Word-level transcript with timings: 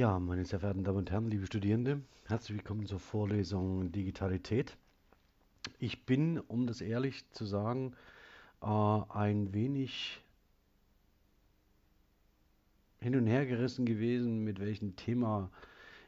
Ja, 0.00 0.18
meine 0.18 0.46
sehr 0.46 0.60
verehrten 0.60 0.82
Damen 0.82 0.96
und 0.96 1.10
Herren, 1.10 1.28
liebe 1.28 1.44
Studierende, 1.44 2.00
herzlich 2.24 2.56
willkommen 2.56 2.86
zur 2.86 2.98
Vorlesung 2.98 3.92
Digitalität. 3.92 4.78
Ich 5.78 6.06
bin, 6.06 6.38
um 6.38 6.66
das 6.66 6.80
ehrlich 6.80 7.28
zu 7.32 7.44
sagen, 7.44 7.92
äh, 8.62 8.66
ein 8.66 9.52
wenig 9.52 10.22
hin 13.02 13.14
und 13.14 13.26
her 13.26 13.44
gerissen 13.44 13.84
gewesen, 13.84 14.42
mit 14.42 14.58
welchem 14.58 14.96
Thema 14.96 15.50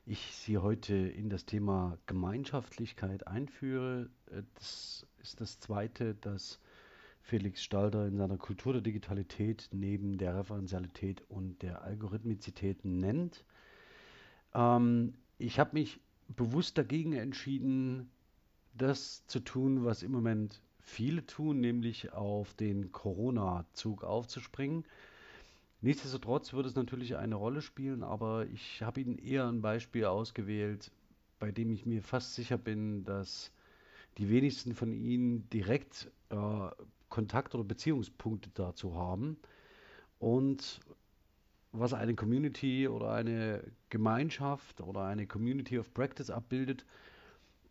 ich 0.07 0.37
Sie 0.37 0.57
heute 0.57 0.95
in 0.95 1.29
das 1.29 1.45
Thema 1.45 1.99
Gemeinschaftlichkeit 2.07 3.27
einführe. 3.27 4.09
Äh, 4.31 4.43
das 4.55 5.07
ist 5.21 5.39
das 5.43 5.61
zweite, 5.61 6.15
das 6.15 6.61
Felix 7.21 7.63
Stalder 7.63 8.07
in 8.07 8.17
seiner 8.17 8.39
Kultur 8.39 8.73
der 8.73 8.81
Digitalität 8.81 9.69
neben 9.71 10.17
der 10.17 10.39
Referenzialität 10.39 11.23
und 11.29 11.61
der 11.61 11.83
Algorithmizität 11.83 12.87
nennt. 12.87 13.45
Ähm, 14.55 15.15
ich 15.39 15.59
habe 15.59 15.71
mich 15.75 16.01
bewusst 16.29 16.79
dagegen 16.79 17.13
entschieden, 17.13 18.11
das 18.75 19.27
zu 19.27 19.41
tun, 19.41 19.85
was 19.85 20.03
im 20.03 20.13
Moment 20.13 20.63
viele 20.81 21.25
tun, 21.27 21.61
nämlich 21.61 22.13
auf 22.13 22.55
den 22.55 22.93
Corona-Zug 22.93 24.05
aufzuspringen. 24.05 24.85
Nichtsdestotrotz 25.81 26.53
wird 26.53 26.67
es 26.67 26.75
natürlich 26.75 27.17
eine 27.17 27.35
Rolle 27.35 27.61
spielen, 27.61 28.03
aber 28.03 28.47
ich 28.47 28.83
habe 28.83 29.01
Ihnen 29.01 29.19
eher 29.19 29.49
ein 29.49 29.63
Beispiel 29.63 30.05
ausgewählt, 30.05 30.91
bei 31.39 31.51
dem 31.51 31.73
ich 31.73 31.87
mir 31.87 32.03
fast 32.03 32.35
sicher 32.35 32.57
bin, 32.57 33.05
dass 33.05 33.53
die 34.19 34.29
wenigsten 34.29 34.75
von 34.75 34.93
Ihnen 34.93 35.49
direkt 35.51 36.11
äh, 36.31 36.69
Kontakt- 37.09 37.55
oder 37.55 37.65
Beziehungspunkte 37.65 38.51
dazu 38.55 38.95
haben. 38.95 39.37
Und 40.21 40.81
was 41.73 41.95
eine 41.95 42.15
Community 42.15 42.87
oder 42.87 43.13
eine 43.13 43.65
Gemeinschaft 43.89 44.81
oder 44.81 45.05
eine 45.05 45.27
Community 45.27 45.79
of 45.79 45.93
Practice 45.95 46.31
abbildet, 46.31 46.85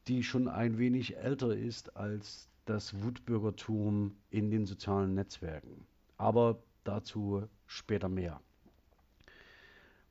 die 0.08 0.24
schon 0.24 0.48
ein 0.48 0.78
wenig 0.78 1.18
älter 1.18 1.56
ist 1.56 1.96
als 1.96 2.50
das 2.66 3.02
Wutbürgertum 3.04 4.16
in 4.30 4.50
den 4.50 4.66
sozialen 4.66 5.14
Netzwerken. 5.14 5.86
Aber 6.18 6.62
dazu 6.84 7.48
später 7.68 8.10
mehr. 8.10 8.42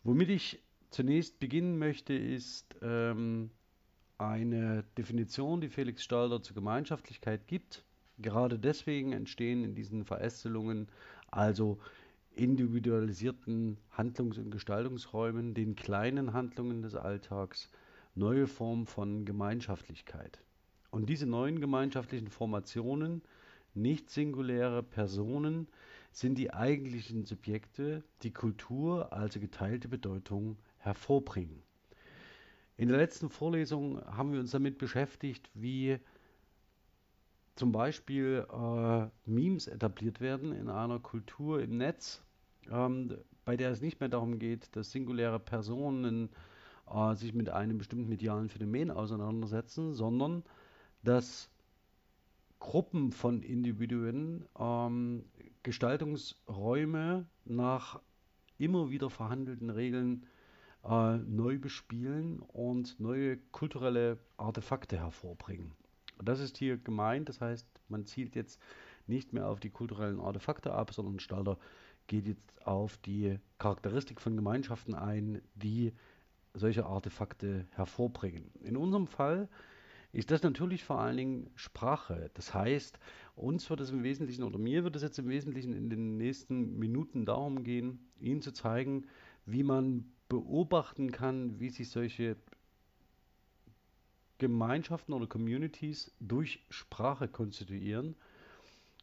Womit 0.05 0.31
ich 0.31 0.63
zunächst 0.91 1.39
beginnen 1.41 1.79
möchte, 1.79 2.15
ist 2.15 2.77
ähm, 2.83 3.51
eine 4.19 4.85
Definition, 4.97 5.61
die 5.61 5.69
Felix 5.69 6.03
Stalder 6.03 6.43
zur 6.43 6.55
Gemeinschaftlichkeit 6.55 7.47
gibt. 7.49 7.85
Gerade 8.19 8.59
deswegen 8.59 9.13
entstehen 9.13 9.65
in 9.65 9.75
diesen 9.75 10.05
Verästelungen 10.05 10.89
also 11.31 11.79
individualisierten 12.35 13.79
Handlungs- 13.91 14.39
und 14.39 14.51
Gestaltungsräumen, 14.51 15.55
den 15.55 15.77
kleinen 15.77 16.33
Handlungen 16.33 16.83
des 16.83 16.95
Alltags, 16.95 17.71
neue 18.15 18.47
Formen 18.47 18.87
von 18.87 19.25
Gemeinschaftlichkeit. 19.25 20.41
Und 20.91 21.09
diese 21.09 21.27
neuen 21.27 21.61
gemeinschaftlichen 21.61 22.29
Formationen, 22.29 23.23
nicht 23.75 24.11
singuläre 24.11 24.83
Personen, 24.83 25.69
sind 26.13 26.39
die 26.39 26.53
eigentlichen 26.53 27.25
Subjekte, 27.25 28.03
die 28.23 28.33
Kultur, 28.33 29.13
also 29.13 29.39
geteilte 29.39 29.89
Bedeutung, 29.89 30.57
hervorbringen. 30.79 31.63
In 32.77 32.89
der 32.89 32.97
letzten 32.97 33.29
Vorlesung 33.29 34.01
haben 34.07 34.33
wir 34.33 34.41
uns 34.41 34.51
damit 34.51 34.79
beschäftigt, 34.79 35.51
wie 35.55 35.99
zum 37.61 37.73
Beispiel 37.73 38.47
äh, 38.51 39.31
Memes 39.31 39.67
etabliert 39.67 40.23
werden 40.23 40.53
in 40.53 40.71
einer 40.71 40.99
Kultur 40.99 41.61
im 41.61 41.77
Netz, 41.77 42.25
ähm, 42.71 43.19
bei 43.45 43.55
der 43.59 43.71
es 43.71 43.83
nicht 43.83 44.01
mehr 44.01 44.09
darum 44.09 44.39
geht, 44.39 44.75
dass 44.75 44.93
singuläre 44.93 45.39
Personen 45.39 46.31
äh, 46.91 47.15
sich 47.17 47.35
mit 47.35 47.51
einem 47.51 47.77
bestimmten 47.77 48.09
medialen 48.09 48.49
Phänomen 48.49 48.91
auseinandersetzen, 48.91 49.93
sondern 49.93 50.43
dass 51.03 51.51
Gruppen 52.61 53.13
von 53.13 53.43
Individuen 53.43 54.47
ähm, 54.59 55.27
Gestaltungsräume 55.63 57.27
nach 57.45 58.01
immer 58.57 58.89
wieder 58.89 59.11
verhandelten 59.11 59.69
Regeln 59.69 60.25
äh, 60.83 61.19
neu 61.19 61.59
bespielen 61.59 62.39
und 62.41 62.99
neue 62.99 63.37
kulturelle 63.53 64.17
Artefakte 64.39 64.97
hervorbringen. 64.97 65.73
Und 66.21 66.29
das 66.29 66.39
ist 66.39 66.59
hier 66.59 66.77
gemeint, 66.77 67.31
das 67.31 67.41
heißt, 67.41 67.67
man 67.89 68.05
zielt 68.05 68.37
jetzt 68.37 68.61
nicht 69.07 69.33
mehr 69.33 69.49
auf 69.49 69.59
die 69.59 69.71
kulturellen 69.71 70.21
Artefakte 70.21 70.75
ab, 70.75 70.93
sondern 70.93 71.19
Stalder 71.19 71.57
geht 72.09 72.27
jetzt 72.27 72.67
auf 72.67 72.99
die 72.99 73.39
Charakteristik 73.59 74.21
von 74.21 74.37
Gemeinschaften 74.37 74.95
ein, 74.95 75.41
die 75.55 75.95
solche 76.53 76.85
Artefakte 76.85 77.65
hervorbringen. 77.71 78.51
In 78.61 78.77
unserem 78.77 79.07
Fall 79.07 79.49
ist 80.13 80.31
das 80.31 80.43
natürlich 80.43 80.85
vor 80.85 81.01
allen 81.01 81.17
Dingen 81.17 81.51
Sprache. 81.55 82.31
Das 82.35 82.53
heißt, 82.53 82.99
uns 83.35 83.71
wird 83.71 83.81
es 83.81 83.89
im 83.89 84.03
Wesentlichen 84.03 84.43
oder 84.43 84.59
mir 84.59 84.85
wird 84.85 84.97
es 84.97 85.03
jetzt 85.03 85.19
im 85.19 85.29
Wesentlichen 85.31 85.73
in 85.73 85.89
den 85.89 86.19
nächsten 86.19 86.79
Minuten 86.79 87.25
darum 87.25 87.65
gehen, 87.65 88.11
Ihnen 88.21 88.43
zu 88.43 88.53
zeigen, 88.53 89.07
wie 89.47 89.63
man 89.63 90.13
beobachten 90.29 91.13
kann, 91.13 91.59
wie 91.61 91.71
sich 91.71 91.89
solche 91.89 92.37
Gemeinschaften 94.41 95.13
oder 95.13 95.29
Communities 95.29 96.13
durch 96.19 96.65
Sprache 96.71 97.29
konstituieren 97.29 98.17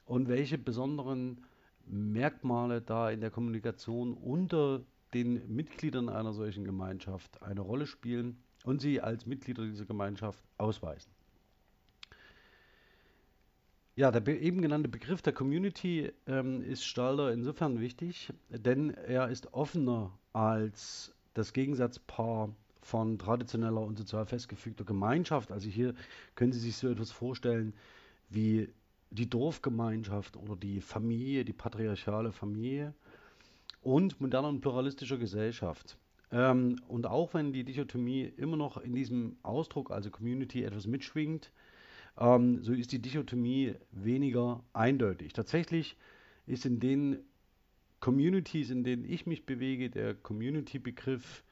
und 0.06 0.28
welche 0.28 0.58
besonderen 0.58 1.46
Merkmale 1.86 2.82
da 2.82 3.10
in 3.10 3.22
der 3.22 3.32
Kommunikation 3.32 4.14
unter 4.16 4.82
den 5.14 5.56
Mitgliedern 5.56 6.10
einer 6.10 6.34
solchen 6.34 6.66
Gemeinschaft 6.66 7.42
eine 7.42 7.62
Rolle 7.62 7.88
spielen 7.88 8.44
und 8.66 8.82
sie 8.82 9.00
als 9.00 9.26
Mitglieder 9.26 9.64
dieser 9.64 9.86
Gemeinschaft 9.86 10.44
ausweisen. 10.58 11.12
Ja, 13.96 14.12
der 14.12 14.28
eben 14.28 14.62
genannte 14.62 14.90
Begriff 14.90 15.22
der 15.22 15.34
Community 15.34 16.12
ähm, 16.28 16.62
ist 16.62 16.84
Stalder 16.84 17.32
insofern 17.32 17.80
wichtig, 17.80 18.34
denn 18.50 18.92
er 18.92 19.30
ist 19.30 19.54
offener 19.54 20.18
als 20.34 21.16
das 21.34 21.54
Gegensatzpaar 21.54 22.54
von 22.88 23.20
traditioneller 23.20 23.82
und 23.82 23.98
sozial 23.98 24.26
festgefügter 24.26 24.86
Gemeinschaft. 24.86 25.52
Also 25.52 25.68
hier 25.68 25.94
können 26.36 26.54
Sie 26.54 26.60
sich 26.60 26.78
so 26.78 26.88
etwas 26.88 27.12
vorstellen 27.12 27.74
wie 28.30 28.70
die 29.10 29.30
Dorfgemeinschaft 29.30 30.38
oder 30.38 30.56
die 30.56 30.80
Familie, 30.80 31.44
die 31.44 31.54
patriarchale 31.54 32.32
Familie 32.32 32.94
und 33.82 34.22
moderner 34.22 34.48
und 34.48 34.62
pluralistischer 34.62 35.18
Gesellschaft. 35.18 35.98
Ähm, 36.32 36.78
und 36.88 37.06
auch 37.08 37.34
wenn 37.34 37.52
die 37.52 37.66
Dichotomie 37.66 38.32
immer 38.38 38.56
noch 38.56 38.78
in 38.78 38.96
diesem 38.96 39.36
Ausdruck, 39.44 39.92
also 39.92 40.10
Community, 40.10 40.64
etwas 40.64 40.88
mitschwingt, 40.88 41.52
ähm, 42.18 42.64
so 42.64 42.72
ist 42.72 42.94
die 42.94 43.02
Dichotomie 43.02 43.76
weniger 43.92 44.64
eindeutig. 44.72 45.34
Tatsächlich 45.34 45.98
ist 46.46 46.66
in 46.66 46.80
den 46.80 47.18
Communities, 48.00 48.70
in 48.70 48.86
denen 48.86 49.04
ich 49.04 49.26
mich 49.26 49.46
bewege, 49.46 49.90
der 49.90 50.16
Community-Begriff 50.16 51.44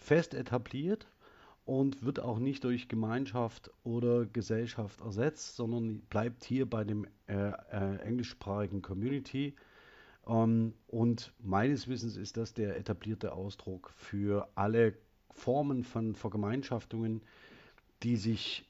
fest 0.00 0.34
etabliert 0.34 1.06
und 1.64 2.04
wird 2.04 2.20
auch 2.20 2.38
nicht 2.38 2.64
durch 2.64 2.88
Gemeinschaft 2.88 3.70
oder 3.84 4.26
Gesellschaft 4.26 5.00
ersetzt, 5.00 5.56
sondern 5.56 6.00
bleibt 6.10 6.44
hier 6.44 6.68
bei 6.68 6.84
dem 6.84 7.06
äh, 7.28 7.50
äh, 7.70 7.96
englischsprachigen 8.02 8.82
Community. 8.82 9.54
Ähm, 10.26 10.74
und 10.88 11.32
meines 11.38 11.86
Wissens 11.86 12.16
ist 12.16 12.36
das 12.36 12.54
der 12.54 12.76
etablierte 12.76 13.32
Ausdruck 13.32 13.92
für 13.96 14.48
alle 14.54 14.94
Formen 15.30 15.84
von 15.84 16.14
Vergemeinschaftungen, 16.14 17.22
die 18.02 18.16
sich 18.16 18.66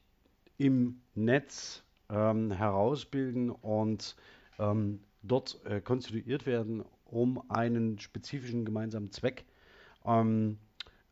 im 0.58 1.00
Netz 1.14 1.82
ähm, 2.10 2.50
herausbilden 2.50 3.50
und 3.50 4.16
ähm, 4.58 5.00
dort 5.22 5.64
äh, 5.64 5.80
konstituiert 5.80 6.44
werden, 6.44 6.84
um 7.06 7.50
einen 7.50 7.98
spezifischen 7.98 8.64
gemeinsamen 8.64 9.10
Zweck 9.10 9.44
ähm, 10.04 10.58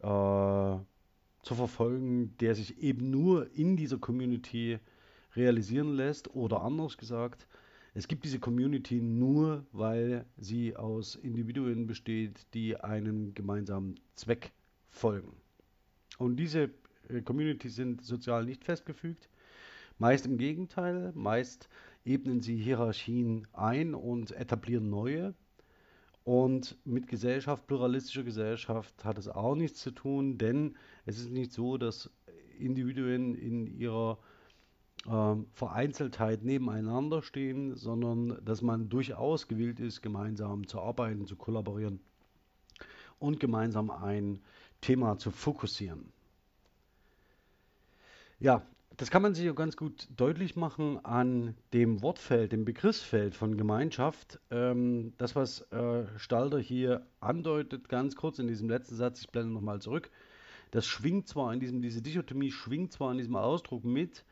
äh, 0.00 0.76
zu 1.42 1.54
verfolgen, 1.54 2.36
der 2.38 2.54
sich 2.54 2.82
eben 2.82 3.10
nur 3.10 3.50
in 3.54 3.76
dieser 3.76 3.98
Community 3.98 4.78
realisieren 5.34 5.94
lässt. 5.94 6.34
Oder 6.34 6.62
anders 6.62 6.98
gesagt, 6.98 7.46
es 7.94 8.06
gibt 8.06 8.24
diese 8.24 8.38
Community 8.38 9.00
nur, 9.00 9.66
weil 9.72 10.24
sie 10.36 10.76
aus 10.76 11.16
Individuen 11.16 11.86
besteht, 11.86 12.46
die 12.54 12.76
einem 12.76 13.34
gemeinsamen 13.34 13.98
Zweck 14.14 14.52
folgen. 14.90 15.32
Und 16.18 16.36
diese 16.36 16.70
äh, 17.08 17.22
Communities 17.22 17.76
sind 17.76 18.02
sozial 18.02 18.44
nicht 18.44 18.64
festgefügt. 18.64 19.28
Meist 19.98 20.26
im 20.26 20.38
Gegenteil, 20.38 21.12
meist 21.14 21.68
ebnen 22.04 22.40
sie 22.40 22.56
Hierarchien 22.56 23.46
ein 23.52 23.94
und 23.94 24.30
etablieren 24.32 24.90
neue. 24.90 25.34
Und 26.28 26.76
mit 26.84 27.06
Gesellschaft, 27.06 27.66
pluralistischer 27.66 28.22
Gesellschaft 28.22 29.02
hat 29.02 29.16
es 29.16 29.28
auch 29.28 29.54
nichts 29.54 29.80
zu 29.80 29.92
tun, 29.92 30.36
denn 30.36 30.76
es 31.06 31.18
ist 31.18 31.30
nicht 31.30 31.54
so, 31.54 31.78
dass 31.78 32.10
Individuen 32.58 33.34
in 33.34 33.66
ihrer 33.78 34.18
äh, 35.06 35.36
Vereinzeltheit 35.54 36.44
nebeneinander 36.44 37.22
stehen, 37.22 37.76
sondern 37.76 38.44
dass 38.44 38.60
man 38.60 38.90
durchaus 38.90 39.48
gewillt 39.48 39.80
ist, 39.80 40.02
gemeinsam 40.02 40.66
zu 40.66 40.82
arbeiten, 40.82 41.26
zu 41.26 41.34
kollaborieren 41.34 41.98
und 43.18 43.40
gemeinsam 43.40 43.90
ein 43.90 44.38
Thema 44.82 45.16
zu 45.16 45.30
fokussieren. 45.30 46.12
Ja, 48.38 48.66
das 48.98 49.12
kann 49.12 49.22
man 49.22 49.32
sich 49.32 49.44
ja 49.44 49.52
ganz 49.52 49.76
gut 49.76 50.08
deutlich 50.16 50.56
machen 50.56 50.98
an 51.04 51.54
dem 51.72 52.02
Wortfeld, 52.02 52.50
dem 52.50 52.64
Begriffsfeld 52.64 53.36
von 53.36 53.56
Gemeinschaft. 53.56 54.40
Ähm, 54.50 55.12
das, 55.18 55.36
was 55.36 55.60
äh, 55.70 56.04
Stalder 56.16 56.58
hier 56.58 57.06
andeutet, 57.20 57.88
ganz 57.88 58.16
kurz 58.16 58.40
in 58.40 58.48
diesem 58.48 58.68
letzten 58.68 58.96
Satz, 58.96 59.20
ich 59.20 59.30
blende 59.30 59.52
nochmal 59.52 59.80
zurück, 59.80 60.10
das 60.72 60.84
schwingt 60.84 61.28
zwar 61.28 61.54
in 61.54 61.60
diesem, 61.60 61.80
diese 61.80 62.02
Dichotomie 62.02 62.50
schwingt 62.50 62.92
zwar 62.92 63.12
in 63.12 63.18
diesem 63.18 63.36
Ausdruck 63.36 63.84
mit, 63.84 64.24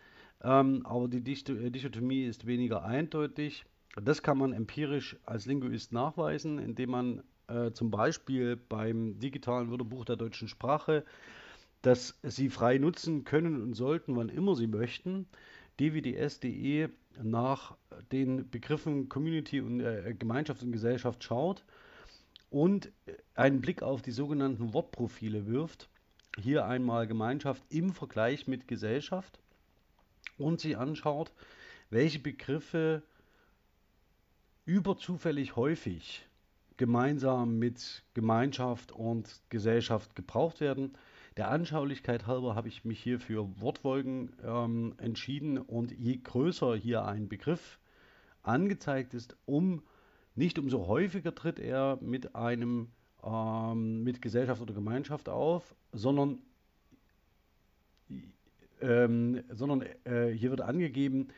ähm, 0.43 0.85
aber 0.85 1.07
die 1.07 1.19
äh, 1.19 1.71
Dichotomie 1.71 2.25
ist 2.25 2.45
weniger 2.45 2.85
eindeutig. 2.85 3.65
Das 4.03 4.21
kann 4.21 4.37
man 4.37 4.53
empirisch 4.53 5.17
als 5.25 5.47
Linguist 5.47 5.93
nachweisen, 5.93 6.59
indem 6.59 6.91
man 6.91 7.23
äh, 7.47 7.71
zum 7.71 7.93
Beispiel 7.93 8.57
beim 8.57 9.21
digitalen 9.21 9.71
Wörterbuch 9.71 10.05
der 10.05 10.17
deutschen 10.17 10.49
Sprache 10.49 11.05
das 11.87 12.19
sie 12.25 12.51
frei 12.51 12.79
nutzen 12.79 13.23
können 13.23 13.63
und 13.63 13.75
sollten, 13.75 14.17
wann 14.17 14.29
immer 14.29 14.57
sie 14.57 14.67
möchten. 14.67 15.29
dwds.de 15.79 16.89
nach 17.23 17.77
den 18.11 18.51
Begriffen 18.51 19.09
Community 19.09 19.61
und 19.61 19.79
äh, 19.81 20.13
Gemeinschaft 20.19 20.65
und 20.65 20.73
Gesellschaft 20.73 21.23
schaut 21.23 21.65
und 22.51 22.91
einen 23.37 23.61
Blick 23.61 23.83
auf 23.83 24.03
die 24.03 24.11
sogenannten 24.11 24.75
Wortprofile 24.75 25.47
wirft. 25.47 25.89
Hier 26.37 26.67
einmal 26.67 27.07
Gemeinschaft 27.07 27.63
im 27.69 27.93
Vergleich 27.93 28.49
mit 28.49 28.67
Gesellschaft 28.67 29.39
und 30.39 30.61
sich 30.61 30.77
anschaut, 30.77 31.33
welche 31.91 32.19
Begriffe 32.19 33.03
überzufällig 34.65 35.55
häufig 35.55 36.27
gemeinsam 36.77 37.61
mit 37.61 38.03
Gemeinschaft 38.13 38.91
und 38.91 39.41
Gesellschaft 39.51 40.17
gebraucht 40.17 40.61
werden. 40.61 40.93
Der 41.37 41.51
Anschaulichkeit 41.51 42.27
halber 42.27 42.55
habe 42.55 42.69
ich 42.69 42.87
mich 42.87 42.99
hier 42.99 43.21
für 43.21 43.61
Wortwolken 43.61 44.33
ähm, 44.43 44.95
entschieden 44.97 45.59
und 45.59 45.93
je 45.93 46.17
größer 46.17 46.75
hier 46.77 47.05
ein 47.05 47.29
Begriff 47.29 47.79
angezeigt 48.43 49.13
ist, 49.13 49.37
um 49.45 49.83
nicht 50.35 50.59
umso 50.59 50.87
häufiger 50.87 51.35
tritt 51.35 51.59
er 51.59 51.99
mit 52.01 52.35
einem 52.35 52.89
ähm, 53.23 54.03
mit 54.03 54.23
Gesellschaft 54.23 54.63
oder 54.63 54.73
Gemeinschaft 54.73 55.29
auf, 55.29 55.75
sondern 55.93 56.39
ähm, 58.81 59.43
sondern 59.51 59.83
äh, 60.05 60.31
hier 60.31 60.51
wird 60.51 60.63
angegeben, 60.63 61.29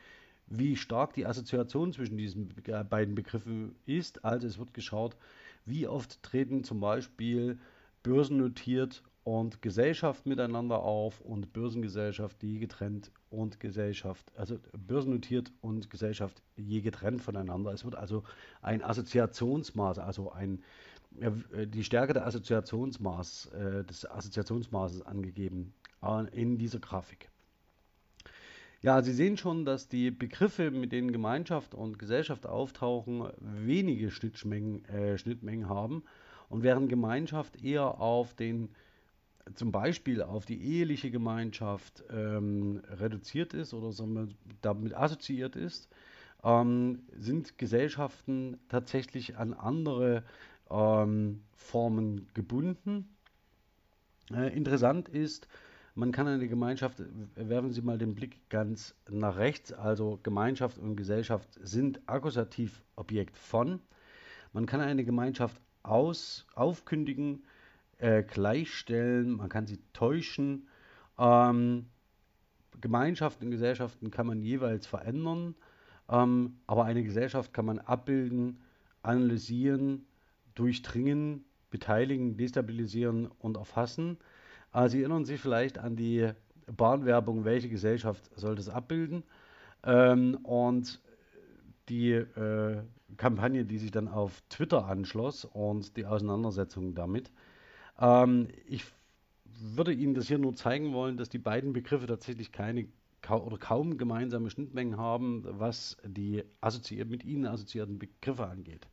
wie 0.47 0.77
stark 0.77 1.13
die 1.15 1.27
Assoziation 1.27 1.93
zwischen 1.93 2.17
diesen 2.17 2.55
beiden 2.89 3.15
Begriffen 3.17 3.75
ist. 3.85 4.25
Also 4.25 4.47
es 4.47 4.59
wird 4.59 4.75
geschaut, 4.75 5.17
wie 5.65 5.89
oft 5.89 6.23
treten 6.23 6.63
zum 6.63 6.81
Beispiel 6.81 7.59
börsennotiert 8.03 9.03
und 9.29 9.61
Gesellschaft 9.61 10.25
miteinander 10.25 10.79
auf 10.79 11.21
und 11.21 11.53
Börsengesellschaft 11.53 12.43
je 12.43 12.59
getrennt 12.61 13.13
und 13.29 13.61
Gesellschaft, 13.61 14.33
also 14.39 14.59
börsennotiert 14.73 15.53
und 15.61 15.91
Gesellschaft 15.91 16.41
je 16.57 16.81
getrennt 16.81 17.21
voneinander. 17.21 17.71
Es 17.75 17.85
wird 17.85 17.95
also 17.95 18.23
ein 18.63 18.83
Assoziationsmaß, 18.83 19.99
also 19.99 20.33
ein, 20.33 20.63
die 21.11 21.85
Stärke 21.85 22.15
der 22.15 22.27
Assoziationsmaß, 22.27 23.51
äh, 23.53 23.85
des 23.85 24.11
Assoziationsmaßes 24.11 25.03
angegeben 25.03 25.75
äh, 26.03 26.25
in 26.33 26.57
dieser 26.57 26.79
Grafik. 26.79 27.29
Ja, 28.81 29.03
Sie 29.03 29.13
sehen 29.13 29.37
schon, 29.37 29.67
dass 29.67 29.89
die 29.89 30.11
Begriffe, 30.11 30.71
mit 30.71 30.91
denen 30.91 31.13
Gemeinschaft 31.13 31.75
und 31.75 31.99
Gesellschaft 31.99 32.47
auftauchen, 32.47 33.29
wenige 33.41 34.11
Schnittmengen, 34.11 34.87
äh, 34.87 35.19
Schnittmengen 35.19 35.69
haben 35.69 36.03
und 36.49 36.63
während 36.63 36.89
Gemeinschaft 36.89 37.63
eher 37.63 38.01
auf 38.01 38.33
den 38.33 38.71
zum 39.55 39.73
Beispiel 39.73 40.23
auf 40.23 40.45
die 40.45 40.63
eheliche 40.63 41.11
Gemeinschaft 41.11 42.05
ähm, 42.11 42.83
reduziert 42.89 43.55
ist 43.55 43.75
oder 43.75 43.93
damit 44.63 44.95
assoziiert 44.95 45.57
ist, 45.57 45.89
ähm, 46.45 47.03
sind 47.17 47.59
Gesellschaften 47.59 48.59
tatsächlich 48.69 49.37
an 49.37 49.55
andere 49.55 50.25
ähm, 50.71 51.43
Formen 51.53 52.29
gebunden. 52.35 53.09
Äh, 54.33 54.55
interessant 54.57 55.09
ist, 55.09 55.49
man 55.95 56.13
kann 56.13 56.29
eine 56.29 56.47
Gemeinschaft, 56.47 57.03
werfen 57.35 57.73
Sie 57.73 57.83
mal 57.83 57.99
den 57.99 58.15
Blick 58.15 58.49
ganz 58.51 58.95
nach 59.11 59.37
rechts, 59.37 59.73
also 59.73 60.21
Gemeinschaft 60.23 60.79
und 60.79 60.95
Gesellschaft 60.95 61.49
sind 61.61 62.01
Akkusativobjekt 62.07 63.37
von. 63.37 63.81
Man 64.53 64.67
kann 64.67 64.81
eine 64.81 65.05
Gemeinschaft 65.05 65.61
aus, 65.83 66.47
aufkündigen, 66.55 67.43
äh, 67.99 68.23
gleichstellen, 68.23 69.33
man 69.33 69.49
kann 69.49 69.67
sie 69.67 69.79
täuschen. 69.93 70.69
Ähm, 71.19 71.87
Gemeinschaften 72.81 73.47
und 73.47 73.51
Gesellschaften 73.51 74.11
kann 74.11 74.27
man 74.27 74.41
jeweils 74.41 74.87
verändern, 74.87 75.55
ähm, 76.09 76.59
aber 76.67 76.85
eine 76.85 77.03
Gesellschaft 77.03 77.53
kann 77.53 77.67
man 77.67 77.79
abbilden, 77.79 78.61
analysieren, 79.03 80.07
durchdringen, 80.55 81.45
beteiligen, 81.71 82.37
destabilisieren 82.37 83.29
und 83.39 83.57
erfassen. 83.57 84.19
Äh, 84.73 84.89
Sie 84.89 85.01
erinnern 85.01 85.25
sich 85.25 85.41
vielleicht 85.41 85.79
an 85.79 85.97
die 85.97 86.31
Bahnwerbung, 86.77 87.45
welche 87.45 87.69
Gesellschaft 87.69 88.31
soll 88.37 88.55
das 88.55 88.69
abbilden? 88.69 89.25
Ähm, 89.85 90.37
und 90.43 91.01
die 91.89 92.13
äh, 92.13 92.83
Kampagne, 93.17 93.65
die 93.65 93.79
sich 93.79 93.91
dann 93.91 94.09
auf 94.09 94.43
Twitter 94.51 94.87
anschloss 94.87 95.45
und 95.45 95.97
die 95.97 96.07
Auseinandersetzung 96.07 96.95
damit. 96.95 97.33
Ähm, 97.99 98.49
ich 98.67 98.85
würde 99.61 99.93
Ihnen 99.93 100.15
das 100.15 100.29
hier 100.29 100.39
nur 100.39 100.55
zeigen 100.55 100.93
wollen, 100.93 101.17
dass 101.17 101.29
die 101.29 101.39
beiden 101.39 101.73
Begriffe 101.73 102.07
tatsächlich 102.07 102.53
keine 102.53 102.89
oder 103.29 103.59
kaum 103.59 103.99
gemeinsame 103.99 104.49
Schnittmengen 104.49 104.97
haben, 104.97 105.45
was 105.45 105.97
die 106.05 106.45
mit 107.05 107.25
ihnen 107.25 107.47
assoziierten 107.47 107.99
Begriffe 107.99 108.47
angeht. 108.47 108.87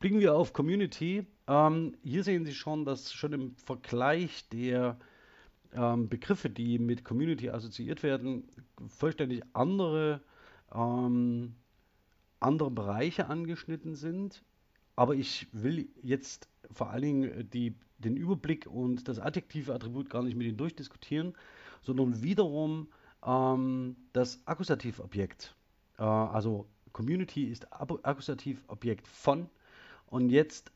Blicken 0.00 0.20
wir 0.20 0.34
auf 0.34 0.52
Community. 0.52 1.26
Ähm, 1.46 1.94
hier 2.02 2.24
sehen 2.24 2.44
Sie 2.44 2.54
schon, 2.54 2.84
dass 2.84 3.12
schon 3.12 3.32
im 3.32 3.56
Vergleich 3.56 4.48
der 4.48 4.98
ähm, 5.72 6.08
Begriffe, 6.08 6.50
die 6.50 6.78
mit 6.78 7.04
Community 7.04 7.50
assoziiert 7.50 8.02
werden, 8.02 8.44
vollständig 8.88 9.42
andere, 9.52 10.20
ähm, 10.72 11.54
andere 12.40 12.70
Bereiche 12.70 13.26
angeschnitten 13.26 13.94
sind. 13.94 14.42
Aber 14.96 15.14
ich 15.14 15.48
will 15.52 15.88
jetzt 16.02 16.48
vor 16.70 16.90
allen 16.90 17.02
Dingen 17.02 17.50
die 17.50 17.74
den 17.98 18.16
Überblick 18.16 18.66
und 18.66 19.08
das 19.08 19.18
adjektive 19.18 19.74
Attribut 19.74 20.10
gar 20.10 20.22
nicht 20.22 20.36
mit 20.36 20.46
Ihnen 20.46 20.56
durchdiskutieren, 20.56 21.34
sondern 21.82 22.22
wiederum 22.22 22.88
ähm, 23.24 23.96
das 24.12 24.40
Akkusativobjekt. 24.46 25.54
Äh, 25.98 26.02
also 26.02 26.66
Community 26.92 27.44
ist 27.44 27.72
Akkusativobjekt 27.72 29.06
von 29.06 29.48
und 30.06 30.30
jetzt 30.30 30.72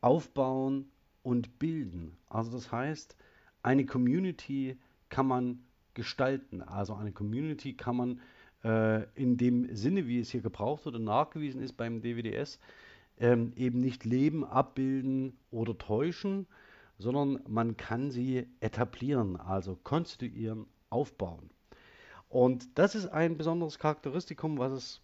aufbauen 0.00 0.90
und 1.22 1.58
bilden. 1.58 2.16
Also 2.28 2.50
das 2.52 2.70
heißt, 2.70 3.16
eine 3.62 3.84
Community 3.84 4.78
kann 5.08 5.26
man 5.26 5.64
gestalten. 5.94 6.62
Also 6.62 6.94
eine 6.94 7.12
Community 7.12 7.74
kann 7.74 7.96
man 7.96 8.20
äh, 8.64 9.04
in 9.14 9.36
dem 9.36 9.74
Sinne, 9.74 10.06
wie 10.06 10.20
es 10.20 10.30
hier 10.30 10.40
gebraucht 10.40 10.86
oder 10.86 10.98
nachgewiesen 10.98 11.60
ist 11.60 11.76
beim 11.76 12.00
DWDS, 12.00 12.58
ähm, 13.20 13.52
eben 13.56 13.80
nicht 13.80 14.04
leben, 14.04 14.44
abbilden 14.44 15.36
oder 15.50 15.76
täuschen, 15.76 16.46
sondern 16.98 17.40
man 17.48 17.76
kann 17.76 18.10
sie 18.10 18.46
etablieren, 18.60 19.36
also 19.36 19.78
konstituieren, 19.82 20.66
aufbauen. 20.90 21.50
Und 22.28 22.78
das 22.78 22.94
ist 22.94 23.06
ein 23.06 23.36
besonderes 23.36 23.78
Charakteristikum, 23.78 24.58
was 24.58 24.72
es 24.72 25.00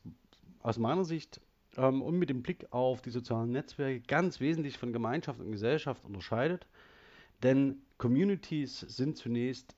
aus 0.61 0.79
meiner 0.79 1.05
Sicht 1.05 1.41
ähm, 1.77 2.03
und 2.03 2.19
mit 2.19 2.31
dem 2.31 2.43
Blick 2.43 2.67
auf 2.71 3.01
die 3.01 3.11
sozialen 3.11 3.53
Netzwerke 3.53 4.01
ganz 4.01 4.41
wesentlich 4.41 4.79
von 4.79 4.93
Gemeinschaft 4.93 5.41
und 5.41 5.53
Gesellschaft 5.53 6.05
unterscheidet. 6.05 6.67
Denn 7.43 7.83
Communities 7.99 8.81
sind 8.81 9.17
zunächst 9.17 9.75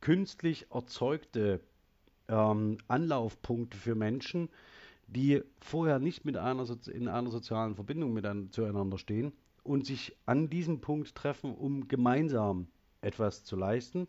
künstlich 0.00 0.66
erzeugte 0.70 1.60
ähm, 2.28 2.78
Anlaufpunkte 2.88 3.76
für 3.76 3.94
Menschen, 3.94 4.48
die 5.10 5.42
vorher 5.60 5.98
nicht 5.98 6.24
mit 6.24 6.36
einer 6.36 6.66
in 6.88 7.08
einer 7.08 7.30
sozialen 7.30 7.74
Verbindung 7.74 8.12
miteinander, 8.12 8.50
zueinander 8.52 8.98
stehen 8.98 9.32
und 9.64 9.86
sich 9.86 10.16
an 10.26 10.48
diesem 10.48 10.80
Punkt 10.80 11.14
treffen, 11.14 11.54
um 11.54 11.88
gemeinsam 11.88 12.68
etwas 13.02 13.44
zu 13.44 13.56
leisten, 13.56 14.06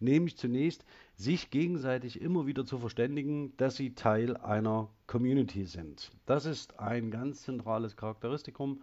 nämlich 0.00 0.36
zunächst 0.36 0.84
sich 1.14 1.50
gegenseitig 1.50 2.20
immer 2.20 2.46
wieder 2.46 2.66
zu 2.66 2.78
verständigen, 2.78 3.56
dass 3.56 3.76
sie 3.76 3.94
Teil 3.94 4.36
einer 4.36 4.90
Community 5.06 5.64
sind. 5.64 6.10
Das 6.26 6.44
ist 6.44 6.78
ein 6.80 7.10
ganz 7.10 7.42
zentrales 7.42 7.96
Charakteristikum, 7.96 8.82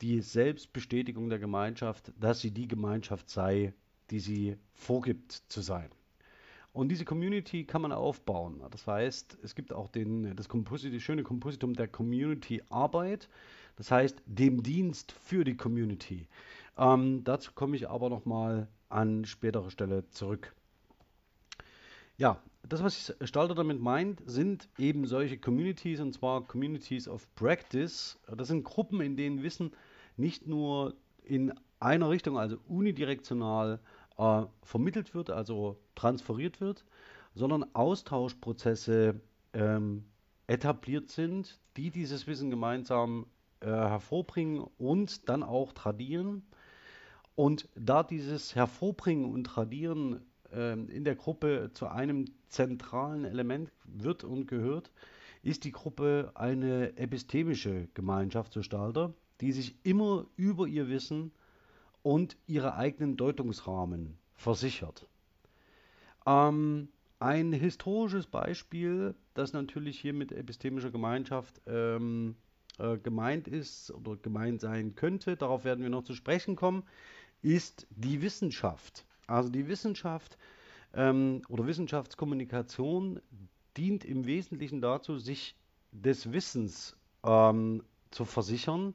die 0.00 0.20
Selbstbestätigung 0.20 1.28
der 1.28 1.38
Gemeinschaft, 1.38 2.12
dass 2.20 2.40
sie 2.40 2.50
die 2.50 2.68
Gemeinschaft 2.68 3.30
sei, 3.30 3.72
die 4.10 4.20
sie 4.20 4.56
vorgibt 4.72 5.32
zu 5.32 5.60
sein. 5.60 5.90
Und 6.72 6.90
diese 6.90 7.04
Community 7.04 7.64
kann 7.64 7.82
man 7.82 7.92
aufbauen. 7.92 8.62
Das 8.70 8.86
heißt, 8.86 9.38
es 9.42 9.54
gibt 9.54 9.72
auch 9.72 9.88
den, 9.88 10.36
das, 10.36 10.48
Komposit, 10.48 10.94
das 10.94 11.02
schöne 11.02 11.22
Kompositum 11.22 11.74
der 11.74 11.88
Community-Arbeit, 11.88 13.28
das 13.76 13.90
heißt 13.90 14.22
dem 14.26 14.62
Dienst 14.62 15.12
für 15.12 15.44
die 15.44 15.56
Community. 15.56 16.28
Ähm, 16.76 17.24
dazu 17.24 17.52
komme 17.54 17.76
ich 17.76 17.88
aber 17.88 18.10
nochmal 18.10 18.68
an 18.88 19.24
späterer 19.24 19.70
Stelle 19.70 20.08
zurück. 20.10 20.54
Ja, 22.16 22.40
das, 22.68 22.82
was 22.82 23.14
Stalter 23.22 23.54
damit 23.54 23.80
meint, 23.80 24.22
sind 24.26 24.68
eben 24.78 25.06
solche 25.06 25.38
Communities, 25.38 26.00
und 26.00 26.12
zwar 26.12 26.46
Communities 26.46 27.08
of 27.08 27.32
Practice. 27.34 28.18
Das 28.36 28.48
sind 28.48 28.64
Gruppen, 28.64 29.00
in 29.00 29.16
denen 29.16 29.42
Wissen 29.42 29.72
nicht 30.16 30.46
nur 30.46 30.94
in 31.22 31.52
einer 31.80 32.10
Richtung, 32.10 32.38
also 32.38 32.58
unidirektional, 32.66 33.80
äh, 34.18 34.42
vermittelt 34.62 35.14
wird, 35.14 35.30
also 35.30 35.78
transferiert 35.94 36.60
wird, 36.60 36.84
sondern 37.34 37.64
Austauschprozesse 37.74 39.20
ähm, 39.52 40.04
etabliert 40.46 41.10
sind, 41.10 41.60
die 41.76 41.90
dieses 41.90 42.26
Wissen 42.26 42.50
gemeinsam 42.50 43.26
äh, 43.60 43.66
hervorbringen 43.66 44.64
und 44.78 45.28
dann 45.28 45.42
auch 45.42 45.72
tradieren. 45.72 46.42
Und 47.34 47.68
da 47.76 48.02
dieses 48.02 48.54
Hervorbringen 48.54 49.32
und 49.32 49.44
Tradieren 49.44 50.26
äh, 50.52 50.72
in 50.72 51.04
der 51.04 51.14
Gruppe 51.14 51.70
zu 51.72 51.86
einem 51.86 52.24
zentralen 52.48 53.24
Element 53.24 53.70
wird 53.84 54.24
und 54.24 54.46
gehört, 54.46 54.90
ist 55.42 55.64
die 55.64 55.72
Gruppe 55.72 56.32
eine 56.34 56.96
epistemische 56.96 57.88
Gemeinschaft, 57.94 58.52
so 58.52 58.62
Stalter, 58.62 59.14
die 59.40 59.52
sich 59.52 59.76
immer 59.84 60.26
über 60.36 60.66
ihr 60.66 60.88
Wissen 60.88 61.32
und 62.02 62.36
ihre 62.46 62.74
eigenen 62.74 63.16
Deutungsrahmen 63.16 64.18
versichert. 64.34 65.06
Ähm, 66.26 66.88
ein 67.20 67.52
historisches 67.52 68.26
Beispiel, 68.26 69.14
das 69.34 69.52
natürlich 69.52 69.98
hier 69.98 70.12
mit 70.12 70.30
epistemischer 70.32 70.90
Gemeinschaft 70.90 71.60
ähm, 71.66 72.36
äh, 72.78 72.96
gemeint 72.98 73.48
ist 73.48 73.90
oder 73.90 74.16
gemeint 74.16 74.60
sein 74.60 74.94
könnte, 74.94 75.36
darauf 75.36 75.64
werden 75.64 75.82
wir 75.82 75.90
noch 75.90 76.04
zu 76.04 76.14
sprechen 76.14 76.54
kommen, 76.54 76.84
ist 77.42 77.86
die 77.90 78.22
Wissenschaft. 78.22 79.04
Also 79.26 79.48
die 79.50 79.68
Wissenschaft 79.68 80.38
ähm, 80.94 81.42
oder 81.48 81.66
Wissenschaftskommunikation 81.66 83.20
dient 83.76 84.04
im 84.04 84.26
Wesentlichen 84.26 84.80
dazu, 84.80 85.18
sich 85.18 85.56
des 85.92 86.32
Wissens 86.32 86.96
ähm, 87.24 87.82
zu 88.10 88.24
versichern, 88.24 88.94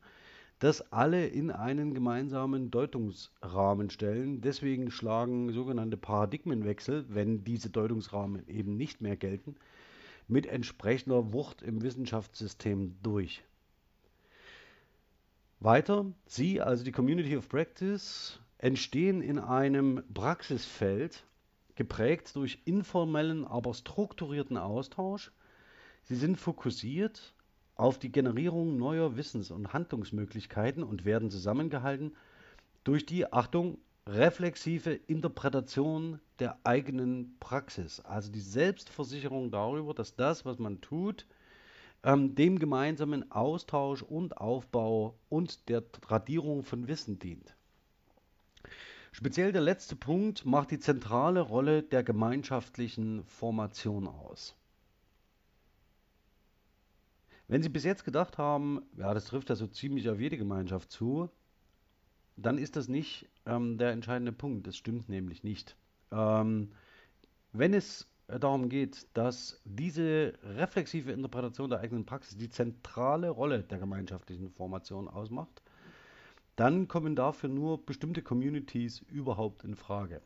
das 0.63 0.93
alle 0.93 1.27
in 1.27 1.51
einen 1.51 1.93
gemeinsamen 1.93 2.71
Deutungsrahmen 2.71 3.89
stellen. 3.89 4.39
Deswegen 4.39 4.91
schlagen 4.91 5.51
sogenannte 5.51 5.97
Paradigmenwechsel, 5.97 7.03
wenn 7.09 7.43
diese 7.43 7.69
Deutungsrahmen 7.69 8.47
eben 8.47 8.77
nicht 8.77 9.01
mehr 9.01 9.17
gelten, 9.17 9.57
mit 10.29 10.45
entsprechender 10.45 11.33
Wucht 11.33 11.63
im 11.63 11.81
Wissenschaftssystem 11.81 12.95
durch. 13.03 13.43
Weiter, 15.59 16.05
Sie, 16.27 16.61
also 16.61 16.85
die 16.85 16.93
Community 16.93 17.35
of 17.35 17.49
Practice, 17.49 18.39
entstehen 18.57 19.21
in 19.21 19.39
einem 19.39 20.01
Praxisfeld, 20.13 21.25
geprägt 21.75 22.37
durch 22.37 22.61
informellen, 22.63 23.43
aber 23.43 23.73
strukturierten 23.73 24.55
Austausch. 24.55 25.33
Sie 26.03 26.15
sind 26.15 26.37
fokussiert 26.37 27.33
auf 27.75 27.97
die 27.97 28.11
Generierung 28.11 28.77
neuer 28.77 29.17
Wissens- 29.17 29.51
und 29.51 29.73
Handlungsmöglichkeiten 29.73 30.83
und 30.83 31.05
werden 31.05 31.29
zusammengehalten 31.31 32.15
durch 32.83 33.05
die, 33.05 33.31
Achtung, 33.31 33.77
reflexive 34.05 34.91
Interpretation 35.07 36.19
der 36.39 36.59
eigenen 36.65 37.37
Praxis. 37.39 38.01
Also 38.01 38.31
die 38.31 38.41
Selbstversicherung 38.41 39.49
darüber, 39.49 39.93
dass 39.93 40.15
das, 40.15 40.45
was 40.45 40.59
man 40.59 40.81
tut, 40.81 41.25
ähm, 42.03 42.35
dem 42.35 42.59
gemeinsamen 42.59 43.31
Austausch 43.31 44.01
und 44.01 44.37
Aufbau 44.37 45.17
und 45.29 45.69
der 45.69 45.89
Tradierung 45.91 46.63
von 46.63 46.87
Wissen 46.87 47.17
dient. 47.17 47.55
Speziell 49.13 49.51
der 49.51 49.61
letzte 49.61 49.95
Punkt 49.95 50.43
macht 50.43 50.71
die 50.71 50.79
zentrale 50.79 51.39
Rolle 51.39 51.83
der 51.83 52.03
gemeinschaftlichen 52.03 53.23
Formation 53.23 54.07
aus. 54.07 54.55
Wenn 57.53 57.61
Sie 57.61 57.69
bis 57.69 57.83
jetzt 57.83 58.03
gedacht 58.03 58.39
haben, 58.39 58.81
ja, 58.97 59.13
das 59.13 59.25
trifft 59.25 59.51
ja 59.51 59.55
so 59.55 59.67
ziemlich 59.67 60.09
auf 60.09 60.19
jede 60.19 60.37
Gemeinschaft 60.39 60.89
zu, 60.89 61.29
dann 62.35 62.57
ist 62.57 62.75
das 62.75 62.87
nicht 62.87 63.29
ähm, 63.45 63.77
der 63.77 63.91
entscheidende 63.91 64.31
Punkt. 64.31 64.65
Das 64.65 64.75
stimmt 64.75 65.07
nämlich 65.07 65.43
nicht. 65.43 65.77
Ähm, 66.11 66.71
wenn 67.51 67.75
es 67.75 68.07
darum 68.25 68.69
geht, 68.69 69.05
dass 69.13 69.61
diese 69.65 70.33
reflexive 70.41 71.11
Interpretation 71.11 71.69
der 71.69 71.81
eigenen 71.81 72.07
Praxis 72.07 72.39
die 72.39 72.49
zentrale 72.49 73.29
Rolle 73.29 73.61
der 73.61 73.77
gemeinschaftlichen 73.77 74.49
Formation 74.49 75.07
ausmacht, 75.07 75.61
dann 76.55 76.87
kommen 76.87 77.15
dafür 77.15 77.49
nur 77.49 77.85
bestimmte 77.85 78.23
Communities 78.23 79.01
überhaupt 79.11 79.63
in 79.63 79.75
Frage. 79.75 80.23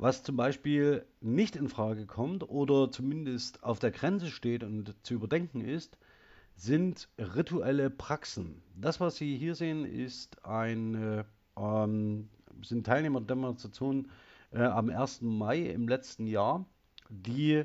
Was 0.00 0.22
zum 0.22 0.36
Beispiel 0.36 1.04
nicht 1.20 1.56
in 1.56 1.68
Frage 1.68 2.06
kommt 2.06 2.48
oder 2.48 2.92
zumindest 2.92 3.64
auf 3.64 3.80
der 3.80 3.90
Grenze 3.90 4.28
steht 4.28 4.62
und 4.62 4.94
zu 5.02 5.14
überdenken 5.14 5.60
ist, 5.60 5.98
sind 6.54 7.08
rituelle 7.18 7.90
Praxen. 7.90 8.62
Das, 8.76 9.00
was 9.00 9.16
Sie 9.16 9.36
hier 9.36 9.56
sehen, 9.56 9.84
ist 9.84 10.44
ein, 10.44 11.24
ähm, 11.56 12.28
sind 12.62 12.86
Teilnehmer 12.86 13.20
der 13.20 13.36
Demonstration 13.36 14.08
äh, 14.52 14.62
am 14.62 14.88
1. 14.88 15.22
Mai 15.22 15.62
im 15.62 15.88
letzten 15.88 16.28
Jahr, 16.28 16.64
die 17.08 17.64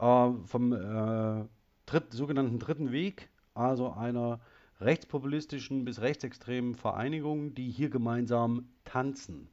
äh, 0.00 0.32
vom 0.46 0.72
äh, 0.72 1.44
dritt, 1.86 2.12
sogenannten 2.12 2.58
Dritten 2.58 2.90
Weg, 2.90 3.28
also 3.54 3.92
einer 3.92 4.40
rechtspopulistischen 4.80 5.84
bis 5.84 6.00
rechtsextremen 6.00 6.74
Vereinigung, 6.74 7.54
die 7.54 7.70
hier 7.70 7.88
gemeinsam 7.88 8.68
tanzen. 8.84 9.48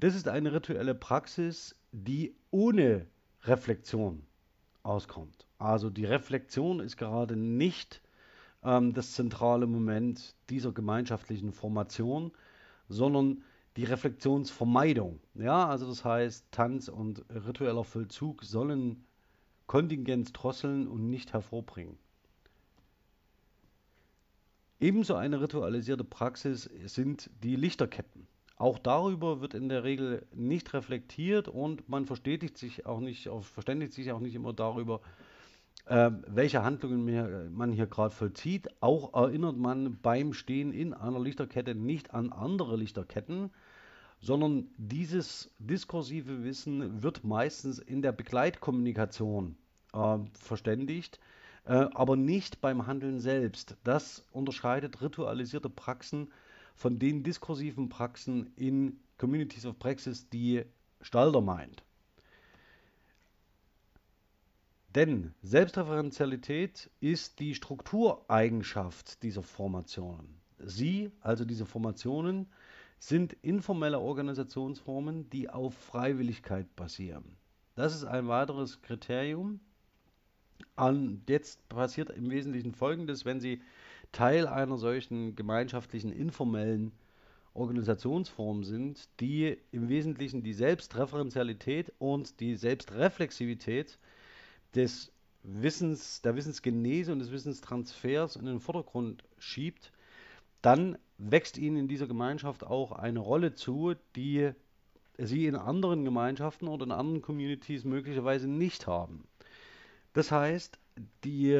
Das 0.00 0.14
ist 0.14 0.28
eine 0.28 0.54
rituelle 0.54 0.94
Praxis, 0.94 1.76
die 1.92 2.34
ohne 2.50 3.06
Reflexion 3.42 4.22
auskommt. 4.82 5.46
Also 5.58 5.90
die 5.90 6.06
Reflexion 6.06 6.80
ist 6.80 6.96
gerade 6.96 7.36
nicht 7.36 8.00
ähm, 8.64 8.94
das 8.94 9.12
zentrale 9.12 9.66
Moment 9.66 10.34
dieser 10.48 10.72
gemeinschaftlichen 10.72 11.52
Formation, 11.52 12.32
sondern 12.88 13.42
die 13.76 13.84
Reflexionsvermeidung. 13.84 15.20
Ja, 15.34 15.68
also 15.68 15.86
das 15.86 16.02
heißt, 16.02 16.50
Tanz 16.50 16.88
und 16.88 17.22
ritueller 17.28 17.84
Vollzug 17.84 18.42
sollen 18.42 19.04
Kontingenz 19.66 20.32
drosseln 20.32 20.88
und 20.88 21.10
nicht 21.10 21.34
hervorbringen. 21.34 21.98
Ebenso 24.80 25.14
eine 25.14 25.42
ritualisierte 25.42 26.04
Praxis 26.04 26.70
sind 26.86 27.28
die 27.42 27.54
Lichterketten. 27.54 28.26
Auch 28.60 28.78
darüber 28.78 29.40
wird 29.40 29.54
in 29.54 29.70
der 29.70 29.84
Regel 29.84 30.26
nicht 30.34 30.74
reflektiert 30.74 31.48
und 31.48 31.88
man 31.88 32.04
verstetigt 32.04 32.58
sich 32.58 32.84
auch 32.84 33.00
nicht, 33.00 33.26
verständigt 33.40 33.94
sich 33.94 34.12
auch 34.12 34.20
nicht 34.20 34.34
immer 34.34 34.52
darüber, 34.52 35.00
äh, 35.86 36.10
welche 36.26 36.62
Handlungen 36.62 37.54
man 37.54 37.72
hier 37.72 37.86
gerade 37.86 38.14
vollzieht. 38.14 38.68
Auch 38.82 39.14
erinnert 39.14 39.56
man 39.56 39.98
beim 40.02 40.34
Stehen 40.34 40.74
in 40.74 40.92
einer 40.92 41.18
Lichterkette 41.18 41.74
nicht 41.74 42.12
an 42.12 42.32
andere 42.32 42.76
Lichterketten, 42.76 43.48
sondern 44.20 44.68
dieses 44.76 45.50
diskursive 45.58 46.44
Wissen 46.44 47.02
wird 47.02 47.24
meistens 47.24 47.78
in 47.78 48.02
der 48.02 48.12
Begleitkommunikation 48.12 49.56
äh, 49.94 50.18
verständigt, 50.38 51.18
äh, 51.64 51.86
aber 51.94 52.14
nicht 52.14 52.60
beim 52.60 52.86
Handeln 52.86 53.20
selbst. 53.20 53.78
Das 53.84 54.26
unterscheidet 54.32 55.00
ritualisierte 55.00 55.70
Praxen 55.70 56.28
von 56.74 56.98
den 56.98 57.22
diskursiven 57.22 57.88
Praxen 57.88 58.52
in 58.56 59.00
Communities 59.18 59.66
of 59.66 59.78
Praxis, 59.78 60.28
die 60.28 60.64
Stalder 61.00 61.40
meint. 61.40 61.82
Denn 64.94 65.34
Selbstreferenzialität 65.42 66.90
ist 67.00 67.38
die 67.38 67.54
Struktureigenschaft 67.54 69.22
dieser 69.22 69.42
Formationen. 69.42 70.40
Sie, 70.58 71.12
also 71.20 71.44
diese 71.44 71.64
Formationen, 71.64 72.46
sind 72.98 73.32
informelle 73.42 74.00
Organisationsformen, 74.00 75.30
die 75.30 75.48
auf 75.48 75.74
Freiwilligkeit 75.74 76.74
basieren. 76.76 77.36
Das 77.76 77.94
ist 77.94 78.04
ein 78.04 78.28
weiteres 78.28 78.82
Kriterium. 78.82 79.60
Und 80.76 81.22
jetzt 81.28 81.66
passiert 81.68 82.10
im 82.10 82.30
Wesentlichen 82.30 82.74
Folgendes, 82.74 83.24
wenn 83.24 83.40
Sie 83.40 83.62
Teil 84.12 84.46
einer 84.46 84.76
solchen 84.76 85.36
gemeinschaftlichen 85.36 86.12
informellen 86.12 86.92
Organisationsformen 87.54 88.64
sind, 88.64 89.08
die 89.20 89.56
im 89.72 89.88
Wesentlichen 89.88 90.42
die 90.42 90.52
Selbstreferenzialität 90.52 91.92
und 91.98 92.40
die 92.40 92.56
Selbstreflexivität 92.56 93.98
des 94.74 95.12
Wissens, 95.42 96.22
der 96.22 96.36
Wissensgenese 96.36 97.12
und 97.12 97.18
des 97.18 97.32
Wissenstransfers 97.32 98.36
in 98.36 98.44
den 98.44 98.60
Vordergrund 98.60 99.24
schiebt, 99.38 99.92
dann 100.62 100.98
wächst 101.18 101.58
ihnen 101.58 101.76
in 101.76 101.88
dieser 101.88 102.06
Gemeinschaft 102.06 102.64
auch 102.64 102.92
eine 102.92 103.20
Rolle 103.20 103.54
zu, 103.54 103.94
die 104.16 104.50
sie 105.18 105.46
in 105.46 105.56
anderen 105.56 106.04
Gemeinschaften 106.04 106.68
oder 106.68 106.84
in 106.84 106.92
anderen 106.92 107.22
Communities 107.22 107.84
möglicherweise 107.84 108.48
nicht 108.48 108.86
haben. 108.86 109.24
Das 110.12 110.30
heißt, 110.30 110.78
die 111.24 111.52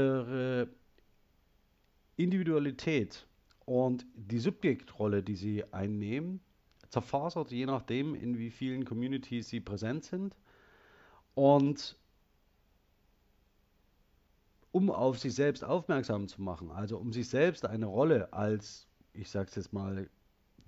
Individualität 2.23 3.27
und 3.65 4.07
die 4.15 4.39
Subjektrolle, 4.39 5.23
die 5.23 5.37
sie 5.37 5.65
einnehmen, 5.73 6.41
zerfasert 6.89 7.53
je 7.53 7.67
nachdem, 7.67 8.15
in 8.15 8.39
wie 8.39 8.51
vielen 8.51 8.85
Communities 8.85 9.49
sie 9.49 9.61
präsent 9.61 10.05
sind. 10.05 10.37
Und 11.35 11.97
um 14.73 14.91
auf 14.91 15.19
sich 15.19 15.35
selbst 15.35 15.65
aufmerksam 15.65 16.29
zu 16.29 16.43
machen, 16.43 16.71
also 16.71 16.99
um 16.99 17.13
sich 17.13 17.29
selbst 17.29 17.65
eine 17.65 17.87
Rolle 17.87 18.33
als, 18.33 18.87
ich 19.13 19.31
sage 19.31 19.49
es 19.49 19.57
jetzt 19.57 19.73
mal, 19.73 20.09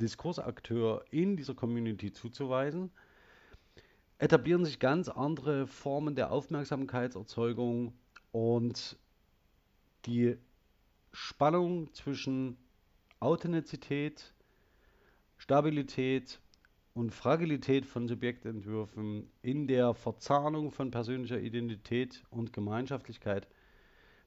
Diskursakteur 0.00 1.04
in 1.11 1.37
dieser 1.37 1.54
Community 1.54 2.12
zuzuweisen, 2.12 2.90
etablieren 4.18 4.64
sich 4.64 4.78
ganz 4.78 5.09
andere 5.09 5.66
Formen 5.66 6.14
der 6.14 6.32
Aufmerksamkeitserzeugung 6.32 7.92
und 8.30 8.97
die 10.06 10.37
Spannung 11.12 11.92
zwischen 11.92 12.57
Authentizität, 13.21 14.35
Stabilität 15.37 16.40
und 16.95 17.12
Fragilität 17.12 17.87
von 17.87 18.09
Subjektentwürfen 18.09 19.31
in 19.42 19.66
der 19.66 19.95
Verzahnung 19.95 20.71
von 20.71 20.90
persönlicher 20.90 21.40
Identität 21.40 22.23
und 22.31 22.52
Gemeinschaftlichkeit 22.52 23.47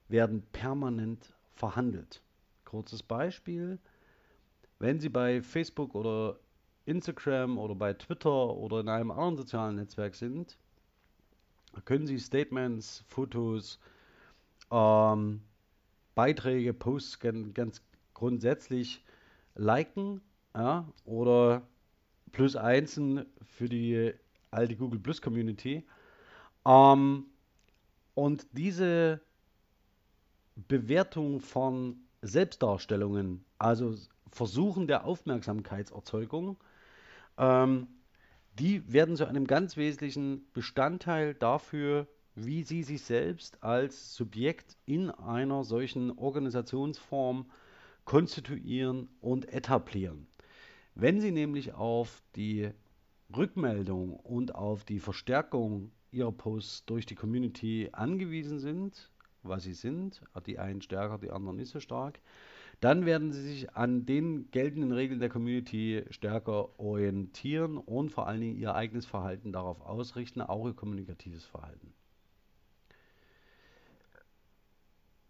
werden 0.08 0.44
permanent 0.52 1.34
verhandelt. 1.54 2.22
Kurzes 2.64 3.04
Beispiel, 3.04 3.80
wenn 4.80 5.00
Sie 5.00 5.10
bei 5.10 5.42
Facebook 5.42 5.96
oder 5.96 6.40
Instagram 6.86 7.58
oder 7.58 7.76
bei 7.76 7.94
Twitter 7.94 8.56
oder 8.56 8.82
in 8.82 8.90
einem 8.90 9.12
anderen 9.12 9.38
sozialen 9.38 9.76
Netzwerk 9.76 10.16
sind, 10.16 10.58
können 11.86 12.08
Sie 12.08 12.20
Statements, 12.20 13.04
Fotos, 13.08 13.80
ähm, 14.72 15.42
Beiträge, 16.16 16.74
Posts 16.74 17.20
ganz, 17.54 17.82
grundsätzlich 18.14 19.04
liken 19.56 20.22
ja, 20.56 20.88
oder 21.04 21.68
plus 22.32 22.56
einsen 22.56 23.26
für 23.44 23.70
die 23.70 24.14
alte 24.52 24.76
Google 24.76 25.00
Plus 25.00 25.22
Community. 25.22 25.86
Ähm, 26.66 27.26
und 28.14 28.48
diese 28.54 29.22
Bewertung 30.56 31.42
von 31.42 31.98
Selbstdarstellungen, 32.22 33.46
also 33.60 33.96
Versuchen 34.32 34.88
der 34.88 35.06
Aufmerksamkeitserzeugung, 35.06 36.58
ähm, 37.38 37.88
die 38.58 38.92
werden 38.92 39.18
zu 39.18 39.26
einem 39.28 39.48
ganz 39.48 39.76
wesentlichen 39.76 40.50
Bestandteil 40.54 41.34
dafür, 41.34 42.08
wie 42.36 42.64
Sie 42.64 42.84
sich 42.84 43.02
selbst 43.02 43.64
als 43.64 44.14
Subjekt 44.16 44.78
in 44.86 45.10
einer 45.10 45.64
solchen 45.64 46.12
Organisationsform 46.12 47.50
konstituieren 48.04 49.10
und 49.22 49.52
etablieren. 49.52 50.28
Wenn 50.94 51.20
Sie 51.20 51.32
nämlich 51.32 51.74
auf 51.74 52.22
die 52.36 52.70
Rückmeldung 53.36 54.14
und 54.14 54.54
auf 54.54 54.86
die 54.86 55.00
Verstärkung 55.00 55.92
Ihrer 56.12 56.32
Posts 56.32 56.86
durch 56.86 57.06
die 57.06 57.16
Community 57.16 57.90
angewiesen 57.92 58.60
sind, 58.60 59.10
was 59.48 59.64
sie 59.64 59.74
sind, 59.74 60.22
die 60.46 60.60
einen 60.60 60.82
stärker, 60.82 61.18
die 61.18 61.32
anderen 61.32 61.58
nicht 61.58 61.72
so 61.72 61.80
stark, 61.80 62.20
dann 62.80 63.06
werden 63.06 63.32
sie 63.32 63.42
sich 63.42 63.74
an 63.76 64.06
den 64.06 64.52
geltenden 64.52 64.92
Regeln 64.92 65.20
der 65.20 65.30
Community 65.30 66.04
stärker 66.10 66.78
orientieren 66.80 67.78
und 67.78 68.12
vor 68.12 68.28
allen 68.28 68.42
Dingen 68.42 68.58
ihr 68.58 68.76
eigenes 68.76 69.06
Verhalten 69.06 69.54
darauf 69.54 69.82
ausrichten, 69.82 70.42
auch 70.42 70.68
ihr 70.68 70.74
kommunikatives 70.74 71.46
Verhalten. 71.46 71.94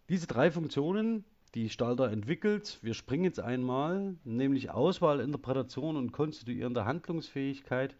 Diese 0.07 0.27
drei 0.27 0.51
Funktionen, 0.51 1.23
die 1.55 1.67
Stalter 1.67 2.11
entwickelt, 2.11 2.77
wir 2.83 2.93
springen 2.93 3.23
jetzt 3.23 3.39
einmal, 3.39 4.15
nämlich 4.23 4.69
Auswahl, 4.69 5.19
Interpretation 5.19 5.95
und 5.95 6.11
konstituierende 6.11 6.85
Handlungsfähigkeit, 6.85 7.95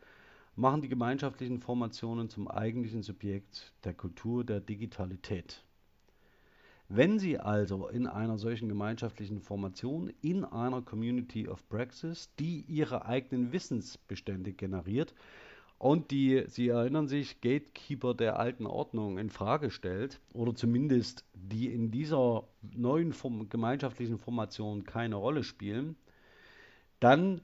machen 0.56 0.84
die 0.84 0.88
gemeinschaftlichen 0.88 1.60
Formationen 1.62 2.30
zum 2.30 2.48
eigentlichen 2.48 3.02
Subjekt 3.02 3.74
der 3.86 3.96
Kultur 3.96 4.44
der 4.44 4.60
Digitalität. 4.60 5.64
Wenn 6.90 7.18
Sie 7.18 7.40
also 7.40 7.88
in 7.88 8.06
einer 8.06 8.38
solchen 8.38 8.70
gemeinschaftlichen 8.70 9.40
Formation, 9.40 10.14
in 10.22 10.46
einer 10.46 10.84
Community 10.84 11.48
of 11.48 11.68
Praxis, 11.70 12.30
die 12.38 12.62
ihre 12.68 13.08
eigenen 13.08 13.52
Wissensbestände 13.52 14.54
generiert 14.54 15.16
und 15.78 16.12
die, 16.12 16.44
Sie 16.48 16.70
erinnern 16.70 17.08
sich, 17.08 17.42
Gatekeeper 17.42 18.14
der 18.14 18.40
alten 18.40 18.66
Ordnung 18.66 19.18
in 19.18 19.30
Frage 19.30 19.70
stellt 19.70 20.22
oder 20.34 20.56
zumindest 20.56 21.26
die 21.34 21.68
in 21.68 21.92
dieser 21.92 22.48
neuen 22.62 23.14
Form, 23.14 23.50
gemeinschaftlichen 23.50 24.18
Formation 24.18 24.86
keine 24.86 25.16
Rolle 25.16 25.44
spielen, 25.44 25.96
dann 27.00 27.42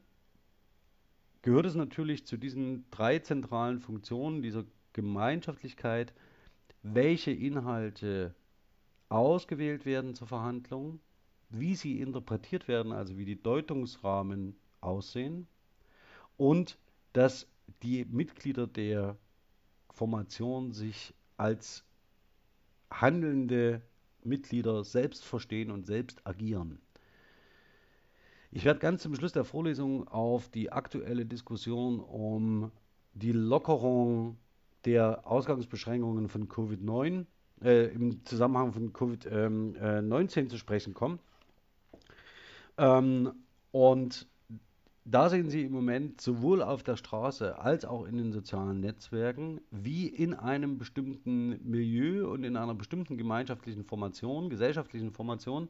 gehört 1.41 1.65
es 1.65 1.75
natürlich 1.75 2.25
zu 2.25 2.37
diesen 2.37 2.85
drei 2.89 3.19
zentralen 3.19 3.79
Funktionen 3.79 4.41
dieser 4.41 4.63
Gemeinschaftlichkeit, 4.93 6.13
welche 6.83 7.31
Inhalte 7.31 8.33
ausgewählt 9.09 9.85
werden 9.85 10.15
zur 10.15 10.27
Verhandlung, 10.27 10.99
wie 11.49 11.75
sie 11.75 11.99
interpretiert 11.99 12.67
werden, 12.67 12.91
also 12.93 13.17
wie 13.17 13.25
die 13.25 13.41
Deutungsrahmen 13.41 14.55
aussehen 14.79 15.47
und 16.37 16.77
dass 17.13 17.50
die 17.83 18.05
Mitglieder 18.05 18.67
der 18.67 19.17
Formation 19.89 20.71
sich 20.71 21.13
als 21.37 21.83
handelnde 22.91 23.81
Mitglieder 24.23 24.83
selbst 24.83 25.25
verstehen 25.25 25.71
und 25.71 25.85
selbst 25.85 26.25
agieren. 26.25 26.79
Ich 28.51 28.65
werde 28.65 28.79
ganz 28.79 29.01
zum 29.03 29.15
Schluss 29.15 29.31
der 29.31 29.45
Vorlesung 29.45 30.07
auf 30.07 30.49
die 30.49 30.71
aktuelle 30.71 31.25
Diskussion 31.25 31.99
um 31.99 32.71
die 33.13 33.31
Lockerung 33.31 34.37
der 34.85 35.25
Ausgangsbeschränkungen 35.25 36.27
von 36.27 36.49
Covid-19 36.49 37.25
äh, 37.63 37.85
im 37.93 38.25
Zusammenhang 38.25 38.73
von 38.73 38.93
Covid-19 38.93 40.37
ähm, 40.37 40.45
äh, 40.45 40.47
zu 40.47 40.57
sprechen 40.57 40.93
kommen. 40.93 41.19
Ähm, 42.77 43.31
und 43.71 44.27
da 45.03 45.29
sehen 45.29 45.49
Sie 45.49 45.63
im 45.63 45.71
Moment 45.71 46.21
sowohl 46.21 46.61
auf 46.61 46.83
der 46.83 46.95
Straße 46.95 47.57
als 47.57 47.85
auch 47.85 48.05
in 48.05 48.17
den 48.17 48.31
sozialen 48.31 48.79
Netzwerken, 48.79 49.59
wie 49.71 50.07
in 50.07 50.33
einem 50.33 50.77
bestimmten 50.77 51.59
Milieu 51.69 52.29
und 52.29 52.43
in 52.43 52.55
einer 52.55 52.75
bestimmten 52.75 53.17
gemeinschaftlichen 53.17 53.83
Formation, 53.83 54.49
gesellschaftlichen 54.49 55.11
Formation, 55.11 55.69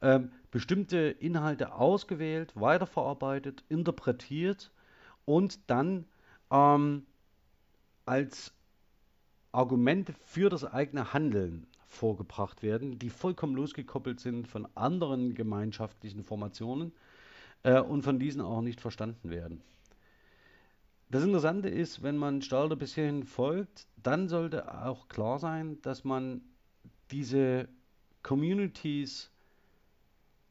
äh, 0.00 0.20
bestimmte 0.50 0.98
Inhalte 0.98 1.74
ausgewählt, 1.74 2.52
weiterverarbeitet, 2.56 3.64
interpretiert 3.68 4.72
und 5.26 5.60
dann 5.70 6.06
ähm, 6.50 7.06
als 8.04 8.52
Argumente 9.52 10.12
für 10.12 10.48
das 10.48 10.64
eigene 10.64 11.12
Handeln 11.12 11.66
vorgebracht 11.86 12.62
werden, 12.62 12.98
die 12.98 13.10
vollkommen 13.10 13.54
losgekoppelt 13.54 14.18
sind 14.20 14.48
von 14.48 14.66
anderen 14.74 15.34
gemeinschaftlichen 15.34 16.24
Formationen 16.24 16.92
äh, 17.62 17.80
und 17.80 18.02
von 18.02 18.18
diesen 18.18 18.40
auch 18.40 18.62
nicht 18.62 18.80
verstanden 18.80 19.30
werden. 19.30 19.62
Das 21.10 21.24
Interessante 21.24 21.68
ist, 21.68 22.02
wenn 22.02 22.16
man 22.16 22.40
Stalder 22.40 22.76
bis 22.76 22.94
hierhin 22.94 23.24
folgt, 23.24 23.88
dann 23.96 24.28
sollte 24.28 24.84
auch 24.84 25.08
klar 25.08 25.38
sein, 25.38 25.80
dass 25.82 26.04
man 26.04 26.42
diese 27.10 27.68
Communities 28.22 29.30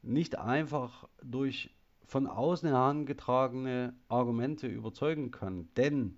nicht 0.01 0.37
einfach 0.37 1.07
durch 1.23 1.73
von 2.03 2.27
außen 2.27 2.67
herangetragene 2.67 3.93
Argumente 4.07 4.67
überzeugen 4.67 5.31
kann. 5.31 5.69
Denn 5.77 6.17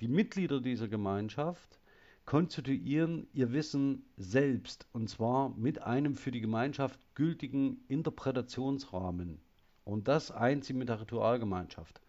die 0.00 0.08
Mitglieder 0.08 0.60
dieser 0.60 0.88
Gemeinschaft 0.88 1.80
konstituieren 2.26 3.26
ihr 3.32 3.52
Wissen 3.52 4.04
selbst 4.16 4.86
und 4.92 5.08
zwar 5.08 5.48
mit 5.50 5.80
einem 5.82 6.14
für 6.14 6.30
die 6.30 6.42
Gemeinschaft 6.42 7.00
gültigen 7.14 7.84
Interpretationsrahmen. 7.88 9.40
Und 9.88 10.06
das 10.06 10.30
eint 10.30 10.66
sie 10.66 10.74
mit 10.74 10.90
der 10.90 11.00
Ritualgemeinschaft. 11.00 12.02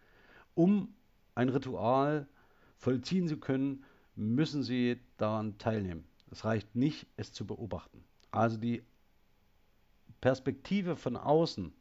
Um 0.54 0.94
ein 1.34 1.48
Ritual 1.48 2.28
vollziehen 2.76 3.30
zu 3.30 3.38
können, 3.38 3.86
müssen 4.15 4.63
sie 4.63 5.00
daran 5.15 5.58
teilnehmen. 5.58 6.04
Es 6.30 6.44
reicht 6.44 6.76
nicht, 6.76 7.08
es 7.15 7.32
zu 7.32 7.48
beobachten. 7.48 8.04
Also 8.32 8.58
die 8.58 8.84
Perspektive 10.20 10.98
von 10.98 11.15
außen 11.15 11.74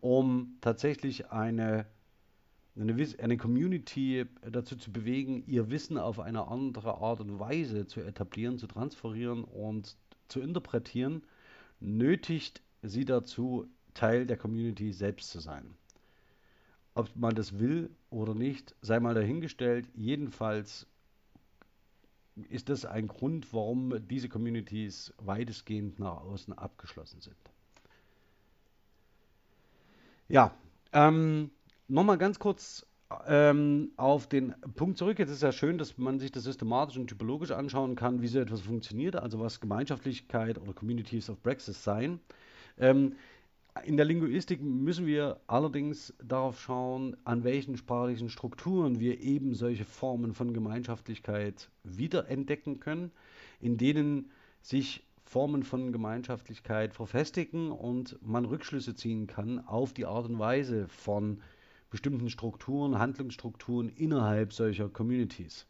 um 0.00 0.56
tatsächlich 0.60 1.30
eine, 1.30 1.86
eine, 2.74 3.06
eine 3.18 3.36
Community 3.36 4.26
dazu 4.50 4.74
zu 4.74 4.90
bewegen, 4.90 5.44
ihr 5.46 5.70
Wissen 5.70 5.96
auf 5.96 6.18
eine 6.18 6.48
andere 6.48 6.98
Art 6.98 7.20
und 7.20 7.38
Weise 7.38 7.86
zu 7.86 8.00
etablieren, 8.00 8.58
zu 8.58 8.66
transferieren 8.66 9.44
und 9.44 9.96
zu 10.26 10.40
interpretieren, 10.40 11.22
nötigt 11.78 12.62
sie 12.82 13.04
dazu, 13.04 13.68
Teil 13.94 14.26
der 14.26 14.36
Community 14.36 14.92
selbst 14.92 15.30
zu 15.30 15.40
sein. 15.40 15.74
Ob 16.94 17.14
man 17.16 17.34
das 17.34 17.58
will 17.58 17.90
oder 18.10 18.34
nicht, 18.34 18.74
sei 18.82 19.00
mal 19.00 19.14
dahingestellt. 19.14 19.88
Jedenfalls 19.94 20.86
ist 22.48 22.68
das 22.68 22.84
ein 22.84 23.08
Grund, 23.08 23.52
warum 23.52 24.06
diese 24.08 24.28
Communities 24.28 25.12
weitestgehend 25.18 25.98
nach 25.98 26.22
außen 26.22 26.56
abgeschlossen 26.56 27.20
sind. 27.20 27.36
Ja, 30.28 30.54
ähm, 30.92 31.50
nochmal 31.88 32.18
ganz 32.18 32.38
kurz 32.38 32.86
ähm, 33.26 33.92
auf 33.96 34.26
den 34.26 34.54
Punkt 34.74 34.98
zurück. 34.98 35.18
Jetzt 35.18 35.30
ist 35.30 35.42
ja 35.42 35.52
schön, 35.52 35.78
dass 35.78 35.98
man 35.98 36.18
sich 36.18 36.32
das 36.32 36.44
systematisch 36.44 36.96
und 36.96 37.08
typologisch 37.08 37.50
anschauen 37.50 37.96
kann, 37.96 38.22
wie 38.22 38.28
so 38.28 38.38
etwas 38.38 38.62
funktioniert, 38.62 39.16
also 39.16 39.40
was 39.40 39.60
Gemeinschaftlichkeit 39.60 40.58
oder 40.58 40.72
Communities 40.72 41.28
of 41.28 41.42
Praxis 41.42 41.84
sein. 41.84 42.20
Ähm, 42.78 43.16
in 43.84 43.96
der 43.96 44.04
Linguistik 44.06 44.60
müssen 44.60 45.06
wir 45.06 45.40
allerdings 45.46 46.12
darauf 46.22 46.60
schauen, 46.60 47.16
an 47.24 47.42
welchen 47.42 47.76
sprachlichen 47.76 48.28
Strukturen 48.28 49.00
wir 49.00 49.20
eben 49.20 49.54
solche 49.54 49.84
Formen 49.84 50.34
von 50.34 50.52
Gemeinschaftlichkeit 50.52 51.70
wiederentdecken 51.82 52.80
können, 52.80 53.10
in 53.60 53.78
denen 53.78 54.30
sich 54.60 55.02
Formen 55.24 55.62
von 55.62 55.92
Gemeinschaftlichkeit 55.92 56.92
verfestigen 56.92 57.72
und 57.72 58.18
man 58.20 58.44
Rückschlüsse 58.44 58.94
ziehen 58.94 59.26
kann 59.26 59.60
auf 59.66 59.94
die 59.94 60.04
Art 60.04 60.26
und 60.26 60.38
Weise 60.38 60.86
von 60.88 61.40
bestimmten 61.90 62.28
Strukturen, 62.28 62.98
Handlungsstrukturen 62.98 63.88
innerhalb 63.88 64.52
solcher 64.52 64.88
Communities. 64.90 65.66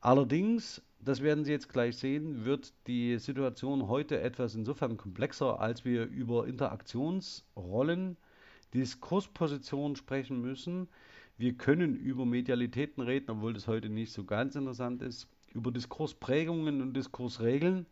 Allerdings, 0.00 0.82
das 1.02 1.22
werden 1.22 1.44
Sie 1.44 1.52
jetzt 1.52 1.68
gleich 1.68 1.96
sehen, 1.96 2.44
wird 2.44 2.72
die 2.86 3.18
Situation 3.18 3.88
heute 3.88 4.20
etwas 4.20 4.54
insofern 4.54 4.96
komplexer, 4.96 5.60
als 5.60 5.84
wir 5.84 6.04
über 6.06 6.46
Interaktionsrollen, 6.46 8.16
Diskurspositionen 8.74 9.96
sprechen 9.96 10.40
müssen. 10.40 10.88
Wir 11.38 11.54
können 11.54 11.96
über 11.96 12.26
Medialitäten 12.26 13.02
reden, 13.02 13.30
obwohl 13.30 13.54
das 13.54 13.66
heute 13.66 13.88
nicht 13.88 14.12
so 14.12 14.24
ganz 14.24 14.54
interessant 14.54 15.02
ist, 15.02 15.26
über 15.54 15.72
Diskursprägungen 15.72 16.82
und 16.82 16.94
Diskursregeln 16.94 17.86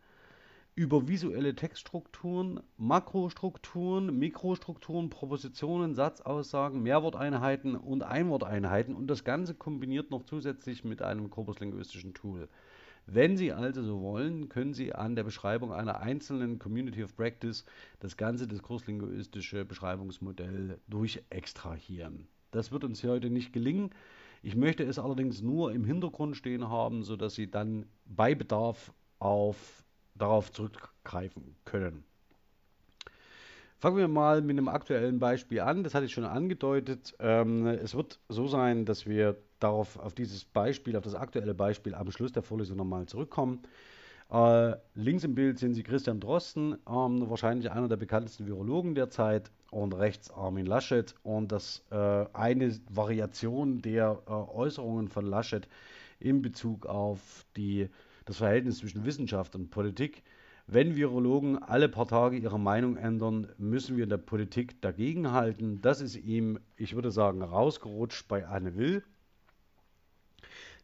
über 0.79 1.09
visuelle 1.09 1.55
Textstrukturen, 1.55 2.61
Makrostrukturen, 2.77 4.17
Mikrostrukturen, 4.17 5.09
Propositionen, 5.09 5.93
Satzaussagen, 5.93 6.81
Mehrworteinheiten 6.81 7.75
und 7.75 8.03
Einworteinheiten 8.03 8.95
und 8.95 9.07
das 9.07 9.25
Ganze 9.25 9.55
kombiniert 9.55 10.09
noch 10.09 10.23
zusätzlich 10.23 10.85
mit 10.85 11.01
einem 11.01 11.29
korpuslinguistischen 11.29 12.13
Tool. 12.13 12.47
Wenn 13.11 13.37
Sie 13.37 13.51
also 13.51 13.81
so 13.81 14.01
wollen, 14.01 14.49
können 14.49 14.73
Sie 14.73 14.93
an 14.93 15.15
der 15.15 15.23
Beschreibung 15.23 15.73
einer 15.73 15.99
einzelnen 15.99 16.59
Community 16.59 17.03
of 17.03 17.15
Practice 17.15 17.65
das 17.99 18.17
ganze 18.17 18.47
diskurslinguistische 18.47 19.65
Beschreibungsmodell 19.65 20.79
durchextrahieren. 20.87 22.27
Das 22.51 22.71
wird 22.71 22.83
uns 22.83 23.01
hier 23.01 23.09
heute 23.09 23.31
nicht 23.31 23.51
gelingen. 23.51 23.89
Ich 24.43 24.55
möchte 24.55 24.83
es 24.83 24.99
allerdings 24.99 25.41
nur 25.41 25.71
im 25.71 25.85
Hintergrund 25.85 26.37
stehen 26.37 26.69
haben, 26.69 27.03
sodass 27.03 27.33
Sie 27.33 27.49
dann 27.49 27.87
bei 28.05 28.35
Bedarf 28.35 28.93
auf 29.17 29.83
darauf 30.13 30.51
zurückgreifen 30.51 31.55
können. 31.65 32.03
Fangen 33.79 33.95
wir 33.95 34.09
mal 34.09 34.41
mit 34.41 34.57
einem 34.57 34.67
aktuellen 34.67 35.19
Beispiel 35.19 35.61
an. 35.61 35.85
Das 35.85 35.93
hatte 35.93 36.05
ich 36.05 36.11
schon 36.11 36.25
angedeutet. 36.25 37.15
Ähm, 37.19 37.65
es 37.65 37.95
wird 37.95 38.19
so 38.27 38.45
sein, 38.47 38.83
dass 38.83 39.05
wir 39.05 39.37
darauf, 39.61 39.97
auf 39.97 40.13
dieses 40.13 40.43
Beispiel, 40.43 40.97
auf 40.97 41.03
das 41.05 41.15
aktuelle 41.15 41.53
Beispiel 41.53 41.95
am 41.95 42.11
Schluss 42.11 42.33
der 42.33 42.43
Vorlesung 42.43 42.75
nochmal 42.75 43.05
zurückkommen. 43.05 43.61
Äh, 44.29 44.73
links 44.95 45.23
im 45.23 45.33
Bild 45.33 45.59
sehen 45.59 45.73
Sie 45.73 45.83
Christian 45.83 46.19
Drosten, 46.19 46.73
ähm, 46.89 47.29
wahrscheinlich 47.29 47.71
einer 47.71 47.87
der 47.87 47.95
bekanntesten 47.95 48.47
Virologen 48.47 48.95
der 48.95 49.09
Zeit, 49.09 49.49
und 49.71 49.93
rechts 49.93 50.29
Armin 50.29 50.65
Laschet. 50.65 51.15
Und 51.23 51.53
das 51.53 51.85
äh, 51.89 52.25
eine 52.33 52.77
Variation 52.89 53.81
der 53.81 54.19
äh, 54.27 54.31
Äußerungen 54.31 55.07
von 55.07 55.25
Laschet 55.25 55.69
in 56.19 56.41
Bezug 56.41 56.85
auf 56.85 57.45
die 57.55 57.87
das 58.25 58.37
Verhältnis 58.37 58.79
zwischen 58.79 59.05
Wissenschaft 59.05 59.55
und 59.55 59.71
Politik. 59.71 60.21
Wenn 60.71 60.95
Virologen 60.95 61.57
alle 61.57 61.89
paar 61.89 62.07
Tage 62.07 62.37
ihre 62.37 62.59
Meinung 62.59 62.95
ändern, 62.95 63.51
müssen 63.57 63.97
wir 63.97 64.03
in 64.03 64.11
der 64.11 64.17
Politik 64.17 64.79
dagegenhalten. 64.83 65.81
Das 65.81 65.99
ist 65.99 66.15
ihm, 66.15 66.59
ich 66.77 66.93
würde 66.93 67.09
sagen, 67.09 67.41
rausgerutscht 67.41 68.27
bei 68.27 68.45
Anne 68.45 68.75
Will. 68.75 69.03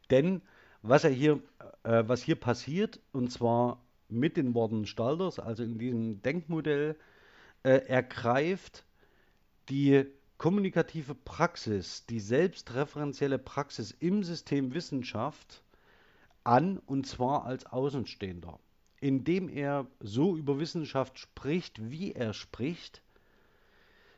Denn 0.09 0.41
was, 0.81 1.03
er 1.03 1.11
hier, 1.11 1.39
äh, 1.83 2.03
was 2.07 2.23
hier 2.23 2.35
passiert, 2.35 2.99
und 3.11 3.31
zwar 3.31 3.79
mit 4.09 4.37
den 4.37 4.55
Worten 4.55 4.87
Stalters, 4.87 5.37
also 5.37 5.61
in 5.61 5.77
diesem 5.77 6.19
Denkmodell, 6.23 6.95
äh, 7.61 7.85
ergreift 7.85 8.85
die 9.69 10.07
kommunikative 10.39 11.13
Praxis, 11.13 12.07
die 12.07 12.19
selbstreferenzielle 12.19 13.37
Praxis 13.37 13.91
im 13.91 14.23
System 14.23 14.73
Wissenschaft 14.73 15.61
an, 16.43 16.79
und 16.87 17.05
zwar 17.05 17.45
als 17.45 17.67
Außenstehender. 17.67 18.59
Indem 19.05 19.49
er 19.49 19.85
so 19.99 20.35
über 20.35 20.57
Wissenschaft 20.57 21.19
spricht, 21.19 21.91
wie 21.91 22.13
er 22.13 22.33
spricht, 22.33 23.03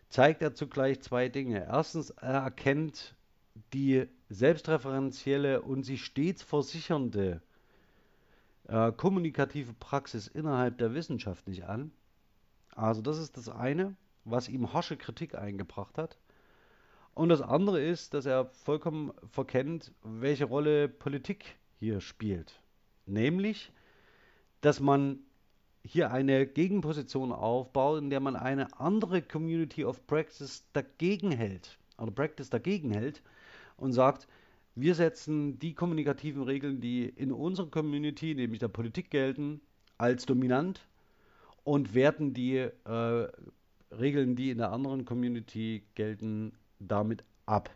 zeigt 0.07 0.41
er 0.41 0.55
zugleich 0.55 1.01
zwei 1.01 1.27
Dinge. 1.27 1.67
Erstens, 1.69 2.11
er 2.11 2.43
erkennt 2.43 3.13
die 3.73 4.07
selbstreferenzielle 4.29 5.61
und 5.61 5.83
sich 5.83 6.05
stets 6.05 6.41
versichernde 6.41 7.41
äh, 8.69 8.93
kommunikative 8.93 9.73
Praxis 9.73 10.27
innerhalb 10.27 10.77
der 10.77 10.93
Wissenschaft 10.93 11.49
nicht 11.49 11.65
an. 11.65 11.91
Also 12.73 13.01
das 13.01 13.17
ist 13.17 13.35
das 13.35 13.49
eine, 13.49 13.93
was 14.23 14.47
ihm 14.47 14.71
harsche 14.71 14.95
Kritik 14.95 15.35
eingebracht 15.35 15.97
hat. 15.97 16.17
Und 17.13 17.27
das 17.27 17.41
andere 17.41 17.81
ist, 17.81 18.13
dass 18.13 18.25
er 18.25 18.45
vollkommen 18.45 19.11
verkennt, 19.31 19.91
welche 20.01 20.45
Rolle 20.45 20.87
Politik 20.87 21.57
hier 21.77 21.99
spielt. 21.99 22.61
Nämlich, 23.05 23.73
dass 24.61 24.79
man 24.79 25.19
hier 25.83 26.11
eine 26.11 26.45
Gegenposition 26.45 27.31
aufbaut, 27.31 28.01
in 28.01 28.09
der 28.09 28.19
man 28.19 28.35
eine 28.35 28.79
andere 28.79 29.21
Community 29.21 29.85
of 29.85 30.05
Practice 30.07 30.65
dagegen 30.73 31.31
hält, 31.31 31.77
oder 31.97 32.11
Practice 32.11 32.49
dagegen 32.49 32.91
hält 32.91 33.21
und 33.77 33.93
sagt, 33.93 34.27
wir 34.75 34.93
setzen 34.93 35.57
die 35.59 35.73
kommunikativen 35.73 36.43
Regeln, 36.43 36.81
die 36.81 37.05
in 37.05 37.31
unserer 37.31 37.69
Community, 37.69 38.35
nämlich 38.35 38.59
der 38.59 38.67
Politik 38.67 39.09
gelten, 39.09 39.61
als 39.97 40.25
dominant 40.25 40.87
und 41.63 41.95
werten 41.95 42.33
die 42.33 42.57
äh, 42.57 43.27
Regeln, 43.91 44.35
die 44.35 44.51
in 44.51 44.59
der 44.59 44.71
anderen 44.71 45.05
Community 45.05 45.83
gelten, 45.95 46.53
damit 46.79 47.23
ab. 47.45 47.75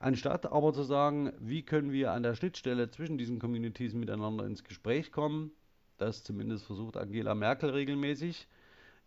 Anstatt 0.00 0.46
aber 0.52 0.72
zu 0.72 0.84
sagen, 0.84 1.32
wie 1.40 1.62
können 1.62 1.90
wir 1.90 2.12
an 2.12 2.22
der 2.22 2.34
Schnittstelle 2.34 2.90
zwischen 2.90 3.18
diesen 3.18 3.40
Communities 3.40 3.94
miteinander 3.94 4.46
ins 4.46 4.62
Gespräch 4.62 5.10
kommen, 5.10 5.50
das 5.96 6.22
zumindest 6.22 6.66
versucht 6.66 6.96
Angela 6.96 7.34
Merkel 7.34 7.70
regelmäßig, 7.70 8.46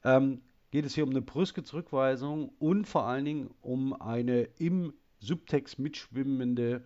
ähm, 0.04 0.41
geht 0.71 0.86
es 0.86 0.93
hier 0.93 1.06
um 1.06 1.12
eine 1.12 1.21
brüske 1.21 1.63
Zurückweisung 1.63 2.49
und 2.60 2.88
vor 2.88 3.06
allen 3.06 3.23
Dingen 3.23 3.49
um 3.62 3.93
eine 4.01 4.43
im 4.58 4.93
Subtext 5.19 5.80
mitschwimmende 5.80 6.84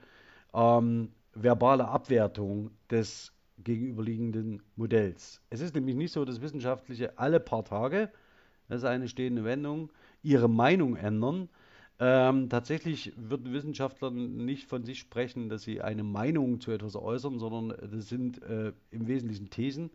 ähm, 0.53 1.11
verbale 1.33 1.87
Abwertung 1.87 2.71
des 2.89 3.33
gegenüberliegenden 3.57 4.61
Modells. 4.75 5.41
Es 5.49 5.61
ist 5.61 5.73
nämlich 5.73 5.95
nicht 5.95 6.11
so, 6.11 6.25
dass 6.25 6.41
Wissenschaftliche 6.41 7.17
alle 7.17 7.39
paar 7.39 7.63
Tage, 7.63 8.11
das 8.67 8.79
ist 8.79 8.85
eine 8.85 9.07
stehende 9.07 9.43
Wendung, 9.43 9.91
ihre 10.21 10.49
Meinung 10.49 10.95
ändern, 10.95 11.49
ähm, 11.99 12.49
tatsächlich 12.49 13.13
würden 13.15 13.53
Wissenschaftler 13.53 14.11
nicht 14.11 14.67
von 14.67 14.83
sich 14.83 14.99
sprechen, 14.99 15.49
dass 15.49 15.63
sie 15.63 15.81
eine 15.81 16.03
Meinung 16.03 16.59
zu 16.59 16.71
etwas 16.71 16.95
äußern, 16.95 17.39
sondern 17.39 17.77
das 17.91 18.09
sind 18.09 18.41
äh, 18.43 18.73
im 18.91 19.07
Wesentlichen 19.07 19.49
Thesen, 19.49 19.91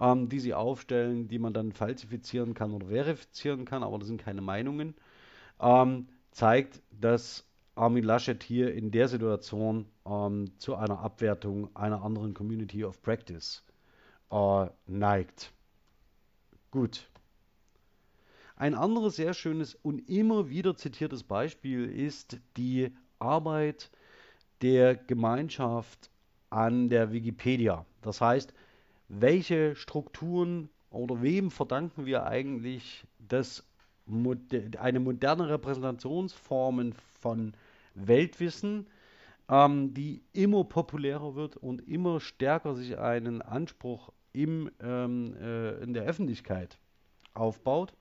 ähm, 0.00 0.28
die 0.28 0.40
sie 0.40 0.54
aufstellen, 0.54 1.28
die 1.28 1.38
man 1.38 1.52
dann 1.52 1.72
falsifizieren 1.72 2.54
kann 2.54 2.72
oder 2.72 2.88
verifizieren 2.88 3.64
kann, 3.64 3.82
aber 3.84 3.98
das 3.98 4.08
sind 4.08 4.20
keine 4.20 4.40
Meinungen. 4.40 4.94
Ähm, 5.60 6.08
zeigt, 6.32 6.82
dass 6.90 7.44
Armin 7.76 8.02
Laschet 8.04 8.42
hier 8.42 8.74
in 8.74 8.90
der 8.90 9.06
Situation 9.06 9.86
ähm, 10.04 10.50
zu 10.58 10.74
einer 10.74 10.98
Abwertung 10.98 11.74
einer 11.76 12.02
anderen 12.02 12.34
Community 12.34 12.84
of 12.84 13.00
Practice 13.02 13.62
äh, 14.32 14.66
neigt. 14.86 15.52
Gut. 16.72 17.08
Ein 18.58 18.74
anderes 18.74 19.14
sehr 19.14 19.34
schönes 19.34 19.76
und 19.76 20.00
immer 20.10 20.48
wieder 20.48 20.74
zitiertes 20.74 21.22
Beispiel 21.22 21.84
ist 21.84 22.40
die 22.56 22.90
Arbeit 23.20 23.88
der 24.62 24.96
Gemeinschaft 24.96 26.10
an 26.50 26.88
der 26.88 27.12
Wikipedia. 27.12 27.86
Das 28.02 28.20
heißt, 28.20 28.52
welche 29.06 29.76
Strukturen 29.76 30.70
oder 30.90 31.22
wem 31.22 31.52
verdanken 31.52 32.04
wir 32.04 32.26
eigentlich, 32.26 33.04
dass 33.20 33.62
eine 34.78 34.98
moderne 34.98 35.48
Repräsentationsform 35.50 36.94
von 37.20 37.52
Weltwissen, 37.94 38.88
ähm, 39.48 39.94
die 39.94 40.24
immer 40.32 40.64
populärer 40.64 41.36
wird 41.36 41.56
und 41.56 41.86
immer 41.86 42.18
stärker 42.18 42.74
sich 42.74 42.98
einen 42.98 43.40
Anspruch 43.40 44.10
im, 44.32 44.68
ähm, 44.80 45.36
äh, 45.40 45.80
in 45.80 45.94
der 45.94 46.02
Öffentlichkeit 46.02 46.76
aufbaut. 47.34 47.92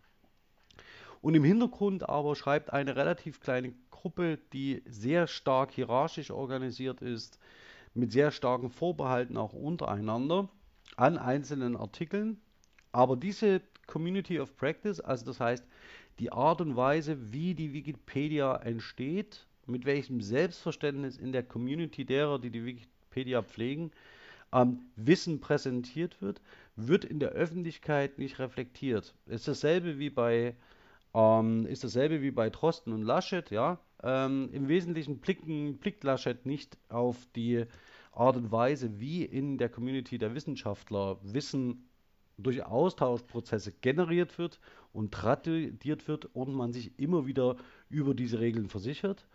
Und 1.21 1.36
im 1.36 1.43
Hintergrund 1.43 2.08
aber 2.08 2.36
schreibt 2.36 2.71
eine 2.71 2.95
relativ 2.95 3.39
kleine 3.39 3.73
Gruppe, 3.91 4.38
die 4.53 4.84
sehr 4.86 5.27
stark 5.27 5.71
hierarchisch 5.71 6.32
organisiert 6.32 7.01
ist, 7.01 7.39
mit 7.93 8.12
sehr 8.12 8.32
starken 8.32 8.69
Vorbehalten 8.69 9.38
auch 9.38 9.53
untereinander 9.53 10.49
an 10.95 11.17
einzelnen 11.17 11.75
Artikeln. 11.75 12.39
Aber 12.91 13.17
diese 13.17 13.62
Community 13.88 14.39
of 14.39 14.56
Practice, 14.56 14.99
also 14.99 15.25
das 15.25 15.39
heißt 15.39 15.65
die 16.19 16.32
Art 16.32 16.62
und 16.62 16.75
Weise, 16.75 17.32
wie 17.32 17.53
die 17.53 17.73
Wikipedia 17.73 18.56
entsteht, 18.58 19.45
mit 19.65 19.86
welchem 19.86 20.21
Selbstverständnis 20.21 21.17
in 21.17 21.32
der 21.32 21.43
Community 21.43 22.06
derer, 22.06 22.39
die 22.39 22.49
die 22.49 22.65
Wikipedia 22.65 23.41
pflegen, 23.43 23.91
ähm, 24.53 24.80
Wissen 24.95 25.39
präsentiert 25.41 26.21
wird, 26.21 26.41
wird 26.75 27.06
in 27.06 27.19
der 27.19 27.30
Öffentlichkeit 27.30 28.17
nicht 28.17 28.39
reflektiert. 28.39 29.13
Ist 29.25 29.47
dasselbe 29.47 29.99
wie 29.99 30.10
bei 30.10 30.56
ähm, 31.13 31.65
ist 31.65 31.84
dasselbe 31.84 32.22
wie 32.22 32.32
bei 32.32 32.50
Trosten 32.50 32.93
und 32.93 33.04
Laschet, 33.04 33.50
ja. 33.52 33.80
Ähm, 34.04 34.50
Im 34.52 34.67
Wesentlichen 34.67 35.20
blicken, 35.20 35.78
blickt 35.78 36.04
Laschet 36.04 36.46
nicht 36.46 36.78
auf 36.89 37.28
die 37.36 37.65
Art 38.12 38.38
und 38.38 38.52
Weise, 38.52 39.00
wie 39.00 39.24
in 39.24 39.58
der 39.58 39.70
Community 39.70 40.17
der 40.17 40.36
Wissenschaftler 40.36 41.17
Wissen 41.22 41.88
durch 42.38 42.63
Austauschprozesse 42.63 43.72
generiert 43.72 44.38
wird 44.38 44.60
und 44.93 45.12
tradiert 45.12 46.08
wird 46.08 46.26
und 46.36 46.54
man 46.54 46.74
sich 46.74 46.98
immer 47.00 47.26
wieder 47.26 47.56
über 47.89 48.13
diese 48.13 48.39
Regeln 48.39 48.70
versichert. 48.70 49.28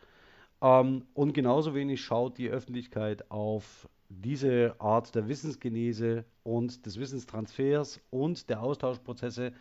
Ähm, 0.60 1.04
und 1.14 1.32
genauso 1.32 1.74
wenig 1.74 2.00
schaut 2.00 2.38
die 2.38 2.48
Öffentlichkeit 2.48 3.30
auf 3.30 3.88
diese 4.08 4.76
Art 4.78 5.14
der 5.14 5.28
Wissensgenese 5.28 6.24
und 6.44 6.86
des 6.86 6.98
Wissenstransfers 6.98 8.00
und 8.10 8.48
der 8.50 8.62
Austauschprozesse 8.62 9.52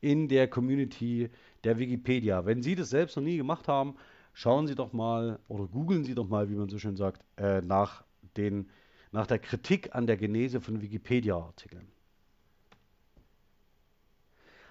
in 0.00 0.28
der 0.28 0.48
Community 0.48 1.30
der 1.64 1.78
Wikipedia. 1.78 2.46
Wenn 2.46 2.62
Sie 2.62 2.74
das 2.74 2.90
selbst 2.90 3.16
noch 3.16 3.22
nie 3.22 3.36
gemacht 3.36 3.68
haben, 3.68 3.96
schauen 4.32 4.66
Sie 4.66 4.74
doch 4.74 4.92
mal 4.92 5.38
oder 5.48 5.66
googeln 5.66 6.04
Sie 6.04 6.14
doch 6.14 6.28
mal, 6.28 6.48
wie 6.50 6.54
man 6.54 6.68
so 6.68 6.78
schön 6.78 6.96
sagt, 6.96 7.24
äh, 7.36 7.60
nach, 7.60 8.04
den, 8.36 8.70
nach 9.12 9.26
der 9.26 9.38
Kritik 9.38 9.94
an 9.94 10.06
der 10.06 10.16
Genese 10.16 10.60
von 10.60 10.80
Wikipedia-Artikeln. 10.80 11.88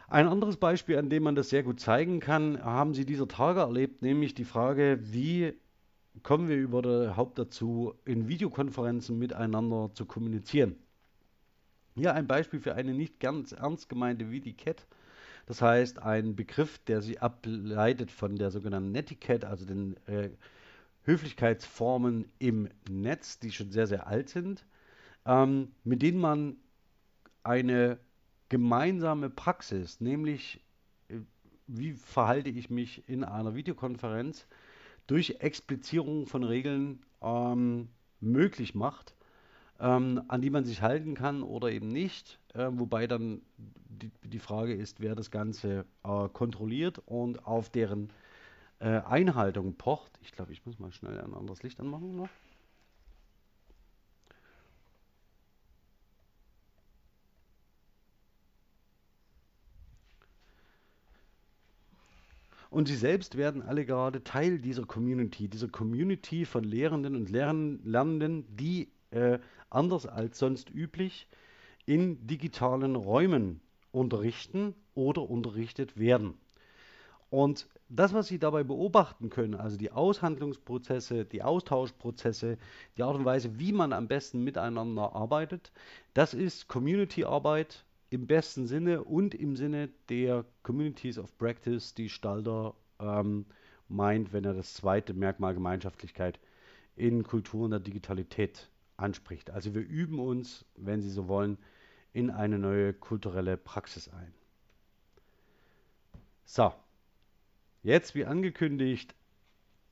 Ein 0.07 0.27
anderes 0.27 0.57
Beispiel, 0.57 0.97
an 0.97 1.09
dem 1.11 1.21
man 1.21 1.35
das 1.35 1.49
sehr 1.49 1.61
gut 1.61 1.79
zeigen 1.79 2.19
kann, 2.19 2.63
haben 2.63 2.95
Sie 2.95 3.05
dieser 3.05 3.27
Tage 3.27 3.59
erlebt, 3.59 4.01
nämlich 4.01 4.33
die 4.33 4.45
Frage, 4.45 4.99
wie 5.03 5.53
kommen 6.23 6.49
wir 6.49 6.57
überhaupt 6.57 7.37
dazu, 7.37 7.93
in 8.05 8.27
Videokonferenzen 8.27 9.19
miteinander 9.19 9.91
zu 9.93 10.05
kommunizieren. 10.05 10.75
Hier 11.95 12.13
ein 12.13 12.27
Beispiel 12.27 12.59
für 12.59 12.75
eine 12.75 12.93
nicht 12.93 13.19
ganz 13.19 13.51
ernst 13.51 13.89
gemeinte 13.89 14.31
Vidicat. 14.31 14.87
Das 15.49 15.63
heißt, 15.63 16.03
ein 16.03 16.35
Begriff, 16.35 16.77
der 16.77 17.01
sich 17.01 17.23
ableitet 17.23 18.11
von 18.11 18.35
der 18.35 18.51
sogenannten 18.51 18.91
Netiquette, 18.91 19.47
also 19.47 19.65
den 19.65 19.97
äh, 20.05 20.29
Höflichkeitsformen 21.05 22.31
im 22.37 22.69
Netz, 22.87 23.39
die 23.39 23.51
schon 23.51 23.71
sehr, 23.71 23.87
sehr 23.87 24.05
alt 24.05 24.29
sind, 24.29 24.63
ähm, 25.25 25.71
mit 25.83 26.03
denen 26.03 26.19
man 26.19 26.57
eine 27.41 27.97
gemeinsame 28.49 29.31
Praxis, 29.31 29.99
nämlich 29.99 30.63
äh, 31.07 31.15
wie 31.65 31.93
verhalte 31.93 32.51
ich 32.51 32.69
mich 32.69 33.09
in 33.09 33.23
einer 33.23 33.55
Videokonferenz, 33.55 34.45
durch 35.07 35.37
Explizierung 35.39 36.27
von 36.27 36.43
Regeln 36.43 37.01
ähm, 37.23 37.89
möglich 38.19 38.75
macht, 38.75 39.15
ähm, 39.79 40.21
an 40.27 40.41
die 40.41 40.49
man 40.49 40.65
sich 40.65 40.81
halten 40.81 41.15
kann 41.15 41.43
oder 41.43 41.71
eben 41.71 41.87
nicht. 41.87 42.39
Äh, 42.53 42.69
wobei 42.71 43.07
dann 43.07 43.41
die, 43.57 44.11
die, 44.23 44.39
Frage 44.39 44.73
ist, 44.73 44.99
wer 44.99 45.15
das 45.15 45.31
Ganze 45.31 45.85
äh, 46.03 46.29
kontrolliert 46.29 47.01
und 47.05 47.45
auf 47.45 47.69
deren 47.69 48.09
äh, 48.79 49.01
Einhaltung 49.01 49.75
pocht. 49.75 50.19
Ich 50.21 50.31
glaube, 50.31 50.51
ich 50.51 50.65
muss 50.65 50.79
mal 50.79 50.91
schnell 50.91 51.19
ein 51.19 51.33
anderes 51.33 51.63
Licht 51.63 51.79
anmachen 51.79 52.15
noch. 52.15 52.29
Und 62.69 62.87
sie 62.87 62.95
selbst 62.95 63.35
werden 63.35 63.63
alle 63.63 63.83
gerade 63.83 64.23
Teil 64.23 64.59
dieser 64.59 64.85
Community, 64.85 65.47
dieser 65.47 65.69
Community 65.69 66.45
von 66.45 66.63
Lehrenden 66.63 67.15
und 67.15 67.29
Lern 67.29 67.79
Lernenden, 67.83 68.45
die 68.55 68.89
äh, 69.11 69.39
anders 69.69 70.05
als 70.05 70.39
sonst 70.39 70.69
üblich 70.69 71.27
in 71.85 72.27
digitalen 72.27 72.95
Räumen 72.95 73.61
unterrichten 73.91 74.75
oder 74.93 75.29
unterrichtet 75.29 75.97
werden. 75.97 76.35
Und 77.29 77.67
das, 77.89 78.13
was 78.13 78.27
Sie 78.27 78.39
dabei 78.39 78.63
beobachten 78.63 79.29
können, 79.29 79.55
also 79.55 79.77
die 79.77 79.91
Aushandlungsprozesse, 79.91 81.25
die 81.25 81.43
Austauschprozesse, 81.43 82.57
die 82.97 83.03
Art 83.03 83.15
und 83.15 83.25
Weise, 83.25 83.59
wie 83.59 83.71
man 83.71 83.93
am 83.93 84.07
besten 84.07 84.43
miteinander 84.43 85.15
arbeitet, 85.15 85.71
das 86.13 86.33
ist 86.33 86.67
Community-Arbeit 86.67 87.85
im 88.09 88.25
besten 88.25 88.65
Sinne 88.65 89.03
und 89.03 89.35
im 89.35 89.55
Sinne 89.55 89.89
der 90.09 90.45
Communities 90.63 91.19
of 91.19 91.35
Practice, 91.37 91.93
die 91.93 92.09
Stalder 92.09 92.73
ähm, 92.99 93.45
meint, 93.87 94.33
wenn 94.33 94.45
er 94.45 94.53
das 94.53 94.73
zweite 94.73 95.13
Merkmal 95.13 95.53
Gemeinschaftlichkeit 95.53 96.39
in 96.95 97.23
Kulturen 97.23 97.71
der 97.71 97.79
Digitalität 97.79 98.69
anspricht. 98.99 99.49
Also 99.51 99.73
wir 99.73 99.81
üben 99.81 100.19
uns, 100.19 100.65
wenn 100.75 101.01
Sie 101.01 101.09
so 101.09 101.27
wollen, 101.27 101.57
in 102.13 102.31
eine 102.31 102.59
neue 102.59 102.93
kulturelle 102.93 103.57
Praxis 103.57 104.09
ein. 104.09 104.33
So, 106.45 106.73
jetzt 107.83 108.15
wie 108.15 108.25
angekündigt 108.25 109.15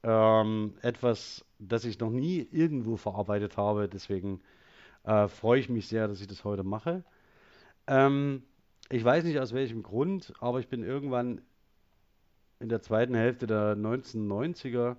ähm, 0.03 0.73
etwas, 0.81 1.45
das 1.59 1.85
ich 1.85 1.99
noch 1.99 2.09
nie 2.09 2.47
irgendwo 2.51 2.97
verarbeitet 2.97 3.57
habe. 3.57 3.87
Deswegen 3.87 4.41
äh, 5.03 5.27
freue 5.27 5.59
ich 5.59 5.69
mich 5.69 5.87
sehr, 5.87 6.07
dass 6.07 6.21
ich 6.21 6.27
das 6.27 6.43
heute 6.43 6.63
mache. 6.63 7.03
Ähm, 7.87 8.43
ich 8.89 9.03
weiß 9.03 9.23
nicht 9.25 9.39
aus 9.39 9.53
welchem 9.53 9.83
Grund, 9.83 10.33
aber 10.39 10.59
ich 10.59 10.67
bin 10.67 10.83
irgendwann 10.83 11.41
in 12.59 12.69
der 12.69 12.81
zweiten 12.81 13.15
Hälfte 13.15 13.47
der 13.47 13.75
1990er 13.75 14.95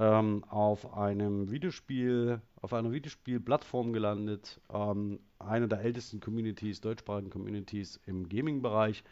ähm, 0.00 0.44
auf 0.48 0.94
einem 0.96 1.50
Videospiel, 1.50 2.40
auf 2.56 2.72
einer 2.72 2.90
Videospielplattform 2.90 3.92
gelandet, 3.92 4.58
ähm, 4.72 5.20
einer 5.38 5.68
der 5.68 5.82
ältesten 5.82 6.20
Communities, 6.20 6.80
deutschsprachigen 6.80 7.28
Communities 7.28 8.00
im 8.06 8.26
Gaming-Bereich, 8.26 9.04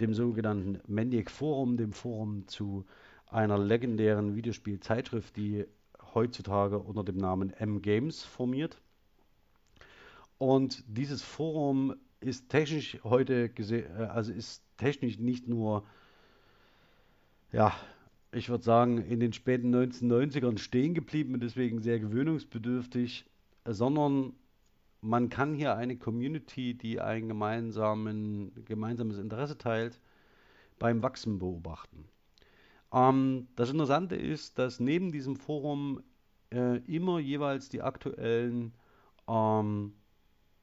dem 0.00 0.14
sogenannten 0.14 0.80
Maniac 0.86 1.30
Forum, 1.30 1.76
dem 1.76 1.92
Forum 1.92 2.48
zu 2.48 2.86
einer 3.26 3.58
legendären 3.58 4.34
Videospielzeitschrift, 4.34 5.36
die 5.36 5.66
heutzutage 6.14 6.78
unter 6.78 7.04
dem 7.04 7.18
Namen 7.18 7.50
M-Games 7.50 8.24
formiert. 8.24 8.80
Und 10.38 10.82
dieses 10.86 11.20
Forum 11.20 11.94
ist 12.20 12.48
technisch 12.48 12.98
heute 13.04 13.50
gesehen, 13.50 13.94
äh, 13.98 14.04
also 14.04 14.32
ist 14.32 14.62
technisch 14.78 15.18
nicht 15.18 15.46
nur, 15.46 15.84
ja, 17.52 17.74
ich 18.32 18.48
würde 18.48 18.64
sagen, 18.64 18.98
in 18.98 19.20
den 19.20 19.32
späten 19.32 19.74
1990ern 19.74 20.58
stehen 20.58 20.94
geblieben 20.94 21.34
und 21.34 21.42
deswegen 21.42 21.80
sehr 21.80 21.98
gewöhnungsbedürftig, 21.98 23.24
sondern 23.64 24.32
man 25.00 25.28
kann 25.28 25.54
hier 25.54 25.76
eine 25.76 25.96
Community, 25.96 26.74
die 26.74 27.00
ein 27.00 27.28
gemeinsames 27.28 29.18
Interesse 29.18 29.58
teilt, 29.58 30.00
beim 30.78 31.02
Wachsen 31.02 31.38
beobachten. 31.38 32.08
Ähm, 32.92 33.48
das 33.56 33.70
Interessante 33.70 34.16
ist, 34.16 34.58
dass 34.58 34.80
neben 34.80 35.12
diesem 35.12 35.36
Forum 35.36 36.02
äh, 36.52 36.78
immer 36.86 37.18
jeweils 37.18 37.68
die 37.68 37.82
aktuellen 37.82 38.72
ähm, 39.28 39.92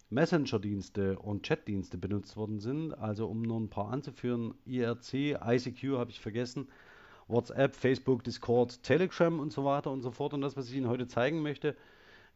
Messenger-Dienste 0.10 1.18
und 1.20 1.44
Chat-Dienste 1.44 1.98
benutzt 1.98 2.38
worden 2.38 2.60
sind. 2.60 2.94
Also 2.94 3.28
um 3.28 3.42
nur 3.42 3.60
ein 3.60 3.70
paar 3.70 3.90
anzuführen, 3.90 4.54
IRC, 4.66 5.40
ICQ 5.44 5.98
habe 5.98 6.12
ich 6.12 6.20
vergessen, 6.20 6.68
WhatsApp, 7.34 7.76
Facebook, 7.76 8.24
Discord, 8.24 8.82
Telegram 8.84 9.40
und 9.40 9.52
so 9.52 9.66
weiter 9.66 9.92
und 9.92 10.02
so 10.02 10.12
fort. 10.12 10.34
Und 10.34 10.42
das, 10.42 10.56
was 10.56 10.70
ich 10.70 10.76
Ihnen 10.76 10.88
heute 10.88 11.08
zeigen 11.08 11.42
möchte, 11.42 11.76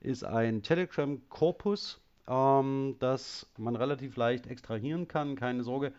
ist 0.01 0.25
ein 0.25 0.63
Telegram-Korpus, 0.63 2.01
ähm, 2.27 2.95
das 2.99 3.47
man 3.57 3.75
relativ 3.75 4.17
leicht 4.17 4.47
extrahieren 4.47 5.07
kann. 5.07 5.35
Keine 5.35 5.63
Sorge, 5.63 5.93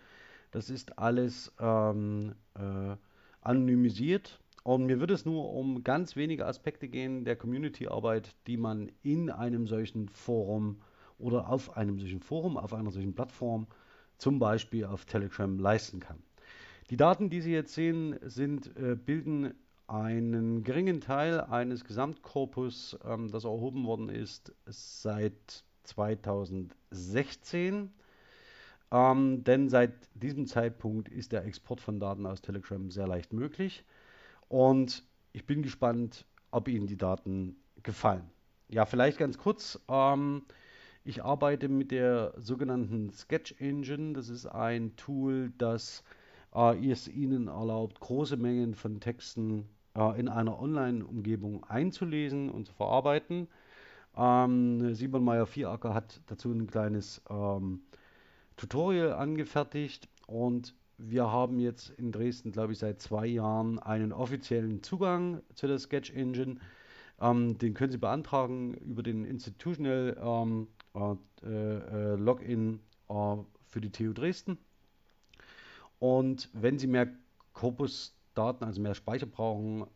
das 0.50 0.68
ist 0.68 0.98
alles 0.98 1.52
ähm, 1.60 2.34
äh, 2.54 2.96
anonymisiert. 3.40 4.40
Und 4.64 4.86
mir 4.86 5.00
wird 5.00 5.10
es 5.10 5.24
nur 5.24 5.54
um 5.54 5.82
ganz 5.82 6.16
wenige 6.16 6.44
Aspekte 6.44 6.88
gehen 6.88 7.24
der 7.24 7.36
Community-Arbeit, 7.36 8.34
die 8.46 8.58
man 8.58 8.92
in 9.02 9.30
einem 9.30 9.66
solchen 9.66 10.08
Forum 10.08 10.82
oder 11.18 11.48
auf 11.48 11.76
einem 11.76 11.98
solchen 11.98 12.20
Forum, 12.20 12.58
auf 12.58 12.74
einer 12.74 12.90
solchen 12.90 13.14
Plattform, 13.14 13.66
zum 14.18 14.38
Beispiel 14.38 14.84
auf 14.84 15.04
Telegram, 15.04 15.58
leisten 15.58 16.00
kann. 16.00 16.22
Die 16.90 16.96
Daten, 16.96 17.28
die 17.28 17.42
Sie 17.42 17.52
jetzt 17.52 17.74
sehen, 17.74 18.18
sind, 18.22 18.74
äh, 18.76 18.96
bilden 18.96 19.52
einen 19.86 20.64
geringen 20.64 21.00
Teil 21.00 21.40
eines 21.40 21.84
Gesamtkorpus, 21.84 22.98
ähm, 23.04 23.30
das 23.30 23.44
erhoben 23.44 23.84
worden 23.84 24.08
ist 24.08 24.52
seit 24.66 25.64
2016. 25.84 27.92
Ähm, 28.90 29.44
denn 29.44 29.68
seit 29.68 29.92
diesem 30.14 30.46
Zeitpunkt 30.46 31.10
ist 31.10 31.32
der 31.32 31.44
Export 31.44 31.82
von 31.82 32.00
Daten 32.00 32.24
aus 32.24 32.40
Telegram 32.40 32.90
sehr 32.90 33.06
leicht 33.06 33.34
möglich. 33.34 33.84
Und 34.48 35.04
ich 35.32 35.44
bin 35.44 35.62
gespannt, 35.62 36.24
ob 36.50 36.68
Ihnen 36.68 36.86
die 36.86 36.96
Daten 36.96 37.56
gefallen. 37.82 38.24
Ja, 38.68 38.86
vielleicht 38.86 39.18
ganz 39.18 39.36
kurz. 39.36 39.78
Ähm, 39.88 40.42
ich 41.04 41.22
arbeite 41.22 41.68
mit 41.68 41.90
der 41.90 42.32
sogenannten 42.38 43.10
Sketch 43.10 43.54
Engine. 43.58 44.14
Das 44.14 44.30
ist 44.30 44.46
ein 44.46 44.96
Tool, 44.96 45.52
das 45.58 46.02
äh, 46.54 46.90
es 46.90 47.08
Ihnen 47.08 47.48
erlaubt, 47.48 48.00
große 48.00 48.36
Mengen 48.36 48.74
von 48.74 49.00
Texten 49.00 49.68
äh, 49.94 50.18
in 50.18 50.28
einer 50.28 50.60
Online-Umgebung 50.60 51.64
einzulesen 51.64 52.50
und 52.50 52.66
zu 52.66 52.72
verarbeiten. 52.72 53.48
Ähm, 54.16 54.94
Simon 54.94 55.24
Meyer-Vieracker 55.24 55.94
hat 55.94 56.20
dazu 56.26 56.50
ein 56.50 56.66
kleines 56.66 57.22
ähm, 57.30 57.82
Tutorial 58.56 59.12
angefertigt 59.12 60.08
und 60.26 60.74
wir 60.98 61.30
haben 61.30 61.60
jetzt 61.60 61.90
in 61.90 62.10
Dresden, 62.10 62.50
glaube 62.50 62.72
ich, 62.72 62.80
seit 62.80 63.00
zwei 63.00 63.26
Jahren 63.26 63.78
einen 63.78 64.12
offiziellen 64.12 64.82
Zugang 64.82 65.42
zu 65.54 65.68
der 65.68 65.78
Sketch 65.78 66.10
Engine. 66.10 66.56
Ähm, 67.20 67.56
den 67.58 67.74
können 67.74 67.92
Sie 67.92 67.98
beantragen 67.98 68.74
über 68.74 69.04
den 69.04 69.24
Institutional 69.24 70.16
ähm, 70.20 70.66
äh, 70.94 71.46
äh, 71.46 72.16
Login 72.16 72.80
äh, 73.08 73.36
für 73.66 73.80
die 73.80 73.90
TU 73.90 74.12
Dresden. 74.12 74.58
Und 75.98 76.48
wenn 76.52 76.78
Sie 76.78 76.86
mehr 76.86 77.08
Corpus-Daten, 77.54 78.64
also 78.64 78.80
mehr 78.80 78.94
Speicher 78.94 79.26
brauchen, 79.26 79.86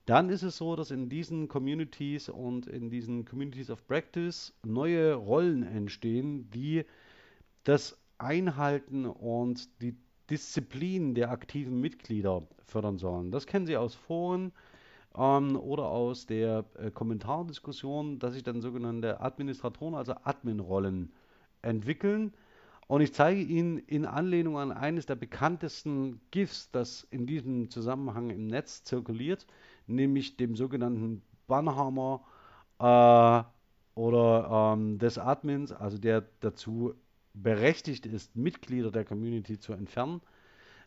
dann 0.06 0.30
ist 0.30 0.42
es 0.42 0.58
so, 0.58 0.76
dass 0.76 0.90
in 0.90 1.10
diesen 1.10 1.48
Communities 1.48 2.28
und 2.28 2.66
in 2.66 2.90
diesen 2.90 3.24
Communities 3.24 3.70
of 3.70 3.86
Practice 3.86 4.54
neue 4.66 5.14
Rollen 5.14 5.62
entstehen, 5.62 6.50
die 6.50 6.86
das 7.64 8.00
Einhalten 8.18 9.06
und 9.06 9.70
die 9.82 9.96
Disziplin 10.30 11.14
der 11.14 11.30
aktiven 11.30 11.80
Mitglieder 11.80 12.48
fördern 12.66 12.98
sollen. 12.98 13.32
Das 13.32 13.46
kennen 13.46 13.68
Sie 13.68 13.78
aus 13.78 13.94
Foren 13.94 14.52
ähm, 15.18 15.56
oder 15.56 15.86
aus 15.86 16.26
der 16.26 16.66
äh, 16.76 16.92
Kommentardiskussion, 16.92 18.20
dass 18.20 18.34
sich 18.34 18.44
dann 18.44 18.62
sogenannte 18.62 19.22
Administratoren, 19.22 19.96
also 19.96 20.14
Admin-Rollen 20.24 21.12
entwickeln. 21.62 22.34
Und 22.88 23.02
ich 23.02 23.14
zeige 23.14 23.42
Ihnen 23.42 23.78
in 23.78 24.06
Anlehnung 24.06 24.58
an 24.58 24.72
eines 24.72 25.06
der 25.06 25.16
bekanntesten 25.16 26.20
GIFs, 26.32 26.72
das 26.72 27.08
in 27.10 27.26
diesem 27.26 27.70
Zusammenhang 27.70 28.30
im 28.30 28.48
Netz 28.48 28.84
zirkuliert, 28.84 29.48
nämlich 29.88 30.36
dem 30.36 30.56
sogenannten 30.56 31.22
Bannhammer 31.48 32.22
äh, 32.80 33.44
oder 34.00 34.74
ähm, 34.74 35.00
des 35.00 35.18
Admins, 35.18 35.72
also 35.72 35.98
der 35.98 36.26
dazu 36.42 36.94
berechtigt 37.34 38.06
ist, 38.06 38.36
Mitglieder 38.36 38.92
der 38.92 39.06
Community 39.06 39.60
zu 39.60 39.74
entfernen. 39.74 40.22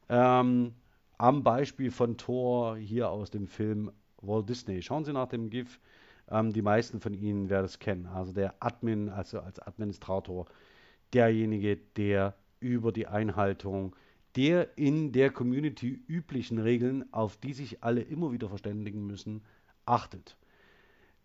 Ähm, 0.08 0.74
am 1.16 1.42
Beispiel 1.42 1.90
von 1.90 2.16
Thor 2.16 2.76
hier 2.76 3.08
aus 3.08 3.30
dem 3.30 3.46
Film 3.46 3.90
Walt 4.26 4.48
Disney. 4.48 4.82
Schauen 4.82 5.04
Sie 5.04 5.12
nach 5.12 5.28
dem 5.28 5.50
GIF. 5.50 5.80
Ähm, 6.30 6.52
die 6.52 6.62
meisten 6.62 7.00
von 7.00 7.14
Ihnen 7.14 7.50
werden 7.50 7.66
es 7.66 7.78
kennen. 7.78 8.06
Also 8.06 8.32
der 8.32 8.54
Admin, 8.60 9.08
also 9.08 9.40
als 9.40 9.58
Administrator, 9.58 10.46
derjenige, 11.12 11.76
der 11.96 12.34
über 12.60 12.92
die 12.92 13.06
Einhaltung 13.06 13.94
der 14.36 14.76
in 14.76 15.12
der 15.12 15.30
Community 15.30 16.02
üblichen 16.08 16.58
Regeln, 16.58 17.04
auf 17.12 17.36
die 17.36 17.52
sich 17.52 17.84
alle 17.84 18.02
immer 18.02 18.32
wieder 18.32 18.48
verständigen 18.48 19.06
müssen, 19.06 19.42
achtet. 19.86 20.36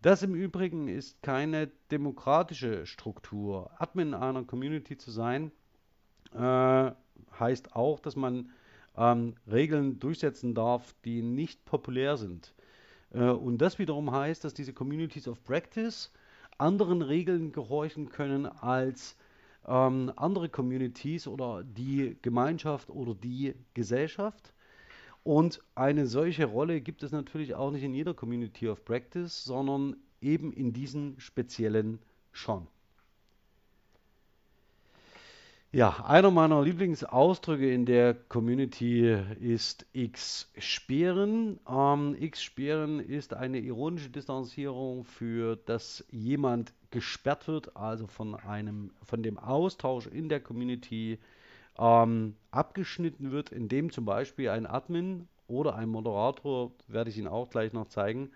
Das 0.01 0.23
im 0.23 0.35
Übrigen 0.35 0.87
ist 0.87 1.21
keine 1.21 1.69
demokratische 1.91 2.85
Struktur. 2.85 3.71
Admin 3.79 4.13
einer 4.13 4.43
Community 4.43 4.95
zu 4.95 5.11
sein, 5.11 5.51
äh, 6.33 6.91
heißt 7.39 7.75
auch, 7.75 7.99
dass 7.99 8.15
man 8.15 8.51
ähm, 8.95 9.35
Regeln 9.51 9.99
durchsetzen 9.99 10.53
darf, 10.53 10.95
die 11.03 11.21
nicht 11.21 11.65
populär 11.65 12.15
sind. 12.15 12.53
Äh, 13.13 13.29
und 13.29 13.57
das 13.59 13.79
wiederum 13.79 14.11
heißt, 14.11 14.43
dass 14.43 14.53
diese 14.53 14.73
Communities 14.73 15.27
of 15.27 15.43
Practice 15.43 16.11
anderen 16.57 17.01
Regeln 17.01 17.51
gehorchen 17.51 18.09
können 18.09 18.45
als 18.45 19.15
ähm, 19.67 20.11
andere 20.15 20.49
Communities 20.49 21.27
oder 21.27 21.63
die 21.63 22.17
Gemeinschaft 22.21 22.89
oder 22.89 23.15
die 23.15 23.55
Gesellschaft. 23.73 24.53
Und 25.23 25.61
eine 25.75 26.07
solche 26.07 26.45
Rolle 26.45 26.81
gibt 26.81 27.03
es 27.03 27.11
natürlich 27.11 27.55
auch 27.55 27.71
nicht 27.71 27.83
in 27.83 27.93
jeder 27.93 28.13
Community 28.13 28.67
of 28.67 28.83
Practice, 28.85 29.43
sondern 29.43 29.95
eben 30.21 30.51
in 30.53 30.73
diesen 30.73 31.19
speziellen 31.19 31.99
schon. 32.31 32.67
Ja, 35.71 36.03
einer 36.03 36.31
meiner 36.31 36.63
Lieblingsausdrücke 36.63 37.71
in 37.71 37.85
der 37.85 38.15
Community 38.15 39.15
ist 39.39 39.85
X-Sperren. 39.93 41.59
Ähm, 41.69 42.15
X-Sperren 42.19 42.99
ist 42.99 43.35
eine 43.35 43.59
ironische 43.59 44.09
Distanzierung 44.09 45.03
für, 45.03 45.57
dass 45.57 46.03
jemand 46.09 46.73
gesperrt 46.89 47.47
wird, 47.47 47.77
also 47.77 48.07
von 48.07 48.33
einem, 48.33 48.89
von 49.03 49.21
dem 49.21 49.37
Austausch 49.37 50.07
in 50.07 50.27
der 50.27 50.39
Community 50.39 51.19
ähm, 51.77 52.35
abgeschnitten 52.49 53.29
wird, 53.29 53.51
indem 53.51 53.91
zum 53.91 54.05
Beispiel 54.05 54.49
ein 54.49 54.65
Admin 54.65 55.27
oder 55.47 55.75
ein 55.75 55.89
Moderator, 55.89 56.71
werde 56.87 57.11
ich 57.11 57.17
Ihnen 57.19 57.27
auch 57.27 57.47
gleich 57.51 57.73
noch 57.73 57.89
zeigen, 57.89 58.31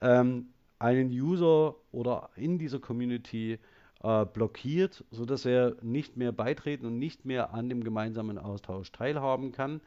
ähm, 0.00 0.46
einen 0.78 1.10
User 1.10 1.74
oder 1.92 2.30
in 2.34 2.58
dieser 2.58 2.78
Community 2.78 3.58
äh, 4.02 4.24
blockiert, 4.26 5.04
sodass 5.10 5.44
er 5.44 5.76
nicht 5.82 6.16
mehr 6.16 6.32
beitreten 6.32 6.86
und 6.86 6.98
nicht 6.98 7.24
mehr 7.24 7.54
an 7.54 7.68
dem 7.68 7.84
gemeinsamen 7.84 8.38
Austausch 8.38 8.92
teilhaben 8.92 9.52
kann. 9.52 9.80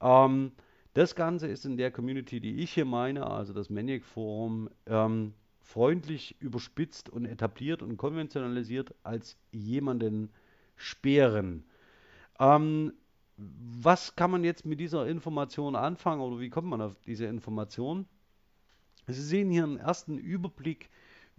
Ähm, 0.00 0.52
das 0.94 1.14
Ganze 1.14 1.46
ist 1.46 1.64
in 1.64 1.76
der 1.76 1.90
Community, 1.90 2.40
die 2.40 2.62
ich 2.62 2.72
hier 2.72 2.84
meine, 2.84 3.26
also 3.26 3.52
das 3.52 3.70
Maniac 3.70 4.04
Forum, 4.04 4.70
ähm, 4.86 5.34
freundlich 5.60 6.34
überspitzt 6.40 7.08
und 7.08 7.26
etabliert 7.26 7.82
und 7.82 7.96
konventionalisiert 7.96 8.94
als 9.04 9.36
jemanden 9.52 10.30
sperren. 10.74 11.64
Ähm, 12.40 12.92
was 13.36 14.16
kann 14.16 14.32
man 14.32 14.44
jetzt 14.44 14.66
mit 14.66 14.80
dieser 14.80 15.06
Information 15.06 15.76
anfangen 15.76 16.20
oder 16.20 16.40
wie 16.40 16.50
kommt 16.50 16.68
man 16.68 16.82
auf 16.82 16.96
diese 17.06 17.26
Information? 17.26 18.06
Sie 19.06 19.22
sehen 19.22 19.50
hier 19.50 19.64
einen 19.64 19.78
ersten 19.78 20.18
Überblick 20.18 20.90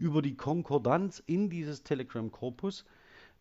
über 0.01 0.23
die 0.23 0.35
Konkordanz 0.35 1.21
in 1.27 1.49
dieses 1.49 1.83
Telegram-Korpus 1.83 2.85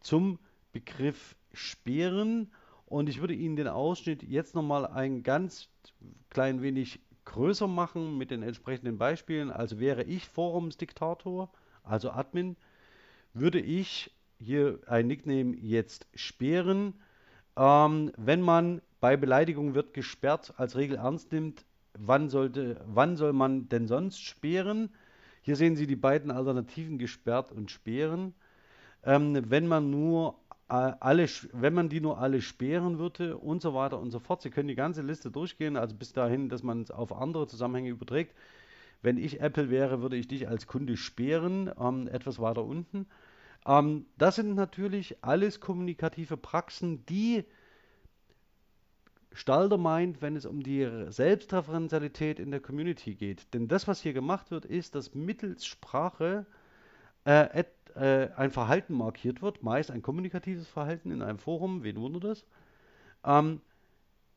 zum 0.01 0.39
Begriff 0.73 1.35
Speeren. 1.53 2.53
Und 2.85 3.09
ich 3.09 3.21
würde 3.21 3.35
Ihnen 3.35 3.57
den 3.57 3.67
Ausschnitt 3.67 4.23
jetzt 4.23 4.55
nochmal 4.55 4.87
ein 4.87 5.23
ganz 5.23 5.69
klein 6.29 6.61
wenig 6.61 7.01
größer 7.25 7.67
machen 7.67 8.19
mit 8.19 8.31
den 8.31 8.43
entsprechenden 8.43 8.99
Beispielen. 8.99 9.51
Also 9.51 9.81
wäre 9.81 10.05
ich 10.05 10.29
Forumsdiktator, 10.29 11.51
also 11.83 12.11
Admin, 12.11 12.57
würde 13.33 13.61
ich 13.61 14.11
hier 14.39 14.81
ein 14.87 15.07
Nickname 15.07 15.57
jetzt 15.57 16.07
sperren. 16.15 16.95
Ähm, 17.57 18.13
wenn 18.17 18.43
man 18.43 18.83
bei 19.01 19.17
Beleidigung 19.17 19.75
wird 19.75 19.95
gesperrt 19.95 20.53
als 20.59 20.77
Regel 20.77 20.99
ernst 20.99 21.33
nimmt, 21.33 21.65
wann, 21.95 22.29
sollte, 22.29 22.85
wann 22.87 23.17
soll 23.17 23.33
man 23.33 23.69
denn 23.69 23.87
sonst 23.87 24.21
sperren? 24.21 24.91
Hier 25.43 25.57
sehen 25.57 25.77
Sie 25.77 25.87
die 25.87 25.97
beiden 25.97 26.31
Alternativen 26.31 26.99
gesperrt 26.99 27.53
und 27.53 27.71
sperren. 27.71 28.35
Ähm, 29.03 29.51
wenn 29.51 29.67
man 29.67 29.91
nur 29.91 30.37
äh, 30.71 30.93
alle, 31.01 31.27
wenn 31.53 31.75
man 31.75 31.89
die 31.89 32.01
nur 32.01 32.19
alle 32.19 32.41
sperren 32.41 32.99
würde 32.99 33.37
und 33.37 33.61
so 33.61 33.75
weiter 33.75 33.99
und 33.99 34.11
so 34.11 34.21
fort. 34.21 34.41
Sie 34.41 34.51
können 34.51 34.69
die 34.69 34.77
ganze 34.77 35.03
Liste 35.03 35.31
durchgehen, 35.31 35.77
also 35.77 35.97
bis 35.97 36.13
dahin, 36.13 36.49
dass 36.49 36.63
man 36.63 36.83
es 36.83 36.91
auf 36.91 37.13
andere 37.13 37.47
Zusammenhänge 37.49 37.91
überträgt. 37.91 38.35
Wenn 39.03 39.19
ich 39.19 39.41
Apple 39.41 39.71
wäre, 39.71 40.01
würde 40.03 40.17
ich 40.17 40.29
dich 40.29 40.49
als 40.49 40.67
Kunde 40.67 40.97
sperren, 40.97 41.71
ähm, 41.81 42.07
etwas 42.07 42.39
weiter 42.39 42.65
unten. 42.65 43.07
Ähm, 43.67 44.07
das 44.17 44.37
sind 44.37 44.55
natürlich 44.55 45.25
alles 45.25 45.61
kommunikative 45.61 46.37
Praxen, 46.37 47.05
die 47.07 47.45
Stalder 49.33 49.79
meint, 49.79 50.23
wenn 50.23 50.37
es 50.37 50.45
um 50.45 50.63
die 50.63 50.89
Selbstreferenzialität 51.09 52.39
in 52.41 52.51
der 52.51 52.61
Community 52.61 53.15
geht. 53.15 53.53
Denn 53.55 53.69
das, 53.69 53.87
was 53.87 54.01
hier 54.01 54.13
gemacht 54.13 54.51
wird, 54.51 54.65
ist, 54.65 54.95
dass 54.95 55.15
mittels 55.15 55.67
Sprache 55.67 56.47
äh, 57.25 57.65
äh, 57.95 58.29
ein 58.37 58.51
Verhalten 58.51 58.95
markiert 58.95 59.43
wird, 59.43 59.63
meist 59.63 59.91
ein 59.91 60.03
kommunikatives 60.03 60.69
Verhalten 60.69 61.11
in 61.11 61.23
einem 61.23 61.39
Forum, 61.39 61.83
wen 61.83 61.97
wundert 61.97 62.25
das, 62.25 62.45
ähm, 63.25 63.61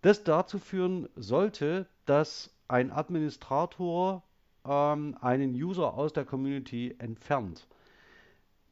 das 0.01 0.23
dazu 0.23 0.59
führen 0.59 1.09
sollte, 1.15 1.87
dass 2.05 2.53
ein 2.67 2.91
Administrator 2.91 4.23
ähm, 4.65 5.17
einen 5.21 5.53
User 5.53 5.93
aus 5.93 6.13
der 6.13 6.25
Community 6.25 6.95
entfernt. 6.99 7.67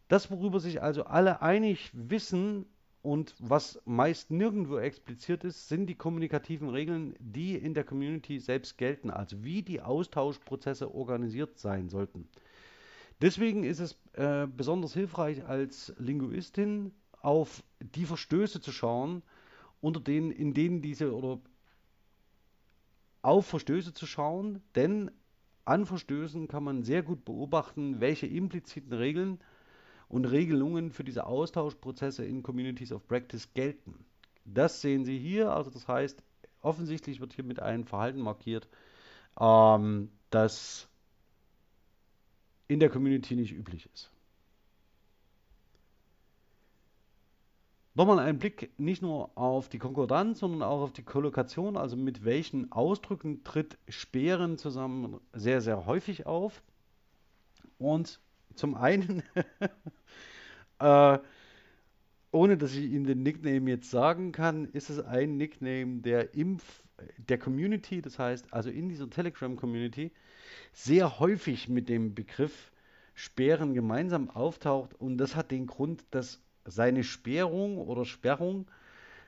Das, 0.07 0.29
worüber 0.29 0.59
sich 0.59 0.81
also 0.81 1.05
alle 1.05 1.41
einig 1.41 1.89
wissen 1.93 2.65
und 3.01 3.35
was 3.39 3.81
meist 3.85 4.29
nirgendwo 4.29 4.77
expliziert 4.77 5.43
ist, 5.43 5.67
sind 5.67 5.87
die 5.87 5.95
kommunikativen 5.95 6.69
Regeln, 6.69 7.15
die 7.19 7.55
in 7.55 7.73
der 7.73 7.83
Community 7.83 8.39
selbst 8.39 8.77
gelten, 8.77 9.09
also 9.09 9.43
wie 9.43 9.63
die 9.63 9.81
Austauschprozesse 9.81 10.93
organisiert 10.93 11.57
sein 11.57 11.89
sollten. 11.89 12.27
Deswegen 13.21 13.63
ist 13.63 13.79
es 13.79 13.97
äh, 14.13 14.47
besonders 14.47 14.93
hilfreich 14.93 15.45
als 15.45 15.93
Linguistin 15.97 16.91
auf 17.21 17.63
die 17.79 18.05
Verstöße 18.05 18.61
zu 18.61 18.71
schauen, 18.71 19.23
unter 19.79 19.99
denen, 19.99 20.31
in 20.31 20.53
denen 20.53 20.81
diese 20.81 21.15
oder 21.15 21.39
auf 23.23 23.45
Verstöße 23.47 23.93
zu 23.93 24.05
schauen, 24.05 24.61
denn 24.75 25.11
an 25.65 25.85
Verstößen 25.85 26.47
kann 26.47 26.63
man 26.63 26.83
sehr 26.83 27.03
gut 27.03 27.25
beobachten, 27.25 27.99
welche 27.99 28.25
impliziten 28.25 28.93
Regeln 28.93 29.39
und 30.11 30.25
Regelungen 30.25 30.91
für 30.91 31.05
diese 31.05 31.25
Austauschprozesse 31.25 32.25
in 32.25 32.43
Communities 32.43 32.91
of 32.91 33.07
Practice 33.07 33.53
gelten. 33.53 34.05
Das 34.43 34.81
sehen 34.81 35.05
Sie 35.05 35.17
hier, 35.17 35.53
also 35.53 35.71
das 35.71 35.87
heißt, 35.87 36.21
offensichtlich 36.61 37.21
wird 37.21 37.31
hier 37.33 37.45
mit 37.45 37.61
einem 37.61 37.85
Verhalten 37.85 38.19
markiert, 38.19 38.67
ähm, 39.39 40.09
das 40.29 40.89
in 42.67 42.81
der 42.81 42.89
Community 42.89 43.37
nicht 43.37 43.53
üblich 43.53 43.89
ist. 43.93 44.11
Nochmal 47.93 48.19
ein 48.19 48.37
Blick 48.37 48.77
nicht 48.77 49.01
nur 49.01 49.37
auf 49.37 49.69
die 49.69 49.79
Konkordanz, 49.79 50.39
sondern 50.39 50.63
auch 50.63 50.81
auf 50.81 50.91
die 50.91 51.03
Kollokation, 51.03 51.77
also 51.77 51.95
mit 51.95 52.25
welchen 52.25 52.71
Ausdrücken 52.71 53.45
tritt 53.45 53.77
Speeren 53.87 54.57
zusammen 54.57 55.21
sehr, 55.31 55.61
sehr 55.61 55.85
häufig 55.85 56.25
auf. 56.25 56.61
Und 57.77 58.19
zum 58.55 58.75
einen, 58.75 59.23
äh, 60.79 61.17
ohne 62.31 62.57
dass 62.57 62.73
ich 62.73 62.91
Ihnen 62.91 63.05
den 63.05 63.23
Nickname 63.23 63.69
jetzt 63.69 63.91
sagen 63.91 64.31
kann, 64.31 64.65
ist 64.65 64.89
es 64.89 64.99
ein 64.99 65.37
Nickname, 65.37 66.01
der 66.01 66.33
im 66.33 66.59
der 67.17 67.37
Community, 67.37 68.01
das 68.01 68.19
heißt 68.19 68.53
also 68.53 68.69
in 68.69 68.89
dieser 68.89 69.09
Telegram-Community, 69.09 70.11
sehr 70.73 71.19
häufig 71.19 71.69
mit 71.69 71.89
dem 71.89 72.13
Begriff 72.13 72.71
Sperren 73.13 73.73
gemeinsam 73.73 74.29
auftaucht. 74.29 74.93
Und 74.93 75.17
das 75.17 75.35
hat 75.35 75.51
den 75.51 75.67
Grund, 75.67 76.05
dass 76.11 76.41
seine 76.65 77.03
Sperrung 77.03 77.77
oder 77.77 78.05
Sperrung 78.05 78.69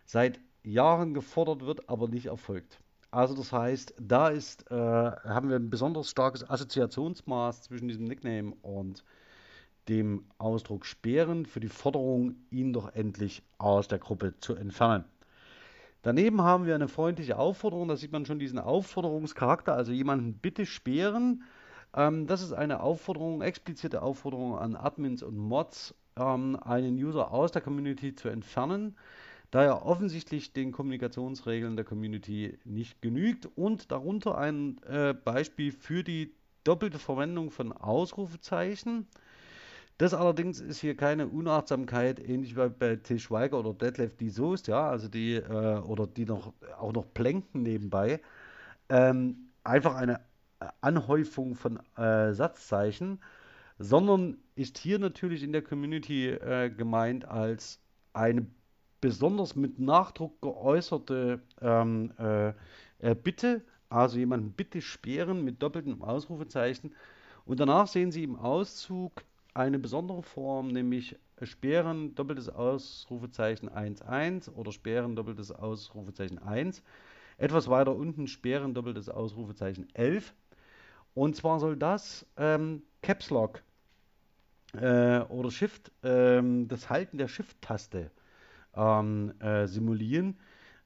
seit 0.05 0.39
Jahren 0.63 1.13
gefordert 1.13 1.61
wird, 1.61 1.89
aber 1.89 2.07
nicht 2.07 2.27
erfolgt. 2.27 2.79
Also 3.13 3.35
das 3.35 3.51
heißt, 3.51 3.93
da 3.99 4.29
ist, 4.29 4.71
äh, 4.71 4.75
haben 4.75 5.47
wir 5.47 5.57
ein 5.57 5.69
besonders 5.69 6.09
starkes 6.09 6.49
Assoziationsmaß 6.49 7.61
zwischen 7.61 7.87
diesem 7.87 8.05
Nickname 8.05 8.53
und 8.63 9.03
dem 9.87 10.25
Ausdruck 10.39 10.83
sperren 10.83 11.45
für 11.45 11.59
die 11.59 11.69
Forderung, 11.69 12.33
ihn 12.49 12.73
doch 12.73 12.95
endlich 12.95 13.43
aus 13.59 13.87
der 13.87 13.99
Gruppe 13.99 14.33
zu 14.39 14.55
entfernen. 14.55 15.05
Daneben 16.01 16.41
haben 16.41 16.65
wir 16.65 16.73
eine 16.73 16.87
freundliche 16.87 17.37
Aufforderung, 17.37 17.87
da 17.87 17.97
sieht 17.97 18.11
man 18.11 18.25
schon 18.25 18.39
diesen 18.39 18.57
Aufforderungscharakter, 18.57 19.75
also 19.75 19.91
jemanden 19.91 20.33
bitte 20.33 20.65
sperren. 20.65 21.43
Ähm, 21.95 22.25
das 22.25 22.41
ist 22.41 22.53
eine 22.53 22.79
Aufforderung, 22.79 23.43
explizite 23.43 24.01
Aufforderung 24.01 24.57
an 24.57 24.75
Admins 24.75 25.21
und 25.21 25.37
Mods, 25.37 25.93
ähm, 26.17 26.57
einen 26.63 26.95
User 26.95 27.31
aus 27.31 27.51
der 27.51 27.61
Community 27.61 28.15
zu 28.15 28.29
entfernen 28.29 28.95
da 29.53 29.63
er 29.63 29.85
offensichtlich 29.85 30.51
den 30.51 30.71
Kommunikationsregeln 30.71 31.75
der 31.75 31.85
Community 31.85 32.57
nicht 32.65 33.03
genügt 33.03 33.47
und 33.55 33.91
darunter 33.91 34.35
ein 34.35 34.81
äh, 34.81 35.13
Beispiel 35.13 35.71
für 35.71 36.03
die 36.03 36.33
doppelte 36.63 36.97
Verwendung 36.97 37.51
von 37.51 37.71
Ausrufezeichen. 37.71 39.05
Das 39.99 40.15
allerdings 40.15 40.59
ist 40.59 40.79
hier 40.79 40.97
keine 40.97 41.27
Unachtsamkeit, 41.27 42.19
ähnlich 42.19 42.55
wie 42.57 42.67
bei 42.67 42.95
Til 42.95 43.19
Schweiger 43.19 43.59
oder 43.59 43.75
Detlef 43.75 44.17
die 44.17 44.31
Soest, 44.31 44.67
ja, 44.67 44.89
also 44.89 45.07
die, 45.07 45.35
äh, 45.35 45.77
oder 45.81 46.07
die 46.07 46.25
noch 46.25 46.51
auch 46.79 46.91
noch 46.91 47.13
plänken 47.13 47.61
nebenbei. 47.61 48.21
Ähm, 48.89 49.51
einfach 49.63 49.93
eine 49.93 50.21
Anhäufung 50.81 51.53
von 51.53 51.79
äh, 51.95 52.33
Satzzeichen, 52.33 53.19
sondern 53.77 54.37
ist 54.55 54.79
hier 54.79 54.97
natürlich 54.97 55.43
in 55.43 55.51
der 55.51 55.61
Community 55.61 56.29
äh, 56.29 56.71
gemeint 56.71 57.25
als 57.25 57.79
eine 58.13 58.47
besonders 59.03 59.57
mit 59.57 59.79
Nachdruck 59.79 60.39
geäußerte 60.39 61.41
ähm, 61.59 62.13
äh, 62.17 62.53
äh, 62.99 63.15
Bitte, 63.21 63.61
also 63.89 64.17
jemanden 64.17 64.53
bitte 64.53 64.81
sperren 64.81 65.43
mit 65.43 65.61
doppeltem 65.61 66.01
Ausrufezeichen. 66.01 66.95
Und 67.43 67.59
danach 67.59 67.87
sehen 67.87 68.13
Sie 68.13 68.23
im 68.23 68.37
Auszug 68.37 69.25
eine 69.53 69.77
besondere 69.77 70.23
Form, 70.23 70.69
nämlich 70.69 71.17
sperren 71.41 72.15
doppeltes 72.15 72.47
Ausrufezeichen 72.47 73.69
1.1 73.69 74.49
oder 74.53 74.71
sperren 74.71 75.17
doppeltes 75.17 75.51
Ausrufezeichen 75.51 76.39
1. 76.39 76.81
Etwas 77.37 77.67
weiter 77.67 77.93
unten 77.93 78.27
sperren 78.27 78.73
doppeltes 78.73 79.09
Ausrufezeichen 79.09 79.85
11. 79.95 80.33
Und 81.13 81.35
zwar 81.35 81.59
soll 81.59 81.75
das 81.75 82.25
ähm, 82.37 82.83
Caps 83.01 83.31
Lock 83.31 83.63
äh, 84.77 85.19
oder 85.23 85.51
Shift, 85.51 85.91
ähm, 86.03 86.69
das 86.69 86.89
Halten 86.89 87.17
der 87.17 87.27
Shift-Taste 87.27 88.09
ähm, 88.75 89.33
äh, 89.39 89.67
simulieren. 89.67 90.37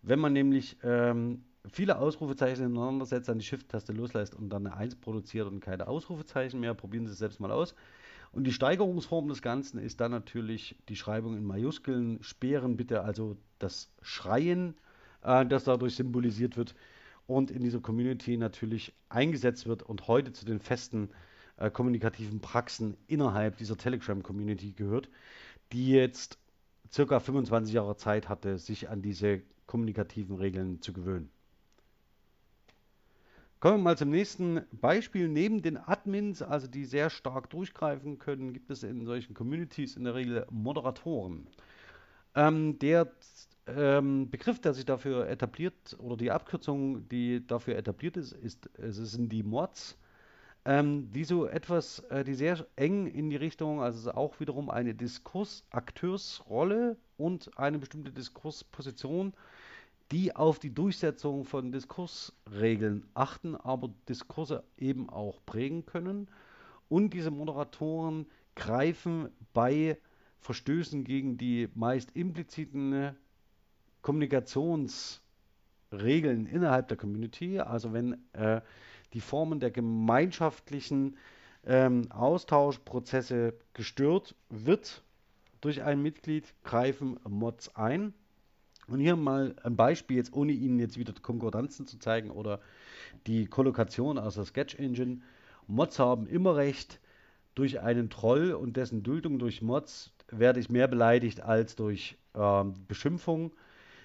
Wenn 0.02 0.20
man 0.20 0.34
nämlich 0.34 0.78
ähm, 0.84 1.44
viele 1.70 1.98
Ausrufezeichen 1.98 2.66
ineinander 2.66 3.06
setzt, 3.06 3.30
dann 3.30 3.40
die 3.40 3.46
Shift-Taste 3.46 3.94
loslässt 3.94 4.36
und 4.36 4.50
dann 4.50 4.68
eine 4.68 4.76
1 4.76 4.96
produziert 4.98 5.48
und 5.48 5.60
keine 5.60 5.88
Ausrufezeichen 5.88 6.60
mehr, 6.60 6.74
probieren 6.74 7.06
Sie 7.06 7.12
es 7.12 7.20
selbst 7.20 7.40
mal 7.40 7.52
aus. 7.52 7.76
Und 8.32 8.44
die 8.46 8.54
Steigerungsform 8.54 9.28
des 9.30 9.42
Ganzen 9.42 9.80
ist 9.80 10.00
dann 10.02 10.12
natürlich 10.12 10.78
die 10.90 10.96
Schreibung 10.96 11.38
in 11.38 11.46
Majuskeln, 11.46 12.22
Speeren 12.22 12.78
bitte, 12.78 13.04
also 13.04 13.38
das 13.60 13.92
Schreien, 14.02 14.76
äh, 15.24 15.46
das 15.46 15.64
dadurch 15.64 15.96
symbolisiert 15.96 16.58
wird 16.58 16.76
und 17.26 17.52
in 17.52 17.64
dieser 17.64 17.80
Community 17.80 18.38
natürlich 18.38 18.94
eingesetzt 19.10 19.68
wird 19.68 19.84
und 19.84 20.08
heute 20.08 20.34
zu 20.34 20.46
den 20.46 20.60
festen 20.60 21.10
äh, 21.58 21.70
kommunikativen 21.70 22.40
Praxen 22.40 22.98
innerhalb 23.08 23.58
dieser 23.58 23.78
Telegram-Community 23.78 24.72
gehört, 24.72 25.10
die 25.74 25.90
jetzt 25.90 26.38
circa 26.92 27.20
25 27.20 27.74
Jahre 27.74 27.98
Zeit 27.98 28.30
hatte, 28.30 28.58
sich 28.58 28.90
an 28.90 29.02
diese 29.02 29.42
kommunikativen 29.66 30.38
Regeln 30.38 30.82
zu 30.82 30.94
gewöhnen. 30.94 31.30
Kommen 33.60 33.80
wir 33.80 33.84
mal 33.84 33.98
zum 33.98 34.12
nächsten 34.12 34.62
Beispiel. 34.72 35.28
Neben 35.28 35.64
den 35.64 35.78
Admins, 35.78 36.44
also 36.44 36.68
die 36.68 36.86
sehr 36.86 37.10
stark 37.10 37.50
durchgreifen 37.50 38.20
können, 38.20 38.54
gibt 38.54 38.70
es 38.70 38.84
in 38.84 39.06
solchen 39.06 39.34
Communities 39.34 39.96
in 39.98 40.04
der 40.04 40.14
Regel 40.14 40.46
Moderatoren. 40.52 41.48
Ähm, 42.36 42.78
der 42.78 43.12
ähm, 43.66 44.30
Begriff, 44.30 44.60
der 44.62 44.76
sich 44.76 44.86
dafür 44.86 45.28
etabliert, 45.28 45.98
oder 45.98 46.16
die 46.18 46.30
Abkürzung, 46.30 47.10
die 47.10 47.46
dafür 47.46 47.76
etabliert 47.78 48.16
ist, 48.16 48.34
ist 48.34 48.70
es 48.78 48.98
sind 49.12 49.32
die 49.32 49.42
Mods. 49.42 49.98
Ähm, 50.68 51.11
die 51.13 51.24
so 51.24 51.47
etwas, 51.47 51.99
äh, 52.09 52.26
die 52.26 52.36
sehr 52.36 52.68
eng 52.76 53.07
in 53.07 53.30
die 53.30 53.38
Richtung, 53.38 53.82
also 53.82 54.11
auch 54.11 54.41
wiederum 54.41 54.70
eine 54.70 54.93
Diskursakteursrolle 54.93 56.97
und 57.15 57.57
eine 57.57 57.80
bestimmte 57.80 58.11
Diskursposition, 58.11 59.34
die 60.11 60.36
auf 60.36 60.59
die 60.59 60.74
Durchsetzung 60.74 61.45
von 61.45 61.72
Diskursregeln 61.72 63.05
achten, 63.13 63.55
aber 63.55 63.91
Diskurse 64.09 64.65
eben 64.78 65.09
auch 65.09 65.39
prägen 65.45 65.86
können. 65.86 66.28
Und 66.89 67.13
diese 67.13 67.32
Moderatoren 67.32 68.26
greifen 68.55 69.30
bei 69.53 69.97
Verstößen 70.41 71.05
gegen 71.05 71.38
die 71.38 71.70
meist 71.76 72.11
impliziten 72.13 73.15
Kommunikationsregeln 74.01 76.45
innerhalb 76.45 76.89
der 76.89 76.97
Community, 76.97 77.59
also 77.59 77.93
wenn 77.93 78.18
äh, 78.34 78.59
die 79.14 79.22
Formen 79.22 79.60
der 79.60 79.72
gemeinschaftlichen 79.72 81.18
ähm, 81.66 82.12
Austauschprozesse 82.12 83.53
gestört 83.74 84.36
wird 84.49 85.03
durch 85.62 85.84
ein 85.84 86.01
Mitglied, 86.01 86.53
greifen 86.64 87.20
Mods 87.28 87.76
ein. 87.76 88.14
Und 88.88 88.99
hier 88.99 89.18
mal 89.18 89.55
ein 89.64 89.76
Beispiel, 89.76 90.16
jetzt 90.16 90.34
ohne 90.34 90.53
Ihnen 90.53 90.80
jetzt 90.80 90.97
wieder 90.97 91.14
Konkordanzen 91.22 91.86
zu 91.88 91.99
zeigen 91.99 92.32
oder 92.32 92.62
die 93.26 93.47
Kollokation 93.47 94.18
aus 94.18 94.36
der 94.36 94.45
Sketch 94.45 94.76
Engine. 94.76 95.20
Mods 95.68 95.99
haben 95.99 96.28
immer 96.28 96.55
recht. 96.55 96.99
Durch 97.53 97.80
einen 97.82 98.12
Troll 98.12 98.51
und 98.53 98.78
dessen 98.78 99.01
Duldung 99.01 99.39
durch 99.39 99.64
Mods 99.64 100.14
werde 100.30 100.60
ich 100.60 100.70
mehr 100.70 100.88
beleidigt 100.88 101.41
als 101.41 101.76
durch 101.76 102.16
ähm, 102.36 102.76
Beschimpfung. 102.88 103.51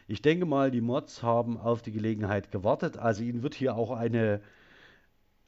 Ich 0.08 0.22
denke 0.22 0.46
mal, 0.46 0.70
die 0.70 0.80
Mods 0.80 1.22
haben 1.22 1.58
auf 1.58 1.82
die 1.82 1.92
Gelegenheit 1.92 2.50
gewartet. 2.50 2.96
Also 2.96 3.22
ihnen 3.22 3.42
wird 3.42 3.54
hier 3.54 3.76
auch 3.76 3.90
eine 3.90 4.40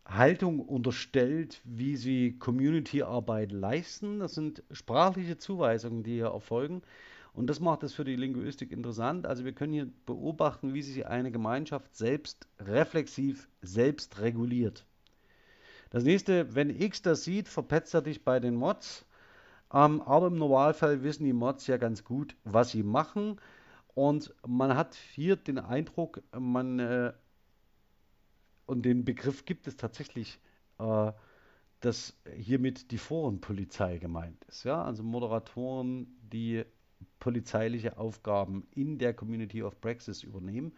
Haltung 0.07 0.61
unterstellt, 0.61 1.61
wie 1.65 1.97
sie 1.97 2.39
Community-Arbeit 2.39 3.53
leisten. 3.53 4.21
Das 4.21 4.35
sind 4.35 4.63
sprachliche 4.71 5.39
Zuweisungen, 5.39 6.03
die 6.03 6.15
hier 6.15 6.27
erfolgen. 6.27 6.83
Und 7.33 7.49
das 7.49 7.59
macht 7.59 7.83
es 7.83 7.95
für 7.95 8.05
die 8.05 8.17
Linguistik 8.17 8.71
interessant. 8.71 9.27
Also 9.27 9.45
wir 9.45 9.53
können 9.53 9.73
hier 9.73 9.89
beobachten, 10.07 10.73
wie 10.73 10.83
sich 10.83 11.07
eine 11.07 11.33
Gemeinschaft 11.33 11.97
selbst 11.97 12.47
reflexiv 12.61 13.49
selbst 13.61 14.21
reguliert. 14.21 14.87
Das 15.91 16.05
nächste, 16.05 16.55
wenn 16.55 16.71
X 16.71 17.03
das 17.03 17.25
sieht, 17.25 17.49
verpetzt 17.49 17.95
er 17.95 18.03
dich 18.03 18.25
bei 18.25 18.41
den 18.41 18.55
Mods. 18.55 19.05
Ähm, 19.73 20.01
aber 20.03 20.29
im 20.29 20.37
Normalfall 20.37 21.03
wissen 21.03 21.25
die 21.25 21.33
Mods 21.33 21.67
ja 21.67 21.77
ganz 21.77 22.05
gut, 22.05 22.37
was 22.45 22.71
sie 22.71 22.83
machen. 22.83 23.41
Und 23.95 24.35
man 24.47 24.77
hat 24.77 24.95
hier 24.95 25.37
den 25.37 25.59
Eindruck, 25.59 26.23
man 26.37 26.79
äh, 26.79 27.13
und 28.67 28.83
den 28.83 29.05
Begriff 29.05 29.45
gibt 29.45 29.67
es 29.67 29.77
tatsächlich, 29.77 30.39
äh, 30.79 31.13
dass 31.81 32.17
hiermit 32.35 32.91
die 32.91 32.99
Forenpolizei 32.99 33.99
gemeint 33.99 34.43
ist. 34.45 34.65
Ja? 34.65 34.83
Also 34.83 35.03
Moderatoren, 35.03 36.07
die 36.33 36.65
polizeiliche 37.19 37.99
Aufgaben 37.99 38.67
in 38.75 38.99
der 38.99 39.13
Community 39.15 39.63
of 39.63 39.81
Praxis 39.81 40.23
übernehmen 40.23 40.73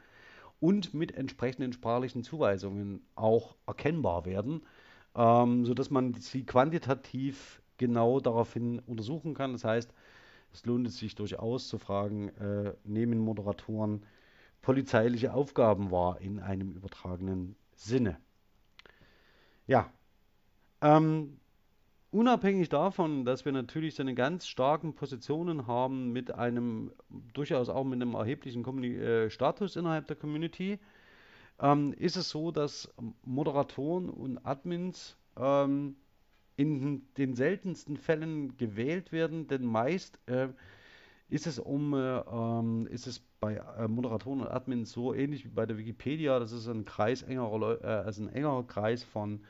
und 0.60 0.94
mit 0.94 1.14
entsprechenden 1.14 1.72
sprachlichen 1.72 2.24
Zuweisungen 2.24 3.04
auch 3.14 3.56
erkennbar 3.66 4.24
werden, 4.24 4.62
ähm, 5.14 5.64
sodass 5.64 5.90
man 5.90 6.14
sie 6.14 6.44
quantitativ 6.44 7.62
genau 7.78 8.20
daraufhin 8.20 8.80
untersuchen 8.80 9.34
kann. 9.34 9.52
Das 9.52 9.64
heißt, 9.64 9.92
es 10.52 10.64
lohnt 10.64 10.90
sich 10.90 11.14
durchaus 11.14 11.68
zu 11.68 11.78
fragen, 11.78 12.30
äh, 12.30 12.74
nehmen 12.84 13.18
Moderatoren 13.18 14.04
polizeiliche 14.62 15.34
Aufgaben 15.34 15.90
wahr 15.90 16.20
in 16.20 16.40
einem 16.40 16.72
übertragenen 16.72 17.54
Sinne. 17.76 18.18
Ja, 19.66 19.90
ähm, 20.80 21.38
unabhängig 22.10 22.68
davon, 22.68 23.24
dass 23.24 23.44
wir 23.44 23.52
natürlich 23.52 23.94
so 23.94 24.02
eine 24.02 24.14
ganz 24.14 24.46
starken 24.46 24.94
Positionen 24.94 25.66
haben 25.66 26.12
mit 26.12 26.32
einem, 26.32 26.92
durchaus 27.32 27.68
auch 27.68 27.84
mit 27.84 28.00
einem 28.00 28.14
erheblichen 28.14 28.62
Communi 28.62 28.96
äh, 28.96 29.30
Status 29.30 29.76
innerhalb 29.76 30.06
der 30.06 30.16
Community, 30.16 30.78
ähm, 31.60 31.92
ist 31.94 32.16
es 32.16 32.30
so, 32.30 32.50
dass 32.50 32.92
Moderatoren 33.24 34.10
und 34.10 34.38
Admins 34.38 35.16
ähm, 35.36 35.96
in 36.56 37.06
den 37.16 37.34
seltensten 37.34 37.96
Fällen 37.96 38.56
gewählt 38.56 39.12
werden, 39.12 39.46
denn 39.46 39.64
meist 39.64 40.18
äh, 40.26 40.48
ist 41.28 41.46
es 41.46 41.58
um 41.58 41.94
äh, 41.94 42.18
ähm, 42.18 42.86
ist 42.86 43.06
es 43.06 43.20
bei 43.40 43.56
äh, 43.56 43.88
Moderatoren 43.88 44.42
und 44.42 44.48
Admins 44.48 44.92
so 44.92 45.12
ähnlich 45.12 45.44
wie 45.44 45.48
bei 45.48 45.66
der 45.66 45.76
Wikipedia, 45.78 46.38
das 46.38 46.52
ist 46.52 46.68
ein 46.68 46.84
Kreis 46.84 47.22
engerer 47.22 47.82
äh, 47.82 47.86
also 47.86 48.22
ein 48.22 48.28
engerer 48.28 48.66
Kreis 48.66 49.02
von 49.02 49.40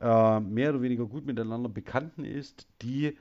äh, 0.00 0.40
mehr 0.40 0.70
oder 0.70 0.82
weniger 0.82 1.06
gut 1.06 1.24
miteinander 1.24 1.68
Bekannten 1.68 2.24
ist, 2.24 2.66
die 2.82 3.16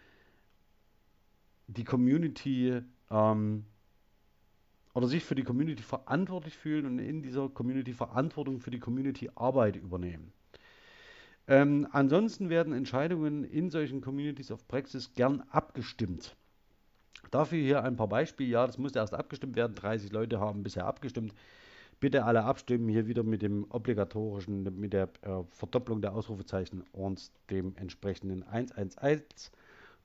die 1.67 1.83
Community 1.83 2.81
ähm, 3.11 3.65
oder 4.93 5.07
sich 5.07 5.23
für 5.23 5.35
die 5.35 5.43
Community 5.43 5.83
verantwortlich 5.83 6.57
fühlen 6.57 6.85
und 6.85 6.99
in 6.99 7.21
dieser 7.21 7.49
Community 7.49 7.93
Verantwortung 7.93 8.59
für 8.59 8.71
die 8.71 8.79
Community 8.79 9.29
Arbeit 9.35 9.75
übernehmen. 9.75 10.31
Ähm, 11.47 11.87
ansonsten 11.91 12.49
werden 12.49 12.73
Entscheidungen 12.73 13.43
in 13.43 13.69
solchen 13.69 14.01
Communities 14.01 14.51
of 14.51 14.67
Praxis 14.67 15.13
gern 15.13 15.41
abgestimmt. 15.51 16.35
Dafür 17.31 17.59
hier 17.59 17.83
ein 17.83 17.95
paar 17.95 18.07
Beispiele. 18.07 18.49
Ja, 18.49 18.65
das 18.65 18.77
musste 18.77 18.99
erst 18.99 19.13
abgestimmt 19.13 19.55
werden. 19.55 19.75
30 19.75 20.11
Leute 20.11 20.39
haben 20.39 20.63
bisher 20.63 20.85
abgestimmt. 20.85 21.33
Bitte 21.99 22.25
alle 22.25 22.43
abstimmen. 22.43 22.89
Hier 22.89 23.07
wieder 23.07 23.23
mit 23.23 23.41
dem 23.41 23.65
obligatorischen, 23.69 24.63
mit 24.79 24.93
der 24.93 25.09
äh, 25.21 25.43
Verdopplung 25.49 26.01
der 26.01 26.13
Ausrufezeichen 26.13 26.83
und 26.91 27.31
dem 27.49 27.75
entsprechenden 27.77 28.43
111 28.43 29.23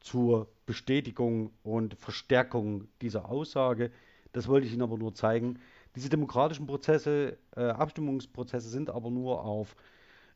zur 0.01 0.49
Bestätigung 0.67 1.51
und 1.63 1.95
Verstärkung 1.95 2.89
dieser 3.03 3.29
Aussage. 3.29 3.91
Das 4.33 4.49
wollte 4.49 4.67
ich 4.67 4.73
Ihnen 4.73 4.83
aber 4.83 4.97
nur 4.97 5.15
zeigen. 5.15 5.59
Diese 5.97 6.09
demokratischen 6.09 6.67
Prozesse, 6.67 7.37
äh, 7.57 7.63
Abstimmungsprozesse 7.65 8.69
sind 8.69 8.91
aber 8.91 9.11
nur 9.11 9.45
auf 9.45 9.75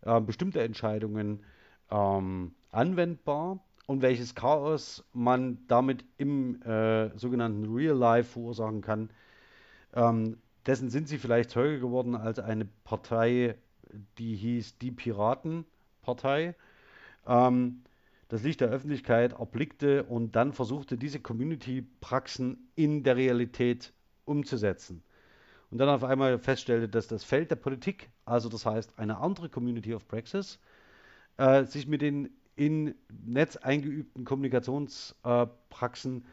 äh, 0.02 0.20
bestimmte 0.20 0.60
Entscheidungen 0.62 1.44
ähm, 1.90 2.54
anwendbar 2.72 3.60
und 3.86 4.02
welches 4.02 4.34
Chaos 4.34 5.04
man 5.12 5.58
damit 5.68 6.04
im 6.16 6.62
äh, 6.62 7.16
sogenannten 7.18 7.72
Real 7.74 7.96
Life 7.96 8.32
verursachen 8.32 8.80
kann. 8.80 9.10
Ähm, 9.92 10.38
dessen 10.66 10.90
sind 10.90 11.08
sie 11.08 11.18
vielleicht 11.18 11.50
Zeuge 11.50 11.80
geworden, 11.80 12.14
als 12.14 12.38
eine 12.38 12.66
Partei, 12.84 13.56
die 14.18 14.34
hieß 14.36 14.78
Die 14.78 14.90
Piratenpartei, 14.90 16.54
ähm, 17.26 17.82
das 18.28 18.42
Licht 18.42 18.60
der 18.60 18.68
Öffentlichkeit 18.68 19.34
erblickte 19.34 20.04
und 20.04 20.34
dann 20.34 20.52
versuchte, 20.52 20.96
diese 20.96 21.20
Community-Praxen 21.20 22.70
in 22.74 23.02
der 23.04 23.16
Realität 23.16 23.92
umzusetzen. 24.24 25.02
Und 25.70 25.78
dann 25.78 25.88
auf 25.88 26.04
einmal 26.04 26.38
feststellte, 26.38 26.88
dass 26.88 27.06
das 27.06 27.24
Feld 27.24 27.50
der 27.50 27.56
Politik, 27.56 28.10
also 28.24 28.48
das 28.48 28.64
heißt 28.64 28.98
eine 28.98 29.18
andere 29.18 29.48
Community 29.48 29.94
of 29.94 30.08
Praxis, 30.08 30.58
äh, 31.36 31.64
sich 31.64 31.86
mit 31.86 32.00
den 32.00 32.30
in 32.56 32.94
Netz 33.24 33.56
eingeübten 33.56 34.24
Kommunikationspraxen 34.24 36.24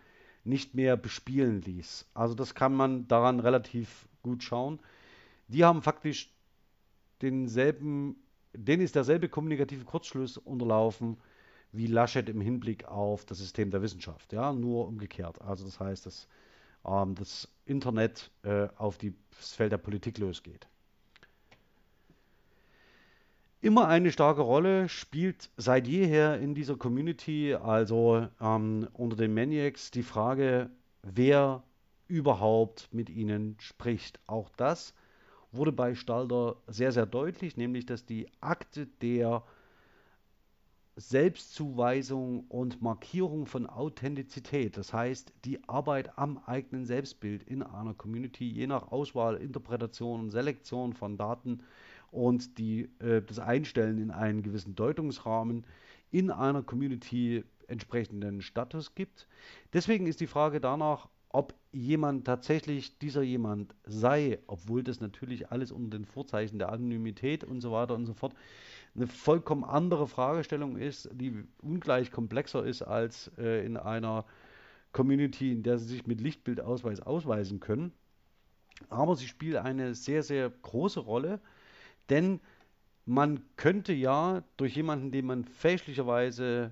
nicht 0.44 0.76
mehr 0.76 0.98
bespielen 0.98 1.62
ließ. 1.62 2.08
Also 2.14 2.34
das 2.34 2.56
kann 2.56 2.74
man 2.74 3.08
daran 3.08 3.40
relativ 3.40 4.08
gut 4.24 4.44
schauen. 4.44 4.80
Die 5.48 5.64
haben 5.64 5.82
faktisch 5.82 6.34
denselben, 7.22 8.16
denen 8.54 8.82
ist 8.82 8.96
derselbe 8.96 9.30
kommunikative 9.30 9.86
Kurzschluss 9.86 10.38
unterlaufen 10.38 11.18
wie 11.72 11.88
Laschet 11.88 12.28
im 12.28 12.42
Hinblick 12.42 12.86
auf 12.86 13.26
das 13.26 13.38
System 13.38 13.72
der 13.72 13.82
Wissenschaft. 13.82 14.34
Ja, 14.34 14.52
nur 14.52 14.88
umgekehrt. 14.88 15.42
Also 15.42 15.64
das 15.64 15.80
heißt, 15.80 16.06
dass 16.06 16.28
ähm, 16.86 17.16
das 17.16 17.48
Internet 17.66 18.32
äh, 18.44 18.68
auf 18.78 18.98
die, 18.98 19.14
das 19.38 19.54
Feld 19.54 19.72
der 19.72 19.78
Politik 19.78 20.18
losgeht. 20.18 20.68
Immer 23.64 23.88
eine 23.88 24.12
starke 24.12 24.42
Rolle 24.42 24.90
spielt 24.90 25.52
seit 25.56 25.88
jeher 25.88 26.40
in 26.40 26.56
dieser 26.56 26.78
Community, 26.78 27.54
also 27.54 28.28
ähm, 28.42 28.88
unter 28.94 29.16
den 29.16 29.36
Maniacs, 29.36 29.92
die 29.92 30.02
Frage, 30.02 30.72
wer 31.04 31.62
überhaupt 32.08 32.90
mit 32.92 33.12
ihnen 33.12 33.58
spricht. 33.60 34.20
Auch 34.26 34.50
das 34.58 34.96
wurde 35.52 35.72
bei 35.72 35.94
Stalder 35.94 36.56
sehr, 36.66 36.92
sehr 36.92 37.06
deutlich, 37.06 37.56
nämlich 37.56 37.86
dass 37.86 38.04
die 38.04 38.28
Akte 38.40 38.88
der 38.88 39.44
Selbstzuweisung 40.96 42.46
und 42.48 42.82
Markierung 42.82 43.46
von 43.46 43.68
Authentizität, 43.68 44.76
das 44.76 44.92
heißt 44.92 45.34
die 45.46 45.64
Arbeit 45.70 46.18
am 46.18 46.40
eigenen 46.48 46.86
Selbstbild 46.86 47.44
in 47.44 47.62
einer 47.62 47.94
Community, 47.94 48.50
je 48.50 48.66
nach 48.66 48.92
Auswahl, 48.92 49.38
Interpretation 49.38 50.20
und 50.20 50.30
Selektion 50.32 50.94
von 50.94 51.16
Daten, 51.16 51.62
und 52.12 52.58
die, 52.58 52.90
äh, 53.00 53.22
das 53.22 53.40
Einstellen 53.40 53.98
in 53.98 54.12
einen 54.12 54.44
gewissen 54.44 54.76
Deutungsrahmen 54.76 55.66
in 56.12 56.30
einer 56.30 56.62
Community 56.62 57.44
entsprechenden 57.68 58.42
Status 58.42 58.96
gibt. 58.96 59.28
Deswegen 59.74 60.06
ist 60.08 60.20
die 60.20 60.28
Frage 60.28 60.60
danach, 60.60 61.08
ob 61.30 61.54
jemand 61.72 62.26
tatsächlich 62.26 63.00
dieser 63.00 63.22
jemand 63.22 63.74
sei, 63.86 64.40
obwohl 64.48 64.84
das 64.84 65.00
natürlich 65.00 65.50
alles 65.50 65.72
unter 65.72 65.98
den 65.98 66.06
Vorzeichen 66.06 66.60
der 66.60 66.70
Anonymität 66.70 67.46
und 67.46 67.62
so 67.62 67.72
weiter 67.72 67.96
und 67.96 68.06
so 68.06 68.14
fort 68.14 68.34
eine 68.94 69.08
vollkommen 69.08 69.64
andere 69.64 70.08
Fragestellung 70.08 70.76
ist, 70.76 71.10
die 71.14 71.46
ungleich 71.62 72.12
komplexer 72.12 72.66
ist 72.66 72.82
als 72.82 73.32
äh, 73.38 73.66
in 73.66 73.78
einer 73.78 74.26
Community, 74.92 75.54
in 75.54 75.64
der 75.64 75.78
sie 75.78 75.86
sich 75.86 76.06
mit 76.06 76.20
Lichtbildausweis 76.20 77.00
ausweisen 77.00 77.62
können. 77.62 77.94
Aber 78.90 79.16
sie 79.16 79.28
spielt 79.28 79.56
eine 79.56 79.96
sehr, 79.96 80.24
sehr 80.24 80.50
große 80.50 81.00
Rolle, 81.00 81.40
denn 82.12 82.40
man 83.06 83.42
könnte 83.56 83.94
ja 83.94 84.44
durch 84.58 84.76
jemanden, 84.76 85.12
den 85.12 85.26
man 85.26 85.46
fälschlicherweise 85.46 86.72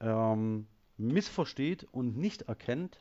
ähm, 0.00 0.66
missversteht 0.96 1.84
und 1.90 2.16
nicht 2.16 2.42
erkennt, 2.42 3.00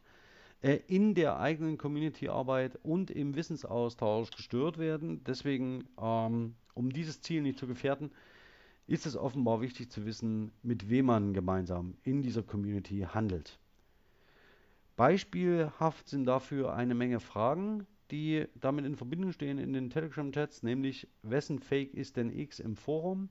äh, 0.62 0.80
in 0.88 1.14
der 1.14 1.40
eigenen 1.40 1.78
Community-Arbeit 1.78 2.80
und 2.84 3.12
im 3.12 3.36
Wissensaustausch 3.36 4.32
gestört 4.32 4.78
werden. 4.78 5.24
Deswegen, 5.26 5.88
ähm, 6.02 6.56
um 6.74 6.92
dieses 6.92 7.22
Ziel 7.22 7.42
nicht 7.42 7.60
zu 7.60 7.68
gefährden, 7.68 8.12
ist 8.88 9.06
es 9.06 9.16
offenbar 9.16 9.62
wichtig 9.62 9.92
zu 9.92 10.06
wissen, 10.06 10.52
mit 10.64 10.90
wem 10.90 11.08
man 11.08 11.34
gemeinsam 11.34 11.96
in 12.04 12.22
dieser 12.22 12.42
Community 12.42 13.06
handelt. 13.14 13.60
Beispielhaft 14.96 16.08
sind 16.08 16.26
dafür 16.26 16.74
eine 16.74 16.96
Menge 16.96 17.20
Fragen, 17.20 17.86
die 18.12 18.46
damit 18.56 18.86
in 18.86 18.96
Verbindung 18.96 19.32
stehen 19.32 19.58
in 19.58 19.74
den 19.74 19.90
Telegram-Chats, 19.90 20.64
nämlich 20.64 21.08
wessen 21.24 21.60
Fake 21.60 21.94
ist 21.94 22.18
denn 22.18 22.38
X 22.38 22.60
im 22.60 22.76
Forum? 22.76 23.30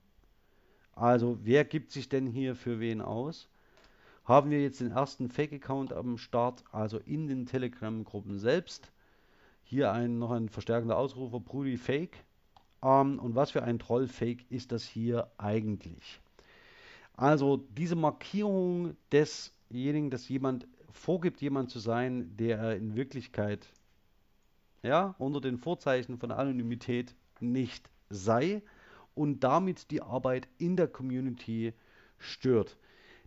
Also 0.92 1.38
wer 1.42 1.64
gibt 1.64 1.90
sich 1.90 2.08
denn 2.08 2.26
hier 2.26 2.54
für 2.54 2.80
wen 2.80 3.00
aus? 3.00 3.48
haben 4.26 4.50
wir 4.50 4.60
jetzt 4.60 4.80
den 4.80 4.90
ersten 4.90 5.28
Fake-Account 5.28 5.92
am 5.92 6.18
Start, 6.18 6.64
also 6.72 6.98
in 6.98 7.28
den 7.28 7.46
Telegram-Gruppen 7.46 8.38
selbst. 8.38 8.90
Hier 9.62 9.92
ein, 9.92 10.18
noch 10.18 10.32
ein 10.32 10.48
verstärkender 10.48 10.98
Ausrufer, 10.98 11.40
Brudi 11.40 11.76
Fake. 11.76 12.24
Ähm, 12.82 13.18
und 13.20 13.36
was 13.36 13.52
für 13.52 13.62
ein 13.62 13.78
Troll-Fake 13.78 14.50
ist 14.50 14.72
das 14.72 14.84
hier 14.84 15.30
eigentlich? 15.38 16.20
Also 17.14 17.64
diese 17.76 17.94
Markierung 17.94 18.96
desjenigen, 19.12 20.10
dass 20.10 20.28
jemand 20.28 20.66
vorgibt, 20.92 21.40
jemand 21.40 21.70
zu 21.70 21.78
sein, 21.78 22.36
der 22.36 22.58
er 22.58 22.76
in 22.76 22.96
Wirklichkeit 22.96 23.66
ja, 24.86 25.14
unter 25.18 25.40
den 25.40 25.58
Vorzeichen 25.58 26.18
von 26.18 26.30
Anonymität 26.30 27.14
nicht 27.40 27.90
sei 28.08 28.62
und 29.14 29.40
damit 29.40 29.90
die 29.90 30.02
Arbeit 30.02 30.48
in 30.58 30.76
der 30.76 30.88
Community 30.88 31.72
stört. 32.18 32.78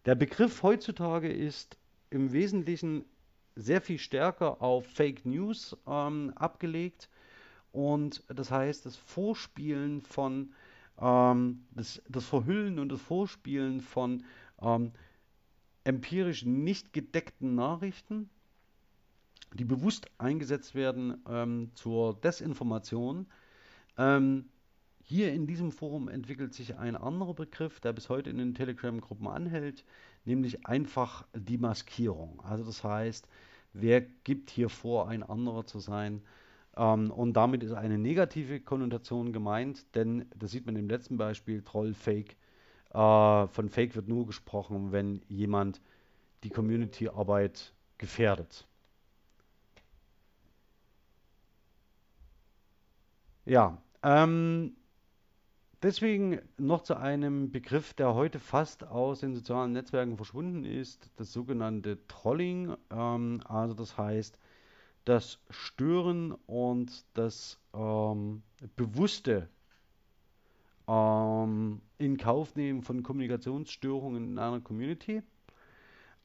Der 0.06 0.16
Begriff 0.16 0.64
heutzutage 0.64 1.32
ist 1.32 1.78
im 2.10 2.32
Wesentlichen 2.32 3.06
sehr 3.56 3.82
viel 3.82 4.00
stärker 4.00 4.62
auf 4.62 4.86
Fake 4.88 5.26
News 5.26 5.76
ähm, 5.86 6.32
abgelegt 6.36 7.10
und 7.72 8.24
das 8.28 8.50
heißt 8.52 8.86
das 8.86 8.96
Vorspielen 8.96 10.02
von 10.02 10.54
ähm, 11.00 11.66
das, 11.72 12.02
das, 12.08 12.26
Verhüllen 12.26 12.80
und 12.80 12.90
das 12.90 13.02
Vorspielen 13.02 13.82
von 13.82 14.24
ähm, 14.62 14.92
empirisch 15.84 16.46
nicht 16.46 16.94
gedeckten 16.94 17.56
Nachrichten, 17.56 18.30
die 19.54 19.66
bewusst 19.66 20.10
eingesetzt 20.18 20.76
werden 20.76 21.24
ähm, 21.28 21.72
zur 21.74 22.20
Desinformation. 22.22 23.28
Ähm, 23.98 24.46
hier 25.04 25.34
in 25.34 25.48
diesem 25.48 25.72
Forum 25.72 26.08
entwickelt 26.08 26.54
sich 26.54 26.78
ein 26.78 26.96
anderer 26.96 27.34
Begriff, 27.34 27.80
der 27.80 27.94
bis 27.94 28.10
heute 28.10 28.30
in 28.30 28.38
den 28.38 28.54
Telegram-Gruppen 28.54 29.28
anhält, 29.28 29.84
nämlich 30.24 30.68
einfach 30.68 31.26
die 31.34 31.58
Maskierung. 31.58 32.42
Also 32.42 32.64
das 32.64 32.84
heißt, 32.84 33.28
wer 33.74 34.02
gibt 34.02 34.52
hier 34.52 34.70
vor, 34.70 35.10
ein 35.10 35.24
anderer 35.24 35.66
zu 35.66 35.80
sein? 35.80 36.22
Ähm, 36.78 37.10
und 37.10 37.34
damit 37.34 37.64
ist 37.64 37.74
eine 37.74 37.98
negative 37.98 38.60
Konnotation 38.60 39.34
gemeint, 39.34 39.96
denn 39.96 40.26
das 40.36 40.52
sieht 40.52 40.68
man 40.68 40.76
im 40.76 40.88
letzten 40.88 41.18
Beispiel, 41.18 41.64
Troll, 41.64 41.96
Fake. 41.96 42.38
Äh, 42.92 43.48
von 43.48 43.70
Fake 43.70 43.96
wird 43.96 44.08
nur 44.08 44.28
gesprochen, 44.28 44.92
wenn 44.92 45.22
jemand 45.28 45.82
die 46.44 46.50
Community-Arbeit 46.50 47.74
gefährdet. 47.98 48.69
Ja, 53.50 53.82
ähm, 54.04 54.76
Deswegen 55.82 56.42
noch 56.58 56.84
zu 56.84 56.98
einem 56.98 57.52
Begriff, 57.52 57.94
der 57.94 58.14
heute 58.14 58.38
fast 58.38 58.84
aus 58.84 59.22
den 59.22 59.34
sozialen 59.34 59.72
Netzwerken 59.72 60.18
verschwunden 60.18 60.66
ist, 60.66 61.10
das 61.16 61.32
sogenannte 61.32 62.06
Trolling. 62.08 62.76
Ähm, 62.92 63.42
also 63.46 63.74
das 63.74 63.98
heißt, 63.98 64.38
das 65.06 65.40
Stören 65.50 66.34
und 66.48 67.06
das 67.14 67.58
ähm, 67.74 68.44
bewusste 68.76 69.48
ähm, 70.86 71.82
in 71.98 72.18
Kauf 72.18 72.58
nehmen 72.58 72.82
von 72.82 73.02
Kommunikationsstörungen 73.02 74.32
in 74.32 74.38
einer 74.38 74.60
Community. 74.60 75.22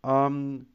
Ähm, 0.02 0.66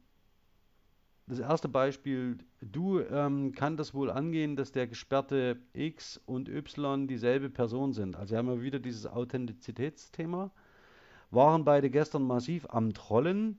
das 1.30 1.38
erste 1.38 1.68
Beispiel, 1.68 2.38
du 2.60 3.00
ähm, 3.00 3.52
kann 3.52 3.76
das 3.76 3.94
wohl 3.94 4.10
angehen, 4.10 4.56
dass 4.56 4.72
der 4.72 4.86
gesperrte 4.86 5.58
X 5.72 6.20
und 6.26 6.48
Y 6.48 7.06
dieselbe 7.06 7.48
Person 7.48 7.92
sind. 7.92 8.16
Also 8.16 8.36
haben 8.36 8.48
wir 8.48 8.62
wieder 8.62 8.80
dieses 8.80 9.06
Authentizitätsthema. 9.06 10.50
Waren 11.30 11.64
beide 11.64 11.90
gestern 11.90 12.24
massiv 12.24 12.66
am 12.68 12.92
Trollen, 12.92 13.58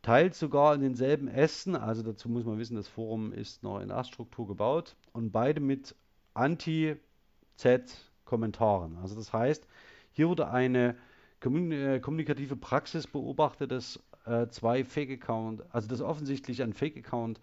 teils 0.00 0.38
sogar 0.38 0.74
in 0.74 0.80
denselben 0.80 1.28
Ästen, 1.28 1.76
also 1.76 2.02
dazu 2.02 2.30
muss 2.30 2.44
man 2.44 2.58
wissen, 2.58 2.76
das 2.76 2.88
Forum 2.88 3.32
ist 3.32 3.62
noch 3.62 3.80
in 3.80 3.90
Aststruktur 3.90 4.46
gebaut 4.46 4.96
und 5.12 5.32
beide 5.32 5.60
mit 5.60 5.94
Anti-Z-Kommentaren. 6.32 8.96
Also 8.98 9.14
das 9.14 9.34
heißt, 9.34 9.66
hier 10.12 10.28
wurde 10.28 10.50
eine 10.50 10.96
äh, 11.42 12.00
kommunikative 12.00 12.56
Praxis 12.56 13.06
beobachtet, 13.06 13.70
dass 13.70 14.00
äh, 14.26 14.48
zwei 14.48 14.84
Fake-Account, 14.84 15.62
also 15.72 15.88
das 15.88 16.00
offensichtlich 16.00 16.62
ein 16.62 16.72
Fake-Account 16.72 17.40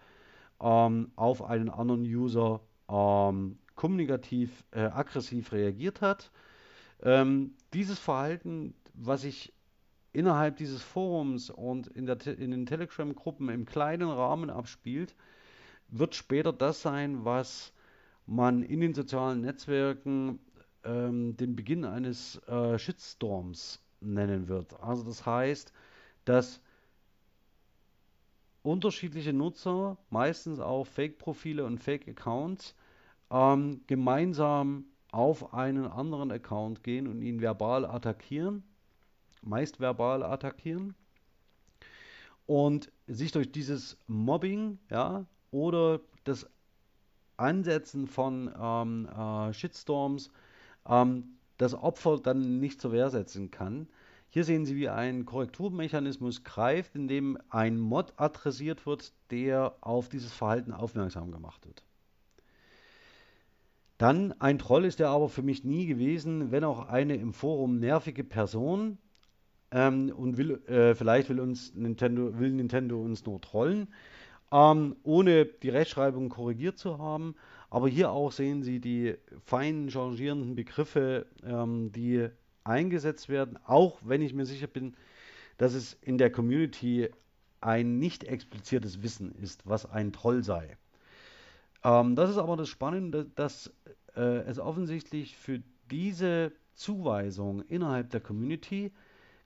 ähm, 0.62 1.12
auf 1.16 1.44
einen 1.44 1.70
anderen 1.70 2.04
User 2.04 2.62
ähm, 2.90 3.58
kommunikativ 3.76 4.64
äh, 4.72 4.82
aggressiv 4.82 5.52
reagiert 5.52 6.02
hat. 6.02 6.32
Ähm, 7.02 7.56
dieses 7.74 8.00
Verhalten, 8.00 8.76
was 8.94 9.22
sich 9.22 9.54
innerhalb 10.14 10.58
dieses 10.58 10.82
Forums 10.82 11.50
und 11.50 11.88
in, 11.88 12.06
der, 12.06 12.26
in 12.28 12.52
den 12.52 12.66
Telegram-Gruppen 12.66 13.50
im 13.50 13.66
kleinen 13.66 14.10
Rahmen 14.10 14.50
abspielt, 14.50 15.16
wird 15.88 16.16
später 16.16 16.54
das 16.54 16.82
sein, 16.82 17.26
was 17.26 17.74
man 18.26 18.64
in 18.64 18.80
den 18.80 18.94
sozialen 18.94 19.42
Netzwerken 19.42 20.40
ähm, 20.84 21.36
den 21.36 21.56
Beginn 21.56 21.84
eines 21.84 22.38
äh, 22.48 22.78
Shitstorms 22.78 23.82
nennen 24.00 24.48
wird. 24.48 24.80
Also 24.82 25.04
das 25.04 25.26
heißt, 25.26 25.74
dass 26.26 26.62
unterschiedliche 28.64 29.34
Nutzer, 29.34 29.98
meistens 30.10 30.60
auch 30.60 30.86
Fake-Profile 30.86 31.66
und 31.66 31.80
Fake-Accounts, 31.80 32.76
ähm, 33.30 33.82
gemeinsam 33.88 34.86
auf 35.12 35.54
einen 35.54 35.86
anderen 35.86 36.32
Account 36.32 36.84
gehen 36.84 37.08
und 37.08 37.22
ihn 37.22 37.42
verbal 37.42 37.86
attackieren, 37.86 38.64
meist 39.42 39.80
verbal 39.80 40.24
attackieren 40.24 40.96
und 42.46 42.92
sich 43.08 43.32
durch 43.32 43.52
dieses 43.52 43.98
Mobbing 44.08 44.80
ja, 44.90 45.26
oder 45.52 46.00
das 46.24 46.50
Ansetzen 47.38 48.08
von 48.08 48.54
ähm, 48.60 49.08
äh, 49.08 49.54
Shitstorms 49.54 50.32
ähm, 50.88 51.38
das 51.58 51.74
Opfer 51.74 52.20
dann 52.20 52.60
nicht 52.60 52.82
zur 52.82 52.92
Wehr 52.92 53.10
setzen 53.10 53.52
kann. 53.52 53.88
Hier 54.34 54.46
sehen 54.46 54.66
Sie, 54.66 54.76
wie 54.76 54.90
ein 54.90 55.26
Korrekturmechanismus 55.26 56.44
greift, 56.44 56.96
indem 56.96 57.38
ein 57.50 57.78
Mod 57.78 58.14
adressiert 58.18 58.88
wird, 58.88 59.14
der 59.30 59.76
auf 59.82 60.10
dieses 60.10 60.34
Verhalten 60.34 60.74
aufmerksam 60.74 61.32
gemacht 61.32 61.68
wird. 61.68 61.84
Dann 64.00 64.32
ein 64.42 64.58
Troll 64.58 64.86
ist 64.86 65.00
er 65.00 65.10
aber 65.10 65.30
für 65.30 65.44
mich 65.44 65.64
nie 65.64 65.86
gewesen, 65.86 66.50
wenn 66.50 66.64
auch 66.64 66.88
eine 66.88 67.16
im 67.16 67.32
Forum 67.32 67.78
nervige 67.78 68.24
Person 68.24 68.98
ähm, 69.70 70.12
und 70.18 70.36
will, 70.36 70.66
äh, 70.66 70.96
vielleicht 70.96 71.30
will 71.30 71.40
uns 71.40 71.76
Nintendo, 71.76 72.40
will 72.40 72.54
Nintendo 72.54 73.00
uns 73.00 73.24
nur 73.28 73.40
trollen, 73.40 73.88
ähm, 74.52 74.96
ohne 75.04 75.46
die 75.46 75.70
Rechtschreibung 75.70 76.30
korrigiert 76.30 76.80
zu 76.80 76.98
haben. 76.98 77.36
Aber 77.70 77.88
hier 77.88 78.10
auch 78.10 78.32
sehen 78.32 78.64
Sie 78.64 78.80
die 78.80 79.14
feinen 79.46 79.90
changierenden 79.90 80.56
Begriffe, 80.56 81.28
ähm, 81.46 81.92
die 81.92 82.30
eingesetzt 82.64 83.30
werden, 83.30 83.58
auch 83.66 84.00
wenn 84.04 84.22
ich 84.22 84.34
mir 84.34 84.46
sicher 84.46 84.68
bin, 84.68 84.96
dass 85.58 85.74
es 85.74 85.94
in 86.02 86.18
der 86.18 86.32
Community 86.32 87.10
ein 87.62 88.00
nicht 88.00 88.26
expliziertes 88.26 89.04
Wissen 89.04 89.34
ist, 89.36 89.68
was 89.68 89.90
ein 89.90 90.12
Troll 90.12 90.44
sei. 90.44 90.78
Ähm, 91.84 92.16
das 92.16 92.30
ist 92.30 92.38
aber 92.38 92.58
das 92.58 92.70
Spannende, 92.70 93.26
dass 93.36 93.74
äh, 94.16 94.22
es 94.22 94.60
offensichtlich 94.60 95.38
für 95.38 95.62
diese 95.92 96.52
Zuweisung 96.74 97.62
innerhalb 97.62 98.10
der 98.10 98.22
Community 98.22 98.92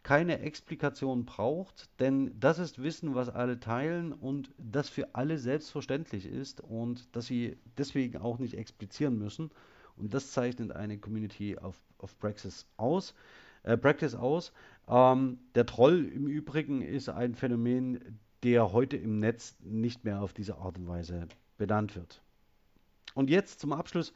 keine 0.03 0.39
Explikation 0.39 1.26
braucht, 1.26 1.89
denn 1.99 2.32
das 2.39 2.59
ist 2.59 2.82
Wissen, 2.82 3.13
was 3.13 3.28
alle 3.28 3.59
teilen 3.59 4.13
und 4.13 4.51
das 4.57 4.88
für 4.88 5.13
alle 5.15 5.38
selbstverständlich 5.38 6.26
ist 6.26 6.61
und 6.61 7.13
dass 7.15 7.26
sie 7.26 7.57
deswegen 7.78 8.18
auch 8.18 8.39
nicht 8.39 8.53
explizieren 8.53 9.18
müssen 9.18 9.51
Und 9.98 10.14
das 10.14 10.32
zeichnet 10.32 10.72
eine 10.72 10.98
Community 10.98 11.58
of, 11.58 11.80
of 12.00 12.18
Praxis 12.20 12.66
aus. 12.78 13.14
Äh, 13.68 13.78
Practice 13.78 14.16
aus. 14.16 14.54
Ähm, 14.88 15.39
der 15.56 15.66
Troll 15.66 16.06
im 16.06 16.28
Übrigen 16.28 16.82
ist 16.82 17.10
ein 17.10 17.36
Phänomen, 17.36 18.20
der 18.43 18.72
heute 18.72 18.95
im 18.95 19.20
Netz 19.20 19.58
nicht 19.60 20.06
mehr 20.06 20.22
auf 20.22 20.34
diese 20.34 20.58
Art 20.58 20.78
und 20.78 20.88
Weise 20.88 21.28
benannt 21.58 21.95
wird. 21.95 22.22
Und 23.14 23.30
jetzt 23.30 23.60
zum 23.60 23.74
Abschluss 23.74 24.14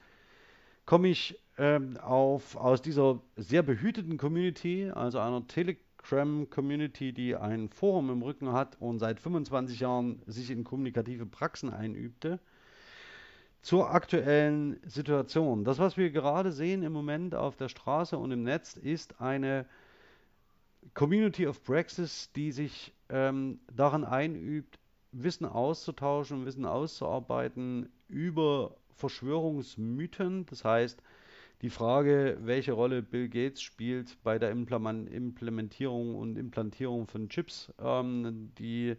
komme 0.86 1.10
ich 1.10 1.38
ähm, 1.58 1.98
auf, 1.98 2.56
aus 2.56 2.82
dieser 2.82 3.22
sehr 3.36 3.64
behüteten 3.64 4.18
Community, 4.18 4.90
also 4.90 5.20
einer 5.20 5.46
Telegram-Community, 5.48 7.12
die 7.12 7.36
ein 7.36 7.68
Forum 7.68 8.10
im 8.10 8.22
Rücken 8.22 8.54
hat 8.54 8.80
und 8.80 9.00
seit 9.00 9.20
25 9.20 9.82
Jahren 9.82 10.22
sich 10.28 10.50
in 10.50 10.64
kommunikative 10.64 11.26
Praxen 11.26 11.72
einübte, 11.74 12.40
zur 13.62 13.92
aktuellen 13.92 14.80
Situation. 14.86 15.64
Das, 15.64 15.78
was 15.80 15.98
wir 15.98 16.10
gerade 16.12 16.52
sehen 16.52 16.84
im 16.84 16.94
Moment 16.94 17.36
auf 17.36 17.56
der 17.56 17.70
Straße 17.70 18.18
und 18.18 18.32
im 18.32 18.44
Netz, 18.44 18.76
ist 18.76 19.22
eine 19.22 19.66
Community 20.94 21.48
of 21.48 21.64
Praxis, 21.64 22.32
die 22.34 22.52
sich 22.52 22.94
ähm, 23.10 23.60
daran 23.72 24.04
einübt, 24.04 24.80
Wissen 25.12 25.46
auszutauschen, 25.46 26.46
Wissen 26.46 26.66
auszuarbeiten 26.66 27.90
über 28.08 28.76
Verschwörungsmythen. 28.96 30.46
Das 30.48 30.64
heißt, 30.64 31.02
die 31.62 31.70
Frage, 31.70 32.38
welche 32.42 32.72
Rolle 32.72 33.04
Bill 33.04 33.30
Gates 33.30 33.62
spielt 33.62 34.18
bei 34.24 34.40
der 34.40 34.50
Implementierung 34.52 36.16
und 36.16 36.38
Implantierung 36.38 37.08
von 37.08 37.30
Chips, 37.30 37.72
ähm, 37.80 38.52
die 38.58 38.96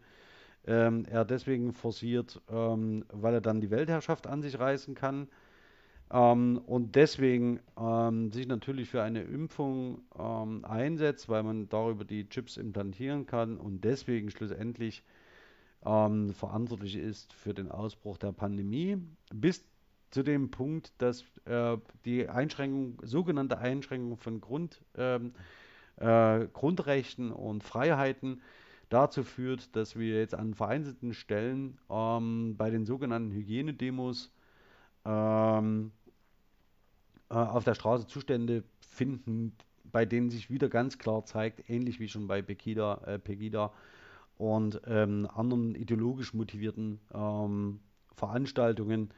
ähm, 0.66 1.04
er 1.10 1.24
deswegen 1.24 1.72
forciert, 1.72 2.40
ähm, 2.50 3.04
weil 3.12 3.34
er 3.34 3.40
dann 3.40 3.60
die 3.60 3.70
Weltherrschaft 3.70 4.26
an 4.26 4.42
sich 4.42 4.58
reißen 4.58 4.94
kann. 4.94 5.28
Ähm, 6.12 6.60
und 6.66 6.94
deswegen 6.94 7.60
ähm, 7.78 8.30
sich 8.32 8.46
natürlich 8.46 8.88
für 8.88 9.02
eine 9.02 9.22
Impfung 9.22 10.02
ähm, 10.18 10.64
einsetzt, 10.64 11.28
weil 11.28 11.42
man 11.42 11.68
darüber 11.68 12.04
die 12.04 12.28
Chips 12.28 12.56
implantieren 12.56 13.26
kann 13.26 13.56
und 13.56 13.82
deswegen 13.82 14.30
schlussendlich 14.30 15.02
ähm, 15.84 16.32
verantwortlich 16.34 16.96
ist 16.96 17.32
für 17.32 17.54
den 17.54 17.70
Ausbruch 17.70 18.18
der 18.18 18.32
Pandemie, 18.32 18.98
bis 19.34 19.64
zu 20.10 20.22
dem 20.22 20.50
Punkt, 20.50 20.92
dass 20.98 21.24
äh, 21.46 21.78
die 22.04 22.28
Einschränkung, 22.28 22.98
sogenannte 23.02 23.58
Einschränkung 23.58 24.18
von 24.18 24.40
Grund, 24.40 24.82
äh, 24.94 25.18
Grundrechten 26.52 27.32
und 27.32 27.62
Freiheiten 27.62 28.40
dazu 28.92 29.24
führt, 29.24 29.74
dass 29.76 29.98
wir 29.98 30.18
jetzt 30.18 30.34
an 30.34 30.54
vereinzelten 30.54 31.14
Stellen 31.14 31.78
ähm, 31.90 32.56
bei 32.56 32.70
den 32.70 32.84
sogenannten 32.84 33.32
Hygienedemos 33.32 34.32
ähm, 35.04 35.92
äh, 37.30 37.34
auf 37.34 37.64
der 37.64 37.74
Straße 37.74 38.06
Zustände 38.06 38.64
finden, 38.80 39.56
bei 39.84 40.04
denen 40.04 40.30
sich 40.30 40.50
wieder 40.50 40.68
ganz 40.68 40.98
klar 40.98 41.24
zeigt, 41.24 41.68
ähnlich 41.68 42.00
wie 42.00 42.08
schon 42.08 42.26
bei 42.26 42.42
Pegida, 42.42 43.02
äh, 43.06 43.18
Pegida 43.18 43.72
und 44.36 44.80
ähm, 44.86 45.28
anderen 45.32 45.74
ideologisch 45.74 46.34
motivierten 46.34 47.00
ähm, 47.14 47.80
Veranstaltungen, 48.14 49.10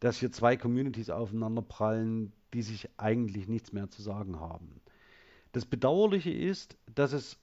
dass 0.00 0.18
hier 0.18 0.32
zwei 0.32 0.56
Communities 0.56 1.10
aufeinanderprallen, 1.10 2.32
die 2.52 2.62
sich 2.62 2.88
eigentlich 2.96 3.48
nichts 3.48 3.72
mehr 3.72 3.90
zu 3.90 4.02
sagen 4.02 4.40
haben. 4.40 4.80
Das 5.52 5.64
Bedauerliche 5.64 6.30
ist, 6.30 6.76
dass 6.94 7.12
es 7.12 7.38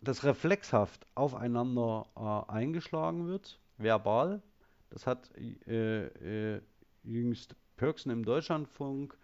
das 0.00 0.24
reflexhaft 0.24 1.06
aufeinander 1.14 2.06
äh, 2.16 2.52
eingeschlagen 2.52 3.26
wird, 3.26 3.58
verbal. 3.78 4.42
Das 4.90 5.06
hat 5.06 5.30
äh, 5.66 6.54
äh, 6.54 6.60
jüngst 7.04 7.54
Pörksen 7.76 8.10
im 8.10 8.24
Deutschlandfunk 8.24 9.16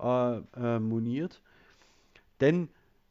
äh, 0.00 0.38
äh, 0.38 0.78
moniert. 0.78 1.40
Denn 2.40 2.68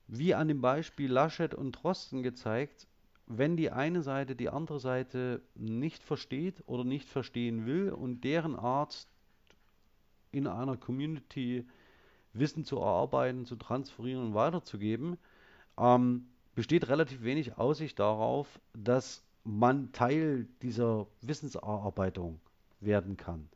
wie 0.08 0.36
an 0.36 0.48
dem 0.48 0.62
Beispiel 0.62 1.12
Laschet 1.12 1.56
und 1.56 1.72
Drosten 1.72 2.22
gezeigt, 2.22 2.88
wenn 3.28 3.58
die 3.58 3.72
eine 3.72 4.04
Seite 4.04 4.36
die 4.36 4.50
andere 4.50 4.80
Seite 4.80 5.42
nicht 5.56 6.04
versteht 6.04 6.64
oder 6.68 6.84
nicht 6.84 7.10
verstehen 7.10 7.66
will 7.66 7.92
und 7.92 8.24
deren 8.24 8.56
Art 8.56 9.08
in 10.32 10.48
einer 10.48 10.78
Community 10.78 11.66
Wissen 12.34 12.66
zu 12.66 12.78
erarbeiten, 12.78 13.46
zu 13.46 13.56
transferieren 13.56 14.28
und 14.28 14.34
weiterzugeben, 14.36 15.18
ähm, 15.78 16.28
besteht 16.56 16.88
relativ 16.88 17.24
wenig 17.24 17.58
Aussicht 17.58 18.00
darauf, 18.00 18.60
dass 18.74 19.24
man 19.44 19.92
Teil 19.92 20.48
dieser 20.62 21.08
Wissenserarbeitung 21.22 22.40
werden 22.80 23.18
kann. 23.18 23.50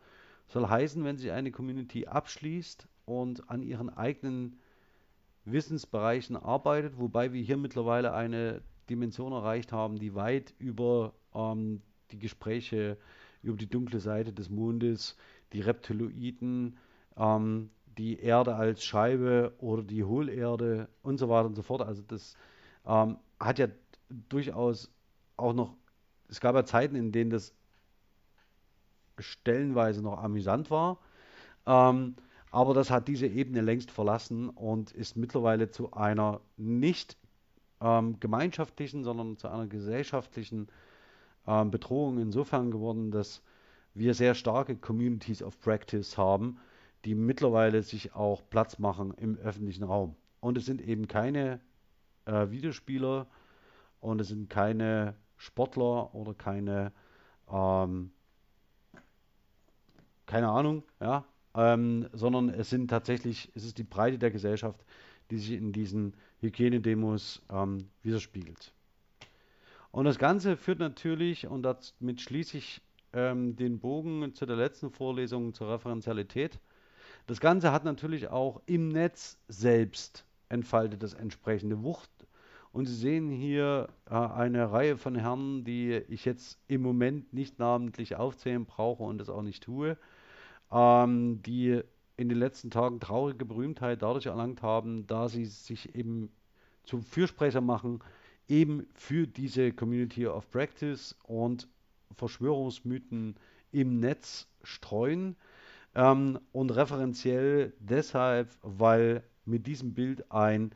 Soll 0.48 0.68
heißen, 0.68 1.04
wenn 1.04 1.18
sich 1.18 1.32
eine 1.32 1.52
Community 1.52 2.08
abschließt 2.08 2.88
und 3.06 3.50
an 3.50 3.64
ihren 3.64 3.90
eigenen 3.90 4.60
Wissensbereichen 5.46 6.36
arbeitet, 6.36 7.00
wobei 7.00 7.34
wir 7.34 7.42
hier 7.42 7.58
mittlerweile 7.58 8.14
eine 8.14 8.62
Dimension 8.90 9.32
erreicht 9.32 9.72
haben, 9.72 9.98
die 9.98 10.16
weit 10.16 10.54
über 10.60 11.14
ähm, 11.34 11.82
die 12.12 12.20
Gespräche 12.20 12.98
über 13.42 13.58
die 13.58 13.70
dunkle 13.70 14.00
Seite 14.00 14.34
des 14.34 14.50
Mondes, 14.50 15.16
die 15.54 15.62
Reptiloiden, 15.62 16.78
ähm, 17.16 17.70
die 17.98 18.20
Erde 18.20 18.56
als 18.56 18.84
Scheibe 18.84 19.54
oder 19.60 19.84
die 19.84 20.04
Hohlerde 20.04 20.90
und 21.02 21.18
so 21.18 21.30
weiter 21.30 21.48
und 21.48 21.56
so 21.56 21.62
fort. 21.62 21.82
Also 21.82 22.02
das 22.02 22.36
ähm, 22.90 23.18
hat 23.40 23.60
ja 23.60 23.68
durchaus 24.10 24.92
auch 25.38 25.54
noch, 25.54 25.76
es 26.28 26.42
gab 26.42 26.56
ja 26.56 26.66
Zeiten, 26.66 26.96
in 26.96 27.12
denen 27.12 27.30
das 27.30 27.54
stellenweise 29.20 30.02
noch 30.02 30.22
amüsant 30.22 30.72
war. 30.72 31.00
Ähm, 31.66 32.16
aber 32.52 32.74
das 32.74 32.90
hat 32.90 33.08
diese 33.08 33.28
Ebene 33.28 33.62
längst 33.62 33.92
verlassen 33.92 34.50
und 34.50 34.92
ist 34.92 35.16
mittlerweile 35.16 35.70
zu 35.70 35.94
einer 35.94 36.42
nicht 36.58 37.16
ähm, 37.80 38.20
gemeinschaftlichen, 38.20 39.04
sondern 39.04 39.38
zu 39.38 39.48
einer 39.50 39.68
gesellschaftlichen 39.68 40.68
ähm, 41.46 41.70
Bedrohung 41.70 42.20
insofern 42.20 42.72
geworden, 42.72 43.12
dass 43.12 43.44
wir 43.94 44.16
sehr 44.16 44.34
starke 44.34 44.76
Communities 44.76 45.44
of 45.44 45.60
Practice 45.60 46.18
haben, 46.18 46.58
die 47.06 47.14
mittlerweile 47.14 47.84
sich 47.84 48.16
auch 48.16 48.42
Platz 48.50 48.80
machen 48.80 49.14
im 49.18 49.38
öffentlichen 49.38 49.84
Raum. 49.84 50.16
Und 50.40 50.58
es 50.58 50.66
sind 50.66 50.82
eben 50.82 51.08
keine 51.08 51.60
äh, 52.30 52.52
Videospieler 52.52 53.28
und 54.00 54.22
es 54.22 54.28
sind 54.28 54.50
keine 54.50 55.16
Sportler 55.38 56.14
oder 56.14 56.34
keine, 56.34 56.92
ähm, 57.52 58.12
keine 60.26 60.50
Ahnung, 60.50 60.84
ja, 61.00 61.26
ähm, 61.56 62.08
sondern 62.14 62.50
es 62.50 62.70
sind 62.70 62.90
tatsächlich, 62.90 63.52
es 63.56 63.64
ist 63.64 63.78
die 63.78 63.84
Breite 63.84 64.20
der 64.20 64.32
Gesellschaft, 64.32 64.86
die 65.32 65.38
sich 65.38 65.52
in 65.52 65.74
diesen 65.74 66.14
Hygienedemos 66.42 67.42
ähm, 67.52 67.90
widerspiegelt. 68.04 68.74
Und 69.92 70.06
das 70.06 70.20
Ganze 70.20 70.56
führt 70.56 70.80
natürlich, 70.80 71.48
und 71.48 71.64
damit 71.64 72.22
schließe 72.22 72.58
ich 72.58 72.82
ähm, 73.14 73.56
den 73.56 73.80
Bogen 73.80 74.36
zu 74.36 74.46
der 74.46 74.56
letzten 74.56 74.92
Vorlesung 74.92 75.54
zur 75.54 75.74
Referenzialität, 75.74 76.60
das 77.26 77.40
Ganze 77.40 77.72
hat 77.72 77.84
natürlich 77.84 78.28
auch 78.30 78.62
im 78.66 78.90
Netz 78.90 79.38
selbst 79.48 80.26
entfaltet 80.48 81.04
das 81.04 81.14
entsprechende 81.14 81.84
Wucht 81.84 82.10
und 82.72 82.86
Sie 82.86 82.96
sehen 82.96 83.30
hier 83.30 83.90
äh, 84.10 84.14
eine 84.14 84.72
Reihe 84.72 84.98
von 84.98 85.16
Herren, 85.16 85.64
die 85.64 85.94
ich 86.08 86.26
jetzt 86.26 86.60
im 86.68 86.82
Moment 86.82 87.34
nicht 87.34 87.60
namentlich 87.60 88.16
aufzählen 88.16 88.66
brauche 88.66 89.04
und 89.04 89.18
das 89.18 89.30
auch 89.30 89.42
nicht 89.42 89.64
tue, 89.64 89.98
ähm, 90.72 91.42
die 91.42 91.82
in 92.18 92.30
den 92.30 92.38
letzten 92.38 92.70
Tagen 92.70 93.00
traurige 93.00 93.46
Berühmtheit 93.46 94.02
dadurch 94.02 94.28
erlangt 94.28 94.62
haben, 94.62 95.08
da 95.08 95.30
sie 95.30 95.46
sich 95.46 95.96
eben 95.96 96.32
zum 96.84 97.02
Fürsprecher 97.02 97.62
machen, 97.62 98.04
eben 98.48 98.86
für 98.94 99.26
diese 99.26 99.72
Community 99.72 100.28
of 100.28 100.50
Practice 100.52 101.16
und 101.24 101.68
Verschwörungsmythen 102.16 103.36
im 103.72 104.00
Netz 104.00 104.48
streuen. 104.64 105.36
Ähm, 105.96 106.40
und 106.52 106.72
referenziell 106.72 107.74
deshalb, 107.80 108.50
weil 108.62 109.24
mit 109.46 109.66
diesem 109.66 109.94
Bild 109.94 110.32
ein 110.32 110.72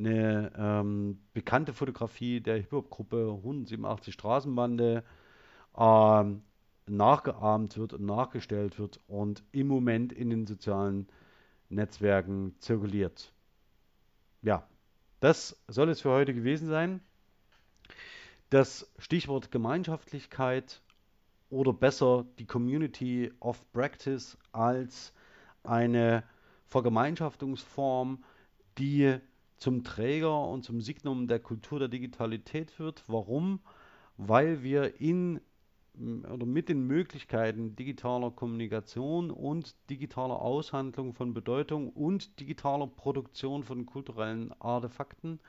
eine 0.00 0.52
ähm, 0.56 1.20
bekannte 1.32 1.72
Fotografie 1.72 2.40
der 2.40 2.56
Hip-Hop-Gruppe 2.56 3.34
187 3.36 4.14
Straßenbande 4.14 5.04
ähm, 5.76 6.42
nachgeahmt 6.86 7.76
wird 7.76 7.92
und 7.92 8.04
nachgestellt 8.04 8.78
wird 8.78 9.00
und 9.06 9.44
im 9.52 9.68
Moment 9.68 10.12
in 10.12 10.30
den 10.30 10.46
sozialen 10.46 11.06
Netzwerken 11.68 12.56
zirkuliert. 12.58 13.32
Ja, 14.42 14.66
das 15.20 15.62
soll 15.68 15.90
es 15.90 16.00
für 16.00 16.10
heute 16.10 16.34
gewesen 16.34 16.68
sein. 16.68 17.00
Das 18.48 18.90
Stichwort 18.98 19.52
Gemeinschaftlichkeit 19.52 20.82
oder 21.50 21.72
besser 21.72 22.26
die 22.38 22.46
Community 22.46 23.30
of 23.38 23.60
Practice 23.72 24.38
als 24.50 25.12
eine 25.62 26.24
Vergemeinschaftungsform, 26.66 28.24
die 28.78 29.20
zum 29.60 29.84
Träger 29.84 30.48
und 30.48 30.64
zum 30.64 30.80
Signum 30.80 31.28
der 31.28 31.38
Kultur 31.38 31.78
der 31.78 31.88
Digitalität 31.88 32.78
wird. 32.78 33.04
Warum? 33.06 33.60
Weil 34.16 34.62
wir 34.62 35.00
in 35.00 35.40
oder 36.32 36.46
mit 36.46 36.68
den 36.68 36.86
Möglichkeiten 36.86 37.76
digitaler 37.76 38.30
Kommunikation 38.30 39.30
und 39.30 39.74
digitaler 39.90 40.40
Aushandlung 40.40 41.12
von 41.12 41.34
Bedeutung 41.34 41.90
und 41.90 42.40
digitaler 42.40 42.86
Produktion 42.86 43.64
von 43.64 43.84
kulturellen 43.84 44.52
Artefakten 44.60 45.40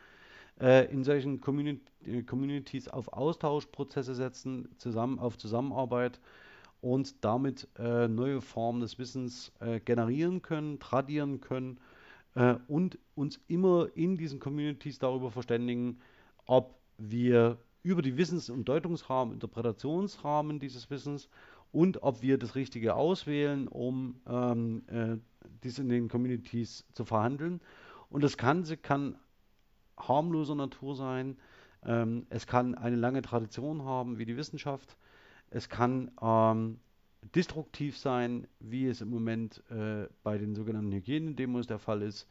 äh, 0.60 0.92
in 0.92 1.06
solchen 1.06 1.40
Communi 1.40 1.80
äh, 2.06 2.24
Communities 2.24 2.90
auf 2.90 3.14
Austauschprozesse 3.14 4.14
setzen, 4.14 4.68
zusammen 4.78 5.20
auf 5.20 5.38
Zusammenarbeit 5.38 6.20
und 6.82 7.24
damit 7.24 7.70
äh, 7.78 8.10
neue 8.10 8.42
Formen 8.42 8.82
des 8.82 9.00
Wissens 9.00 9.54
äh, 9.62 9.80
generieren 9.80 10.42
können, 10.42 10.80
tradieren 10.80 11.40
können 11.40 11.80
äh, 12.36 12.56
und 12.68 12.98
uns 13.16 13.40
immer 13.48 13.90
in 13.96 14.18
diesen 14.18 14.40
Communities 14.40 15.00
darüber 15.00 15.32
verständigen, 15.32 16.00
ob 16.46 16.80
wir 16.98 17.58
über 17.84 18.02
die 18.02 18.18
Wissens- 18.18 18.50
und 18.50 18.66
Deutungsrahmen, 18.66 19.34
Interpretationsrahmen 19.34 20.60
dieses 20.60 20.90
Wissens 20.90 21.30
und 21.72 22.04
ob 22.04 22.22
wir 22.22 22.38
das 22.38 22.56
Richtige 22.56 22.96
auswählen, 22.96 23.68
um 23.68 24.20
ähm, 24.28 24.84
äh, 24.88 25.18
dies 25.64 25.80
in 25.80 25.90
den 25.90 26.10
Communities 26.10 26.86
zu 26.94 27.06
verhandeln. 27.06 27.62
Und 28.10 28.24
das 28.24 28.38
Ganze 28.38 28.78
kann 28.78 29.16
harmloser 29.98 30.56
Natur 30.56 30.96
sein. 30.96 31.38
Ähm, 31.84 32.28
es 32.30 32.46
kann 32.46 32.76
eine 32.76 32.98
lange 32.98 33.22
Tradition 33.22 33.84
haben, 33.84 34.18
wie 34.18 34.26
die 34.26 34.38
Wissenschaft. 34.38 34.98
Es 35.50 35.70
kann 35.70 36.12
ähm, 36.22 36.80
destruktiv 37.36 37.98
sein, 37.98 38.48
wie 38.60 38.88
es 38.88 39.02
im 39.02 39.10
Moment 39.10 39.64
äh, 39.70 40.08
bei 40.24 40.38
den 40.38 40.56
sogenannten 40.56 40.92
Hygienedemos 40.92 41.68
der 41.68 41.80
Fall 41.80 42.02
ist. 42.02 42.28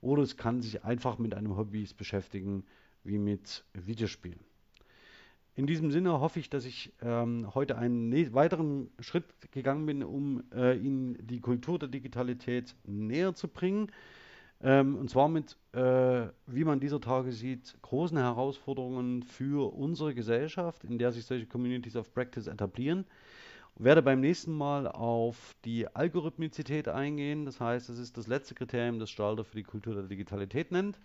Oder 0.00 0.22
es 0.22 0.36
kann 0.36 0.60
sich 0.60 0.84
einfach 0.84 1.18
mit 1.18 1.34
einem 1.34 1.56
Hobby 1.56 1.88
beschäftigen, 1.96 2.64
wie 3.04 3.18
mit 3.18 3.64
Videospielen. 3.72 4.40
In 5.56 5.66
diesem 5.66 5.92
Sinne 5.92 6.20
hoffe 6.20 6.40
ich, 6.40 6.50
dass 6.50 6.64
ich 6.64 6.92
ähm, 7.00 7.54
heute 7.54 7.78
einen 7.78 8.34
weiteren 8.34 8.90
Schritt 8.98 9.24
gegangen 9.52 9.86
bin, 9.86 10.02
um 10.02 10.42
äh, 10.52 10.76
Ihnen 10.76 11.16
die 11.24 11.40
Kultur 11.40 11.78
der 11.78 11.88
Digitalität 11.88 12.74
näher 12.84 13.34
zu 13.34 13.46
bringen. 13.46 13.92
Ähm, 14.60 14.96
und 14.96 15.10
zwar 15.10 15.28
mit, 15.28 15.56
äh, 15.72 16.26
wie 16.46 16.64
man 16.64 16.80
dieser 16.80 17.00
Tage 17.00 17.30
sieht, 17.32 17.76
großen 17.82 18.18
Herausforderungen 18.18 19.22
für 19.22 19.72
unsere 19.74 20.12
Gesellschaft, 20.14 20.82
in 20.82 20.98
der 20.98 21.12
sich 21.12 21.24
solche 21.24 21.46
Communities 21.46 21.94
of 21.94 22.12
Practice 22.12 22.48
etablieren. 22.48 23.04
Ich 23.76 23.82
werde 23.82 24.02
beim 24.02 24.20
nächsten 24.20 24.52
Mal 24.56 24.86
auf 24.86 25.56
die 25.64 25.88
Algorithmizität 25.88 26.86
eingehen. 26.86 27.44
Das 27.44 27.60
heißt, 27.60 27.88
es 27.88 27.98
ist 27.98 28.16
das 28.16 28.28
letzte 28.28 28.54
Kriterium, 28.54 29.00
das 29.00 29.10
Stalder 29.10 29.44
für 29.44 29.56
die 29.56 29.64
Kultur 29.64 29.94
der 29.94 30.04
Digitalität 30.04 30.70
nennt 30.70 31.00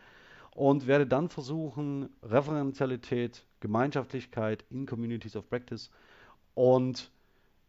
und 0.52 0.86
werde 0.86 1.08
dann 1.08 1.30
versuchen, 1.30 2.10
Referenzialität, 2.22 3.44
Gemeinschaftlichkeit 3.60 4.66
in 4.70 4.86
Communities 4.86 5.36
of 5.36 5.50
Practice 5.50 5.90
und 6.54 7.10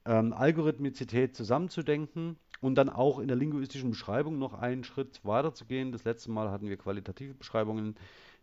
ähm, 0.05 0.35
Algorithmizität 0.35 1.35
zusammenzudenken 1.35 2.37
und 2.61 2.75
dann 2.75 2.91
auch 2.91 3.21
in 3.21 3.29
der 3.29 3.39
linguistischen 3.39 3.91
Beschreibung 3.91 4.39
noch 4.39 4.53
einen 4.53 4.85
Schritt 4.85 5.21
weiter 5.25 5.55
zu 5.55 5.65
gehen. 5.65 5.93
Das 5.93 6.05
letzte 6.05 6.31
Mal 6.31 6.51
hatten 6.51 6.69
wir 6.69 6.77
qualitative 6.77 7.33
Beschreibungen. 7.33 7.97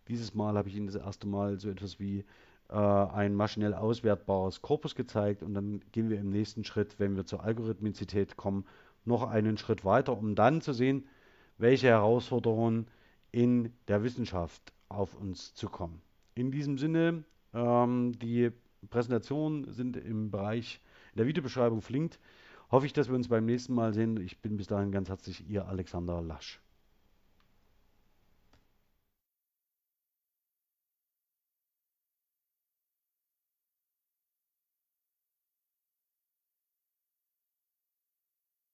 Dieses 0.07 0.33
Mal 0.33 0.57
habe 0.57 0.69
ich 0.69 0.75
Ihnen 0.75 0.87
das 0.87 0.95
erste 0.95 1.27
Mal 1.27 1.59
so 1.59 1.69
etwas 1.69 1.99
wie 1.99 2.25
ein 2.73 3.33
maschinell 3.33 3.73
auswertbares 3.73 4.61
Korpus 4.61 4.95
gezeigt 4.95 5.41
und 5.41 5.53
dann 5.53 5.81
gehen 5.91 6.09
wir 6.09 6.19
im 6.19 6.29
nächsten 6.29 6.63
Schritt, 6.63 6.99
wenn 6.99 7.15
wir 7.15 7.25
zur 7.25 7.43
Algorithmizität 7.43 8.35
kommen, 8.35 8.65
noch 9.05 9.29
einen 9.29 9.57
Schritt 9.57 9.85
weiter, 9.85 10.17
um 10.17 10.35
dann 10.35 10.61
zu 10.61 10.73
sehen, 10.73 11.07
welche 11.57 11.87
Herausforderungen 11.87 12.87
in 13.31 13.71
der 13.87 14.03
Wissenschaft 14.03 14.73
auf 14.89 15.15
uns 15.15 15.53
zukommen. 15.53 16.01
In 16.35 16.51
diesem 16.51 16.77
Sinne, 16.77 17.23
ähm, 17.53 18.13
die 18.19 18.51
Präsentationen 18.89 19.71
sind 19.71 19.97
im 19.97 20.29
Bereich 20.29 20.81
in 21.13 21.19
der 21.19 21.27
Videobeschreibung 21.27 21.81
verlinkt. 21.81 22.19
Hoffe 22.69 22.85
ich, 22.85 22.93
dass 22.93 23.07
wir 23.07 23.15
uns 23.15 23.29
beim 23.29 23.45
nächsten 23.45 23.73
Mal 23.73 23.93
sehen. 23.93 24.17
Ich 24.17 24.41
bin 24.41 24.57
bis 24.57 24.67
dahin 24.67 24.91
ganz 24.91 25.09
herzlich 25.09 25.49
Ihr 25.49 25.67
Alexander 25.67 26.21
Lasch. 26.21 26.59